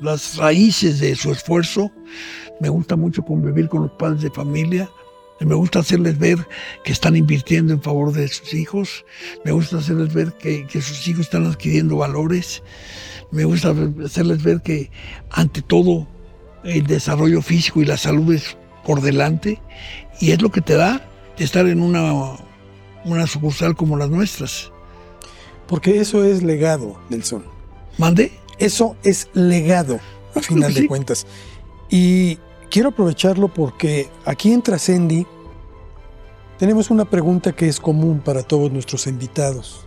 las 0.00 0.36
raíces 0.36 1.00
de 1.00 1.16
su 1.16 1.32
esfuerzo. 1.32 1.90
Me 2.60 2.68
gusta 2.68 2.96
mucho 2.96 3.22
convivir 3.22 3.68
con 3.68 3.82
los 3.82 3.92
padres 3.92 4.22
de 4.22 4.30
familia. 4.30 4.90
Me 5.40 5.54
gusta 5.54 5.80
hacerles 5.80 6.18
ver 6.18 6.38
que 6.84 6.92
están 6.92 7.14
invirtiendo 7.14 7.74
en 7.74 7.82
favor 7.82 8.12
de 8.12 8.26
sus 8.28 8.54
hijos. 8.54 9.04
Me 9.44 9.52
gusta 9.52 9.78
hacerles 9.78 10.14
ver 10.14 10.32
que, 10.34 10.66
que 10.66 10.80
sus 10.80 11.06
hijos 11.08 11.26
están 11.26 11.46
adquiriendo 11.46 11.98
valores. 11.98 12.62
Me 13.30 13.44
gusta 13.44 13.74
hacerles 14.04 14.42
ver 14.42 14.62
que 14.62 14.90
ante 15.30 15.60
todo 15.60 16.06
el 16.66 16.86
desarrollo 16.86 17.42
físico 17.42 17.80
y 17.80 17.84
la 17.84 17.96
salud 17.96 18.34
es 18.34 18.56
por 18.84 19.00
delante 19.00 19.60
y 20.20 20.32
es 20.32 20.42
lo 20.42 20.50
que 20.50 20.60
te 20.60 20.74
da 20.74 21.08
estar 21.38 21.66
en 21.66 21.80
una, 21.80 22.36
una 23.04 23.26
sucursal 23.26 23.76
como 23.76 23.96
las 23.96 24.10
nuestras. 24.10 24.72
Porque 25.66 26.00
eso 26.00 26.24
es 26.24 26.42
legado, 26.42 26.98
Nelson. 27.08 27.44
¿Mande? 27.98 28.32
Eso 28.58 28.96
es 29.02 29.28
legado, 29.34 30.00
a 30.34 30.40
final 30.42 30.72
de 30.72 30.86
cuentas. 30.86 31.26
Y 31.90 32.38
quiero 32.70 32.90
aprovecharlo 32.90 33.48
porque 33.48 34.08
aquí 34.24 34.52
en 34.52 34.62
Trascendi 34.62 35.26
tenemos 36.58 36.90
una 36.90 37.04
pregunta 37.04 37.52
que 37.52 37.68
es 37.68 37.80
común 37.80 38.20
para 38.20 38.42
todos 38.42 38.72
nuestros 38.72 39.06
invitados. 39.06 39.86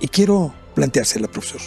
Y 0.00 0.08
quiero 0.08 0.52
planteársela, 0.74 1.28
profesor. 1.28 1.60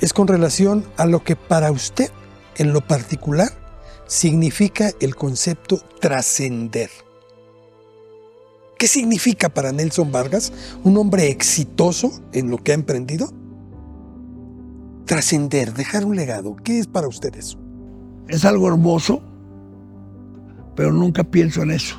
Es 0.00 0.12
con 0.12 0.28
relación 0.28 0.84
a 0.96 1.06
lo 1.06 1.22
que 1.22 1.36
para 1.36 1.70
usted, 1.70 2.10
en 2.56 2.72
lo 2.72 2.80
particular, 2.86 3.48
significa 4.06 4.90
el 5.00 5.14
concepto 5.14 5.78
trascender. 6.00 6.90
¿Qué 8.78 8.88
significa 8.88 9.48
para 9.48 9.72
Nelson 9.72 10.12
Vargas, 10.12 10.52
un 10.82 10.96
hombre 10.96 11.30
exitoso 11.30 12.12
en 12.32 12.50
lo 12.50 12.58
que 12.58 12.72
ha 12.72 12.74
emprendido? 12.74 13.32
Trascender, 15.06 15.74
dejar 15.74 16.04
un 16.04 16.16
legado. 16.16 16.56
¿Qué 16.56 16.78
es 16.78 16.86
para 16.86 17.08
usted 17.08 17.34
eso? 17.36 17.58
Es 18.28 18.44
algo 18.44 18.68
hermoso, 18.68 19.22
pero 20.74 20.92
nunca 20.92 21.24
pienso 21.24 21.62
en 21.62 21.70
eso. 21.70 21.96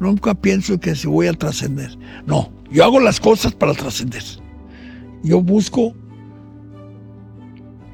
Nunca 0.00 0.34
pienso 0.34 0.78
que 0.78 0.94
si 0.94 1.08
voy 1.08 1.26
a 1.26 1.32
trascender. 1.32 1.98
No, 2.24 2.50
yo 2.70 2.84
hago 2.84 3.00
las 3.00 3.20
cosas 3.20 3.52
para 3.52 3.74
trascender. 3.74 4.22
Yo 5.22 5.42
busco 5.42 5.94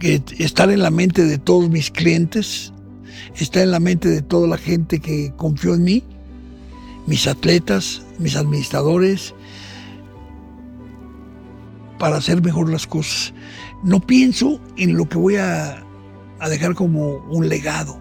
estar 0.05 0.71
en 0.71 0.83
la 0.83 0.91
mente 0.91 1.25
de 1.25 1.39
todos 1.39 1.71
mis 1.71 1.91
clientes, 1.91 2.73
estar 3.37 3.63
en 3.63 3.71
la 3.71 3.81
mente 3.81 4.09
de 4.09 4.23
toda 4.23 4.47
la 4.47 4.59
gente 4.59 5.01
que 5.01 5.33
confió 5.37 5.75
en 5.75 5.85
mí, 5.85 6.05
mis 7.07 7.27
atletas, 7.27 8.03
mis 8.19 8.37
administradores, 8.37 9.35
para 11.99 12.17
hacer 12.17 12.43
mejor 12.43 12.71
las 12.71 12.87
cosas. 12.87 13.33
No 13.83 14.01
pienso 14.01 14.61
en 14.77 14.97
lo 14.97 15.09
que 15.09 15.17
voy 15.17 15.37
a, 15.37 15.81
dejar 16.49 16.75
como 16.75 17.25
un 17.31 17.49
legado. 17.49 17.99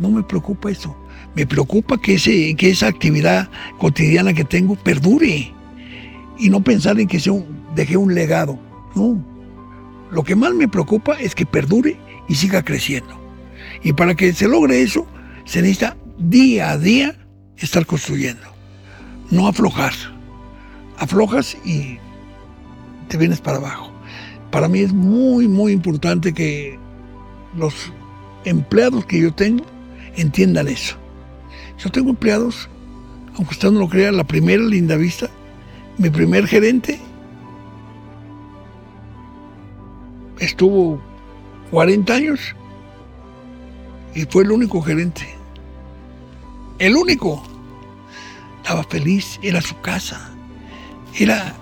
No 0.00 0.10
me 0.10 0.24
preocupa 0.24 0.70
eso. 0.70 0.96
Me 1.36 1.46
preocupa 1.46 2.00
que, 2.00 2.14
ese, 2.14 2.56
que 2.56 2.70
esa 2.70 2.88
actividad 2.88 3.48
cotidiana 3.78 4.32
que 4.32 4.44
tengo 4.44 4.74
perdure 4.74 5.52
y 6.38 6.50
no 6.50 6.64
pensar 6.64 6.98
en 6.98 7.06
que 7.06 7.20
sea 7.20 7.34
dejé 7.76 7.96
un 7.96 8.14
legado. 8.14 8.58
No. 8.96 9.35
Lo 10.10 10.22
que 10.22 10.36
más 10.36 10.54
me 10.54 10.68
preocupa 10.68 11.14
es 11.14 11.34
que 11.34 11.46
perdure 11.46 11.98
y 12.28 12.34
siga 12.34 12.64
creciendo. 12.64 13.20
Y 13.82 13.92
para 13.92 14.14
que 14.14 14.32
se 14.32 14.48
logre 14.48 14.82
eso, 14.82 15.06
se 15.44 15.62
necesita 15.62 15.96
día 16.18 16.70
a 16.70 16.78
día 16.78 17.16
estar 17.56 17.86
construyendo. 17.86 18.42
No 19.30 19.48
aflojar. 19.48 19.92
Aflojas 20.98 21.56
y 21.64 21.98
te 23.08 23.16
vienes 23.16 23.40
para 23.40 23.58
abajo. 23.58 23.92
Para 24.50 24.68
mí 24.68 24.80
es 24.80 24.92
muy, 24.92 25.48
muy 25.48 25.72
importante 25.72 26.32
que 26.32 26.78
los 27.56 27.92
empleados 28.44 29.04
que 29.06 29.20
yo 29.20 29.32
tengo 29.34 29.64
entiendan 30.16 30.68
eso. 30.68 30.96
Yo 31.78 31.90
tengo 31.90 32.10
empleados, 32.10 32.68
aunque 33.34 33.52
usted 33.52 33.70
no 33.70 33.80
lo 33.80 33.88
crea, 33.88 34.12
la 34.12 34.24
primera 34.24 34.62
linda 34.62 34.96
vista, 34.96 35.28
mi 35.98 36.08
primer 36.10 36.46
gerente 36.46 36.98
estuvo 40.38 41.00
40 41.70 42.12
años 42.12 42.54
y 44.14 44.24
fue 44.24 44.44
el 44.44 44.52
único 44.52 44.80
gerente. 44.80 45.26
El 46.78 46.96
único. 46.96 47.42
Estaba 48.58 48.82
feliz, 48.84 49.38
era 49.42 49.60
su 49.60 49.78
casa. 49.80 50.30
Era 51.18 51.54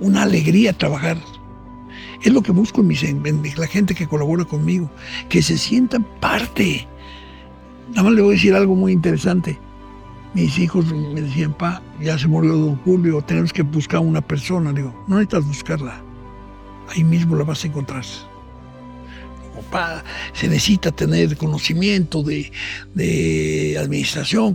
una 0.00 0.22
alegría 0.22 0.72
trabajar. 0.72 1.18
Es 2.22 2.32
lo 2.32 2.42
que 2.42 2.52
busco 2.52 2.82
en, 2.82 3.26
en 3.26 3.42
la 3.56 3.66
gente 3.66 3.94
que 3.94 4.06
colabora 4.06 4.44
conmigo, 4.44 4.90
que 5.28 5.40
se 5.40 5.56
sientan 5.56 6.04
parte 6.20 6.86
Nada 7.90 8.04
más 8.04 8.12
le 8.12 8.22
voy 8.22 8.30
a 8.30 8.34
decir 8.34 8.54
algo 8.54 8.76
muy 8.76 8.92
interesante. 8.92 9.58
Mis 10.32 10.58
hijos 10.58 10.92
me 10.92 11.22
decían, 11.22 11.52
pa, 11.52 11.82
ya 12.00 12.16
se 12.16 12.28
murió 12.28 12.56
don 12.56 12.76
Julio, 12.76 13.20
tenemos 13.22 13.52
que 13.52 13.62
buscar 13.62 13.98
una 14.00 14.20
persona. 14.20 14.72
digo, 14.72 14.94
no 15.08 15.16
necesitas 15.16 15.44
buscarla, 15.44 16.00
ahí 16.90 17.04
mismo 17.04 17.36
la 17.36 17.44
vas 17.44 17.64
a 17.64 17.68
encontrar. 17.68 18.04
Pa, 19.70 20.02
se 20.32 20.48
necesita 20.48 20.90
tener 20.90 21.36
conocimiento 21.36 22.22
de, 22.22 23.76
administración. 23.78 24.54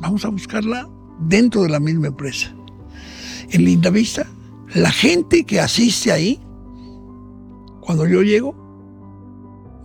Vamos 0.00 0.24
a 0.24 0.28
buscarla 0.28 0.88
dentro 1.20 1.62
de 1.62 1.70
la 1.70 1.80
misma 1.80 2.08
empresa. 2.08 2.54
En 3.50 3.64
Linda 3.64 3.90
Vista, 3.90 4.26
la 4.74 4.90
gente 4.90 5.44
que 5.44 5.60
asiste 5.60 6.12
ahí, 6.12 6.40
cuando 7.80 8.06
yo 8.06 8.22
llego, 8.22 8.54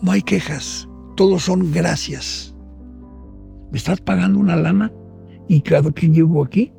no 0.02 0.12
hay 0.12 0.22
quejas 0.22 0.90
todos 1.20 1.44
son 1.44 1.70
gracias. 1.74 2.56
¿Me 3.74 3.78
estás 3.78 4.00
pagando 4.00 4.40
una 4.40 4.56
lana? 4.56 4.90
Y 5.50 5.60
cada 5.60 5.92
que 5.92 6.08
llego 6.08 6.42
aquí, 6.42 6.72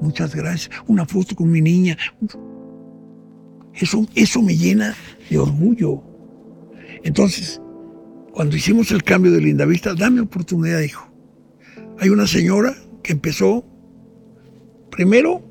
muchas 0.00 0.36
gracias. 0.36 0.70
Una 0.86 1.04
foto 1.04 1.34
con 1.34 1.50
mi 1.50 1.60
niña. 1.60 1.98
Eso, 3.74 4.06
eso 4.14 4.42
me 4.42 4.56
llena 4.56 4.94
de 5.30 5.38
orgullo. 5.38 6.02
Entonces, 7.04 7.60
cuando 8.32 8.56
hicimos 8.56 8.90
el 8.90 9.02
cambio 9.02 9.32
de 9.32 9.40
Linda 9.40 9.64
Vista, 9.64 9.94
dame 9.94 10.20
oportunidad, 10.20 10.80
hijo. 10.80 11.08
Hay 11.98 12.08
una 12.10 12.26
señora 12.26 12.76
que 13.02 13.12
empezó 13.12 13.64
primero 14.90 15.42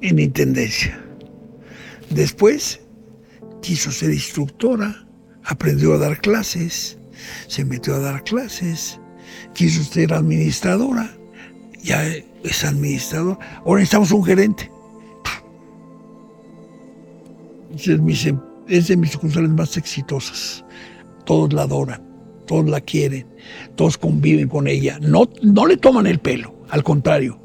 en 0.00 0.18
intendencia. 0.18 1.02
Después 2.10 2.80
quiso 3.62 3.90
ser 3.90 4.12
instructora 4.12 5.06
aprendió 5.46 5.94
a 5.94 5.98
dar 5.98 6.20
clases, 6.20 6.98
se 7.46 7.64
metió 7.64 7.94
a 7.94 8.00
dar 8.00 8.24
clases, 8.24 9.00
quiso 9.54 9.82
ser 9.84 10.12
administradora, 10.12 11.16
ya 11.82 12.04
es 12.06 12.64
administrador, 12.64 13.38
ahora 13.64 13.80
necesitamos 13.80 14.10
un 14.10 14.24
gerente. 14.24 14.70
Es 18.68 18.88
de 18.88 18.96
mis 18.96 19.10
sucursales 19.10 19.50
más 19.50 19.76
exitosas. 19.76 20.64
Todos 21.24 21.52
la 21.52 21.62
adoran, 21.62 22.02
todos 22.46 22.68
la 22.68 22.80
quieren, 22.80 23.26
todos 23.74 23.98
conviven 23.98 24.48
con 24.48 24.66
ella. 24.66 24.98
No, 25.00 25.28
no 25.42 25.66
le 25.66 25.76
toman 25.76 26.06
el 26.06 26.18
pelo, 26.18 26.54
al 26.70 26.82
contrario. 26.82 27.38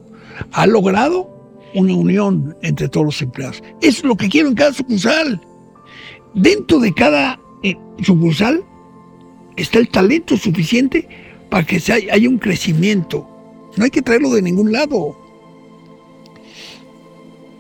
Ha 0.54 0.66
logrado 0.66 1.30
una 1.74 1.94
unión 1.94 2.56
entre 2.62 2.90
todos 2.90 3.06
los 3.06 3.22
empleados. 3.22 3.62
Es 3.82 4.04
lo 4.04 4.16
que 4.16 4.30
quiero 4.30 4.50
en 4.50 4.56
cada 4.56 4.74
sucursal. 4.74 5.42
Dentro 6.34 6.80
de 6.80 6.94
cada 6.94 7.40
en 7.64 7.78
sucursal 8.02 8.64
está 9.58 9.80
el 9.80 9.90
talento 9.90 10.38
suficiente 10.38 11.08
para 11.50 11.66
que 11.66 11.82
haya 11.92 12.30
un 12.30 12.38
crecimiento. 12.38 13.28
No 13.76 13.84
hay 13.84 13.90
que 13.90 14.02
traerlo 14.02 14.32
de 14.32 14.42
ningún 14.42 14.72
lado. 14.72 15.18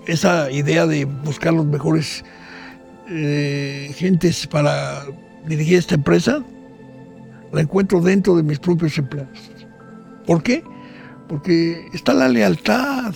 Esa 0.08 0.50
idea 0.52 0.88
de 0.88 1.06
buscar 1.06 1.54
los 1.54 1.66
mejores 1.66 2.24
eh, 3.14 3.92
gentes 3.96 4.48
para 4.48 5.06
dirigir 5.46 5.78
esta 5.78 5.96
empresa, 5.96 6.42
la 7.52 7.62
encuentro 7.62 8.00
dentro 8.00 8.38
de 8.38 8.44
mis 8.44 8.58
propios 8.58 8.98
empleados. 8.98 9.52
¿Por 10.26 10.42
qué? 10.42 10.64
Porque 11.28 11.88
está 11.94 12.14
la 12.14 12.30
lealtad. 12.30 13.14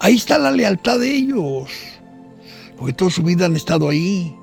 Ahí 0.00 0.16
está 0.16 0.38
la 0.38 0.50
lealtad 0.50 0.98
de 0.98 1.10
ellos. 1.10 1.70
Porque 2.76 2.92
toda 2.92 3.10
su 3.10 3.22
vida 3.22 3.46
han 3.46 3.56
estado 3.56 3.88
ahí 3.88 4.36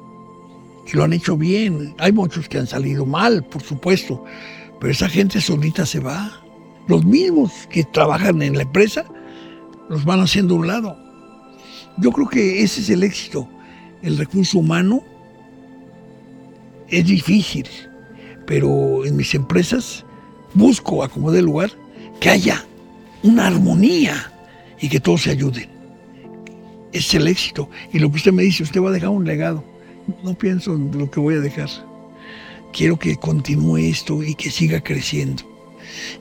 y 0.92 0.98
lo 0.98 1.04
han 1.04 1.14
hecho 1.14 1.38
bien. 1.38 1.94
Hay 2.00 2.12
muchos 2.12 2.50
que 2.50 2.58
han 2.58 2.68
salido 2.68 3.06
mal, 3.06 3.44
por 3.44 3.62
supuesto, 3.62 4.24
pero 4.80 4.92
esa 4.92 5.08
gente 5.08 5.40
solita 5.40 5.86
se 5.86 6.00
va. 6.00 6.42
Los 6.88 7.06
mismos 7.06 7.52
que 7.70 7.84
trabajan 7.84 8.42
en 8.42 8.56
la 8.56 8.64
empresa 8.64 9.06
los 9.88 10.04
van 10.04 10.22
haciendo 10.22 10.56
a 10.56 10.58
un 10.58 10.68
lado. 10.68 10.98
Yo 11.98 12.12
creo 12.12 12.28
que 12.28 12.64
ese 12.64 12.82
es 12.82 12.90
el 12.90 13.04
éxito. 13.04 13.48
El 14.02 14.18
recurso 14.18 14.60
humano 14.60 15.04
es 16.90 17.06
difícil, 17.06 17.68
pero 18.46 19.06
en 19.06 19.16
mis 19.16 19.34
empresas 19.36 20.06
busco, 20.54 21.04
acomodar 21.04 21.40
el 21.40 21.46
lugar, 21.46 21.72
que 22.20 22.30
haya 22.30 22.66
una 23.24 23.48
armonía 23.48 24.32
y 24.80 24.90
que 24.90 25.00
todos 25.00 25.24
se 25.24 25.32
ayuden. 25.32 25.70
Es 26.92 27.14
el 27.14 27.28
éxito. 27.28 27.70
Y 27.94 28.00
lo 28.00 28.10
que 28.10 28.18
usted 28.18 28.34
me 28.34 28.44
dice, 28.44 28.64
usted 28.64 28.82
va 28.82 28.90
a 28.90 28.94
dejar 28.94 29.10
un 29.10 29.26
legado 29.26 29.64
no 30.24 30.34
pienso 30.34 30.76
en 30.76 30.98
lo 30.98 31.10
que 31.10 31.20
voy 31.20 31.36
a 31.36 31.40
dejar. 31.40 31.70
Quiero 32.74 32.98
que 32.98 33.18
continúe 33.18 33.78
esto 33.78 34.24
y 34.24 34.36
que 34.36 34.50
siga 34.50 34.82
creciendo. 34.82 35.44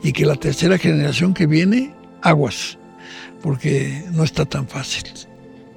Y 0.02 0.12
que 0.12 0.26
la 0.26 0.36
tercera 0.36 0.78
generación 0.78 1.34
que 1.34 1.46
viene, 1.46 1.94
aguas, 2.22 2.78
porque 3.42 4.04
no 4.12 4.24
está 4.24 4.44
tan 4.44 4.66
fácil. 4.66 5.04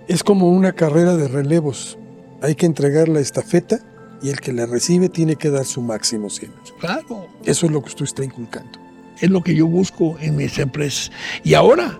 Es 0.07 0.23
como 0.23 0.49
una 0.49 0.73
carrera 0.73 1.15
de 1.15 1.27
relevos. 1.27 1.97
Hay 2.41 2.55
que 2.55 2.65
entregar 2.65 3.07
la 3.07 3.19
estafeta 3.19 3.79
y 4.21 4.29
el 4.29 4.39
que 4.39 4.53
la 4.53 4.65
recibe 4.65 5.09
tiene 5.09 5.35
que 5.35 5.49
dar 5.49 5.65
su 5.65 5.81
máximo 5.81 6.29
siempre. 6.29 6.61
Claro. 6.79 7.27
Eso 7.45 7.65
es 7.65 7.71
lo 7.71 7.81
que 7.81 7.89
usted 7.89 8.05
está 8.05 8.23
inculcando. 8.23 8.79
Es 9.21 9.29
lo 9.29 9.41
que 9.41 9.55
yo 9.55 9.67
busco 9.67 10.17
en 10.19 10.35
mis 10.35 10.57
empresas. 10.59 11.11
Y 11.43 11.53
ahora 11.53 11.99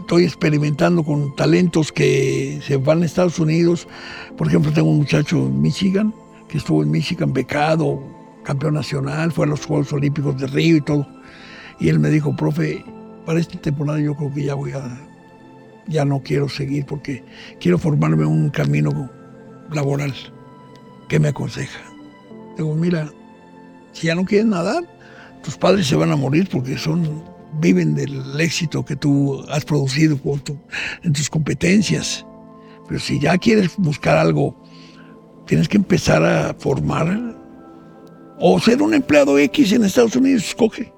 estoy 0.00 0.24
experimentando 0.24 1.04
con 1.04 1.34
talentos 1.36 1.92
que 1.92 2.60
se 2.66 2.76
van 2.76 3.02
a 3.02 3.06
Estados 3.06 3.38
Unidos. 3.38 3.88
Por 4.36 4.48
ejemplo, 4.48 4.72
tengo 4.72 4.90
un 4.90 4.98
muchacho 4.98 5.46
en 5.46 5.60
Michigan 5.60 6.14
que 6.48 6.58
estuvo 6.58 6.82
en 6.82 6.90
Michigan 6.90 7.32
becado, 7.32 8.02
campeón 8.42 8.74
nacional, 8.74 9.30
fue 9.30 9.46
a 9.46 9.48
los 9.48 9.64
Juegos 9.64 9.92
Olímpicos 9.92 10.36
de 10.38 10.48
Río 10.48 10.76
y 10.76 10.80
todo. 10.80 11.06
Y 11.78 11.88
él 11.88 12.00
me 12.00 12.10
dijo, 12.10 12.34
profe, 12.34 12.84
para 13.24 13.38
esta 13.38 13.58
temporada 13.60 14.00
yo 14.00 14.14
creo 14.14 14.34
que 14.34 14.44
ya 14.44 14.54
voy 14.54 14.72
a, 14.72 15.09
ya 15.90 16.04
no 16.04 16.22
quiero 16.22 16.48
seguir 16.48 16.86
porque 16.86 17.22
quiero 17.60 17.78
formarme 17.78 18.24
un 18.24 18.48
camino 18.50 19.10
laboral. 19.72 20.14
¿Qué 21.08 21.18
me 21.18 21.28
aconseja? 21.28 21.80
Digo, 22.56 22.74
mira, 22.74 23.10
si 23.92 24.06
ya 24.06 24.14
no 24.14 24.24
quieres 24.24 24.46
nadar, 24.46 24.84
tus 25.42 25.56
padres 25.56 25.86
se 25.86 25.96
van 25.96 26.12
a 26.12 26.16
morir 26.16 26.48
porque 26.50 26.78
son 26.78 27.24
viven 27.60 27.94
del 27.94 28.40
éxito 28.40 28.84
que 28.84 28.96
tú 28.96 29.44
has 29.48 29.64
producido 29.64 30.18
en 31.02 31.12
tus 31.12 31.28
competencias. 31.28 32.24
Pero 32.86 33.00
si 33.00 33.20
ya 33.20 33.36
quieres 33.38 33.76
buscar 33.76 34.16
algo, 34.16 34.62
tienes 35.46 35.68
que 35.68 35.76
empezar 35.76 36.24
a 36.24 36.54
formar 36.54 37.36
o 38.38 38.58
ser 38.60 38.82
un 38.82 38.94
empleado 38.94 39.38
X 39.38 39.72
en 39.72 39.84
Estados 39.84 40.16
Unidos, 40.16 40.44
escoge. 40.44 40.92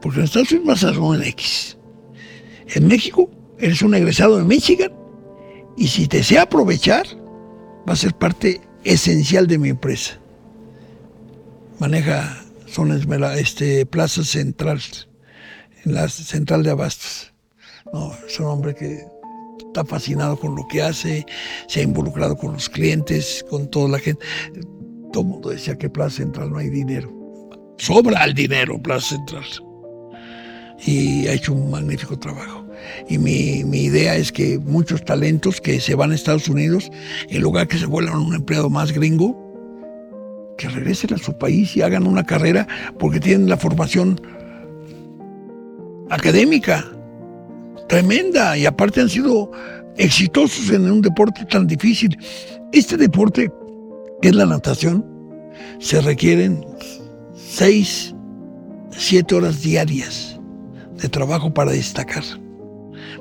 Porque 0.00 0.18
en 0.18 0.24
Estados 0.24 0.50
Unidos 0.52 0.68
vas 0.68 0.84
a 0.84 0.94
ser 0.94 1.28
X. 1.28 1.77
En 2.68 2.86
México 2.86 3.30
eres 3.58 3.82
un 3.82 3.94
egresado 3.94 4.38
de 4.38 4.44
Michigan 4.44 4.92
y 5.76 5.88
si 5.88 6.06
te 6.06 6.22
sé 6.22 6.38
aprovechar, 6.38 7.06
va 7.88 7.94
a 7.94 7.96
ser 7.96 8.14
parte 8.14 8.60
esencial 8.84 9.46
de 9.46 9.58
mi 9.58 9.70
empresa. 9.70 10.18
Maneja 11.78 12.44
zonas, 12.66 13.06
este, 13.36 13.86
Plaza 13.86 14.24
Central, 14.24 14.80
en 15.84 15.94
la 15.94 16.08
central 16.08 16.62
de 16.62 16.70
Abastos. 16.70 17.32
No, 17.92 18.12
es 18.26 18.38
un 18.38 18.46
hombre 18.46 18.74
que 18.74 19.04
está 19.66 19.84
fascinado 19.84 20.38
con 20.38 20.54
lo 20.54 20.66
que 20.68 20.82
hace, 20.82 21.24
se 21.68 21.80
ha 21.80 21.82
involucrado 21.82 22.36
con 22.36 22.52
los 22.52 22.68
clientes, 22.68 23.44
con 23.48 23.70
toda 23.70 23.88
la 23.88 23.98
gente. 23.98 24.24
Todo 25.12 25.22
el 25.22 25.28
mundo 25.28 25.50
decía 25.50 25.78
que 25.78 25.88
Plaza 25.88 26.16
Central 26.16 26.50
no 26.50 26.58
hay 26.58 26.68
dinero. 26.68 27.14
Sobra 27.78 28.24
el 28.24 28.34
dinero 28.34 28.82
Plaza 28.82 29.16
Central. 29.16 29.67
Y 30.86 31.26
ha 31.26 31.32
hecho 31.32 31.52
un 31.52 31.70
magnífico 31.70 32.18
trabajo. 32.18 32.64
Y 33.08 33.18
mi, 33.18 33.60
idea 33.60 34.16
es 34.16 34.32
que 34.32 34.58
muchos 34.58 35.04
talentos 35.04 35.60
que 35.60 35.80
se 35.80 35.94
van 35.94 36.12
a 36.12 36.14
Estados 36.14 36.48
Unidos, 36.48 36.90
en 37.28 37.42
lugar 37.42 37.68
que 37.68 37.78
se 37.78 37.86
vuelvan 37.86 38.18
un 38.18 38.34
empleado 38.34 38.70
más 38.70 38.92
gringo, 38.92 39.36
que 40.56 40.68
regresen 40.68 41.14
a 41.14 41.18
su 41.18 41.36
país 41.36 41.76
y 41.76 41.82
hagan 41.82 42.06
una 42.06 42.24
carrera 42.24 42.66
porque 42.98 43.20
tienen 43.20 43.48
la 43.48 43.56
formación 43.56 44.20
académica 46.10 46.84
tremenda 47.88 48.56
y 48.58 48.66
aparte 48.66 49.00
han 49.00 49.08
sido 49.08 49.50
exitosos 49.96 50.70
en 50.70 50.90
un 50.90 51.00
deporte 51.00 51.44
tan 51.44 51.66
difícil. 51.66 52.16
Este 52.72 52.96
deporte, 52.96 53.50
que 54.20 54.28
es 54.28 54.34
la 54.34 54.46
natación, 54.46 55.04
se 55.78 56.00
requieren 56.00 56.64
seis, 57.34 58.14
siete 58.90 59.36
horas 59.36 59.62
diarias 59.62 60.27
de 60.98 61.08
trabajo 61.08 61.52
para 61.52 61.72
destacar 61.72 62.24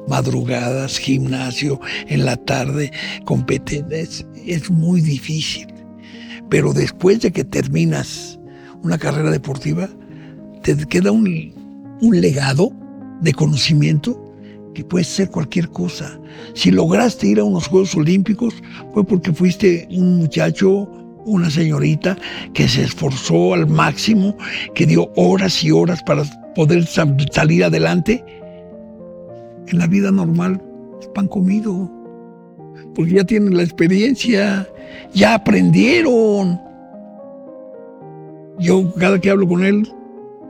madrugadas, 0.08 0.98
gimnasio, 0.98 1.80
en 2.08 2.26
la 2.26 2.38
tarde, 2.38 2.92
competencias. 3.26 4.26
Es 4.46 4.70
muy 4.70 5.02
difícil. 5.02 5.68
Pero 6.50 6.74
después 6.74 7.22
de 7.22 7.32
que 7.32 7.44
terminas 7.44 8.40
una 8.84 8.98
carrera 8.98 9.32
deportiva, 9.32 9.90
te 10.64 10.76
queda 10.88 11.12
un, 11.12 11.54
un 12.02 12.22
legado 12.22 12.72
de 13.22 13.34
conocimiento 13.34 14.24
que 14.74 14.84
puede 14.84 15.06
ser 15.06 15.30
cualquier 15.30 15.70
cosa. 15.70 16.20
Si 16.54 16.72
lograste 16.72 17.28
ir 17.28 17.40
a 17.40 17.44
unos 17.44 17.68
Juegos 17.68 17.96
Olímpicos, 17.96 18.54
fue 18.94 19.04
porque 19.04 19.34
fuiste 19.34 19.88
un 19.92 20.18
muchacho, 20.18 20.90
una 21.28 21.50
señorita 21.50 22.18
que 22.54 22.68
se 22.68 22.84
esforzó 22.84 23.54
al 23.54 23.68
máximo, 23.68 24.36
que 24.74 24.86
dio 24.86 25.12
horas 25.16 25.64
y 25.64 25.72
horas 25.72 26.02
para 26.04 26.24
poder 26.56 26.86
salir 26.86 27.64
adelante 27.64 28.24
en 29.68 29.78
la 29.78 29.88
vida 29.88 30.12
normal 30.12 30.62
es 31.00 31.08
pan 31.10 31.28
comido, 31.28 31.92
porque 32.96 33.14
ya 33.14 33.24
tienen 33.24 33.56
la 33.56 33.64
experiencia, 33.64 34.68
ya 35.14 35.36
aprendieron. 35.36 36.60
Yo 38.60 38.92
cada 38.96 39.20
que 39.20 39.30
hablo 39.30 39.48
con 39.48 39.64
él, 39.64 39.88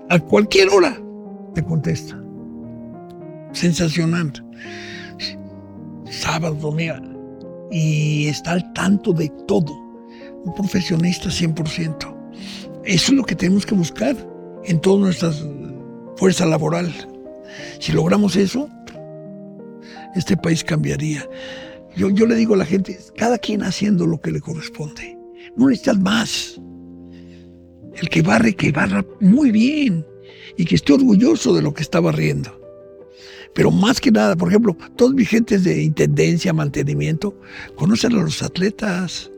a 0.10 0.20
cualquier 0.20 0.70
hora, 0.70 0.98
te 1.54 1.64
contesta. 1.64 2.18
Sensacional. 3.52 4.32
Sábado, 6.06 6.56
domingo. 6.56 6.96
Y 7.72 8.28
está 8.28 8.54
al 8.54 8.74
tanto 8.74 9.12
de 9.12 9.30
todo. 9.48 9.87
Un 10.48 10.54
profesionista 10.54 11.28
100%. 11.28 12.16
Eso 12.86 13.12
es 13.12 13.18
lo 13.18 13.26
que 13.26 13.36
tenemos 13.36 13.66
que 13.66 13.76
buscar 13.76 14.16
en 14.64 14.80
toda 14.80 15.00
nuestra 15.02 15.34
fuerza 16.16 16.46
laboral. 16.46 16.90
Si 17.80 17.92
logramos 17.92 18.38
eso, 18.38 18.70
este 20.16 20.38
país 20.38 20.64
cambiaría. 20.64 21.28
Yo, 21.98 22.10
yo 22.12 22.26
le 22.26 22.36
digo 22.36 22.54
a 22.54 22.58
la 22.58 22.66
gente, 22.66 22.98
cada 23.18 23.38
quien 23.38 23.62
haciendo 23.62 24.06
lo 24.06 24.22
que 24.22 24.32
le 24.32 24.40
corresponde. 24.40 25.18
No 25.58 25.68
necesitas 25.68 26.00
más. 26.00 26.62
El 27.96 28.08
que 28.08 28.22
barre, 28.22 28.56
que 28.56 28.72
barra 28.72 29.06
muy 29.20 29.52
bien 29.52 30.06
y 30.56 30.64
que 30.64 30.76
esté 30.76 30.94
orgulloso 30.94 31.54
de 31.54 31.62
lo 31.62 31.74
que 31.74 31.84
está 31.84 32.00
barriendo. 32.00 32.58
Pero 33.54 33.70
más 33.70 34.00
que 34.00 34.12
nada, 34.12 34.38
por 34.38 34.48
ejemplo, 34.48 34.78
todos 34.96 35.14
mis 35.14 35.28
gentes 35.28 35.66
de 35.66 35.84
intendencia, 35.84 36.54
mantenimiento, 36.54 37.38
conocen 37.76 38.14
a 38.14 38.22
los 38.22 38.42
atletas 38.42 39.30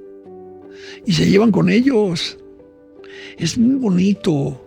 y 1.06 1.14
se 1.14 1.30
llevan 1.30 1.52
con 1.52 1.70
ellos. 1.70 2.38
Es 3.38 3.58
muy 3.58 3.76
bonito 3.76 4.66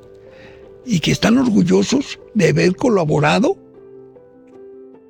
y 0.84 1.00
que 1.00 1.12
están 1.12 1.38
orgullosos 1.38 2.18
de 2.34 2.48
haber 2.48 2.74
colaborado 2.76 3.56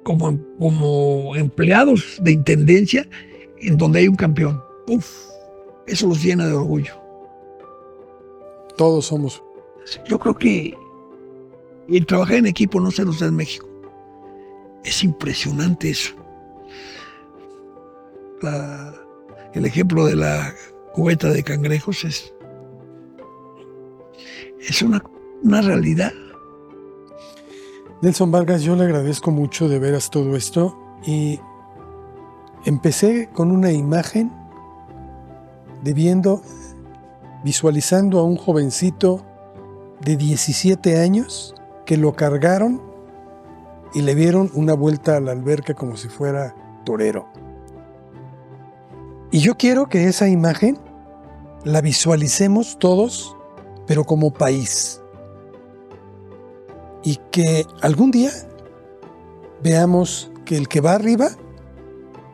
como, 0.02 0.38
como 0.58 1.36
empleados 1.36 2.18
de 2.20 2.32
intendencia 2.32 3.08
en 3.58 3.76
donde 3.76 4.00
hay 4.00 4.08
un 4.08 4.16
campeón. 4.16 4.62
Uf, 4.88 5.06
eso 5.86 6.08
los 6.08 6.22
llena 6.22 6.46
de 6.46 6.52
orgullo. 6.52 6.94
Todos 8.76 9.06
somos. 9.06 9.42
Yo 10.08 10.18
creo 10.18 10.34
que 10.36 10.76
el 11.88 12.06
trabajar 12.06 12.36
en 12.36 12.46
equipo 12.46 12.80
no 12.80 12.90
se 12.90 13.04
nos 13.04 13.20
da 13.20 13.26
en 13.26 13.36
México. 13.36 13.68
Es 14.84 15.04
impresionante 15.04 15.90
eso. 15.90 16.14
el 19.54 19.64
ejemplo 19.66 20.06
de 20.06 20.16
la 20.16 20.52
cubeta 20.92 21.30
de 21.30 21.42
cangrejos 21.42 22.04
es, 22.04 22.34
es 24.60 24.82
una, 24.82 25.02
una 25.42 25.62
realidad. 25.62 26.12
Nelson 28.02 28.30
Vargas, 28.30 28.62
yo 28.62 28.74
le 28.74 28.84
agradezco 28.84 29.30
mucho 29.30 29.68
de 29.68 29.78
veras 29.78 30.10
todo 30.10 30.36
esto 30.36 30.76
y 31.06 31.38
empecé 32.64 33.28
con 33.32 33.50
una 33.52 33.72
imagen 33.72 34.32
de 35.82 35.92
viendo, 35.92 36.42
visualizando 37.44 38.18
a 38.18 38.24
un 38.24 38.36
jovencito 38.36 39.24
de 40.00 40.16
17 40.16 40.98
años 41.00 41.54
que 41.86 41.96
lo 41.96 42.14
cargaron 42.14 42.82
y 43.94 44.02
le 44.02 44.14
dieron 44.14 44.50
una 44.54 44.74
vuelta 44.74 45.16
a 45.16 45.20
la 45.20 45.32
alberca 45.32 45.74
como 45.74 45.96
si 45.96 46.08
fuera 46.08 46.54
torero. 46.84 47.28
Y 49.32 49.40
yo 49.40 49.56
quiero 49.56 49.88
que 49.88 50.06
esa 50.06 50.28
imagen 50.28 50.78
la 51.64 51.80
visualicemos 51.80 52.78
todos, 52.78 53.36
pero 53.86 54.04
como 54.04 54.32
país 54.32 55.02
y 57.02 57.18
que 57.30 57.66
algún 57.80 58.10
día 58.10 58.30
veamos 59.62 60.30
que 60.44 60.56
el 60.56 60.68
que 60.68 60.80
va 60.80 60.94
arriba 60.94 61.30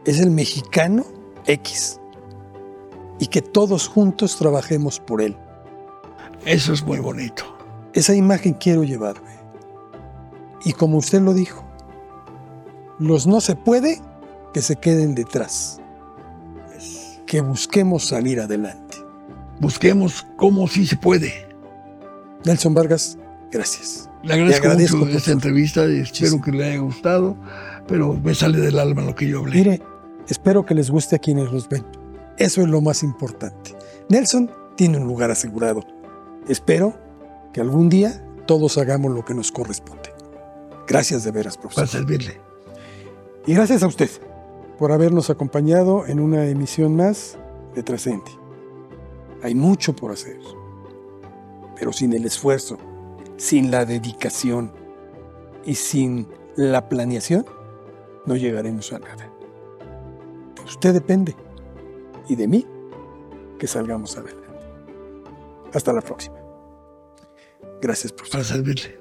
es 0.04 0.20
el 0.20 0.30
mexicano 0.30 1.04
X 1.46 2.00
y 3.18 3.26
que 3.26 3.42
todos 3.42 3.88
juntos 3.88 4.36
trabajemos 4.36 5.00
por 5.00 5.22
él. 5.22 5.36
Eso 6.44 6.72
es 6.72 6.82
muy 6.84 6.98
bonito. 6.98 7.44
Esa 7.92 8.14
imagen 8.14 8.54
quiero 8.54 8.84
llevarme. 8.84 9.38
Y 10.64 10.72
como 10.72 10.98
usted 10.98 11.20
lo 11.20 11.34
dijo, 11.34 11.64
los 12.98 13.26
no 13.26 13.40
se 13.40 13.56
puede 13.56 14.00
que 14.52 14.62
se 14.62 14.76
queden 14.76 15.14
detrás. 15.14 15.77
Que 17.28 17.42
busquemos 17.42 18.06
salir 18.06 18.40
adelante. 18.40 18.96
Busquemos 19.60 20.26
cómo 20.36 20.66
sí 20.66 20.86
se 20.86 20.96
puede. 20.96 21.46
Nelson 22.46 22.72
Vargas, 22.72 23.18
gracias. 23.52 24.08
Le 24.22 24.32
agradezco, 24.32 24.96
mucho 24.96 25.18
esta 25.18 25.32
entrevista 25.32 25.86
y 25.86 26.00
espero 26.00 26.40
que 26.40 26.52
le 26.52 26.64
haya 26.64 26.78
gustado, 26.78 27.36
pero 27.86 28.14
me 28.14 28.34
sale 28.34 28.58
del 28.58 28.78
alma 28.78 29.02
lo 29.02 29.14
que 29.14 29.28
yo 29.28 29.40
hablé. 29.40 29.58
Mire, 29.58 29.82
espero 30.26 30.64
que 30.64 30.74
les 30.74 30.90
guste 30.90 31.16
a 31.16 31.18
quienes 31.18 31.52
los 31.52 31.68
ven. 31.68 31.84
Eso 32.38 32.62
es 32.62 32.68
lo 32.68 32.80
más 32.80 33.02
importante. 33.02 33.76
Nelson 34.08 34.50
tiene 34.74 34.96
un 34.96 35.06
lugar 35.06 35.30
asegurado. 35.30 35.84
Espero 36.48 36.98
que 37.52 37.60
algún 37.60 37.90
día 37.90 38.24
todos 38.46 38.78
hagamos 38.78 39.12
lo 39.12 39.22
que 39.26 39.34
nos 39.34 39.52
corresponde. 39.52 40.14
Gracias 40.86 41.24
de 41.24 41.30
veras, 41.30 41.58
profesor. 41.58 41.84
Para 41.84 41.92
servirle. 41.92 42.40
Y 43.46 43.52
gracias 43.52 43.82
a 43.82 43.86
usted 43.86 44.08
por 44.78 44.92
habernos 44.92 45.28
acompañado 45.28 46.06
en 46.06 46.20
una 46.20 46.46
emisión 46.46 46.96
más 46.96 47.38
de 47.74 47.82
Trascendi. 47.82 48.30
Hay 49.42 49.54
mucho 49.54 49.94
por 49.94 50.12
hacer, 50.12 50.38
pero 51.76 51.92
sin 51.92 52.12
el 52.12 52.24
esfuerzo, 52.24 52.78
sin 53.36 53.70
la 53.70 53.84
dedicación 53.84 54.72
y 55.64 55.74
sin 55.74 56.28
la 56.56 56.88
planeación, 56.88 57.44
no 58.26 58.36
llegaremos 58.36 58.92
a 58.92 58.98
nada. 58.98 59.30
De 60.56 60.62
usted 60.62 60.92
depende 60.92 61.36
y 62.28 62.36
de 62.36 62.48
mí 62.48 62.66
que 63.58 63.66
salgamos 63.66 64.16
adelante. 64.16 64.48
Hasta 65.72 65.92
la 65.92 66.00
próxima. 66.00 66.36
Gracias, 67.80 68.12
profesor. 68.12 68.40
Para 68.40 68.44
servirle. 68.44 68.97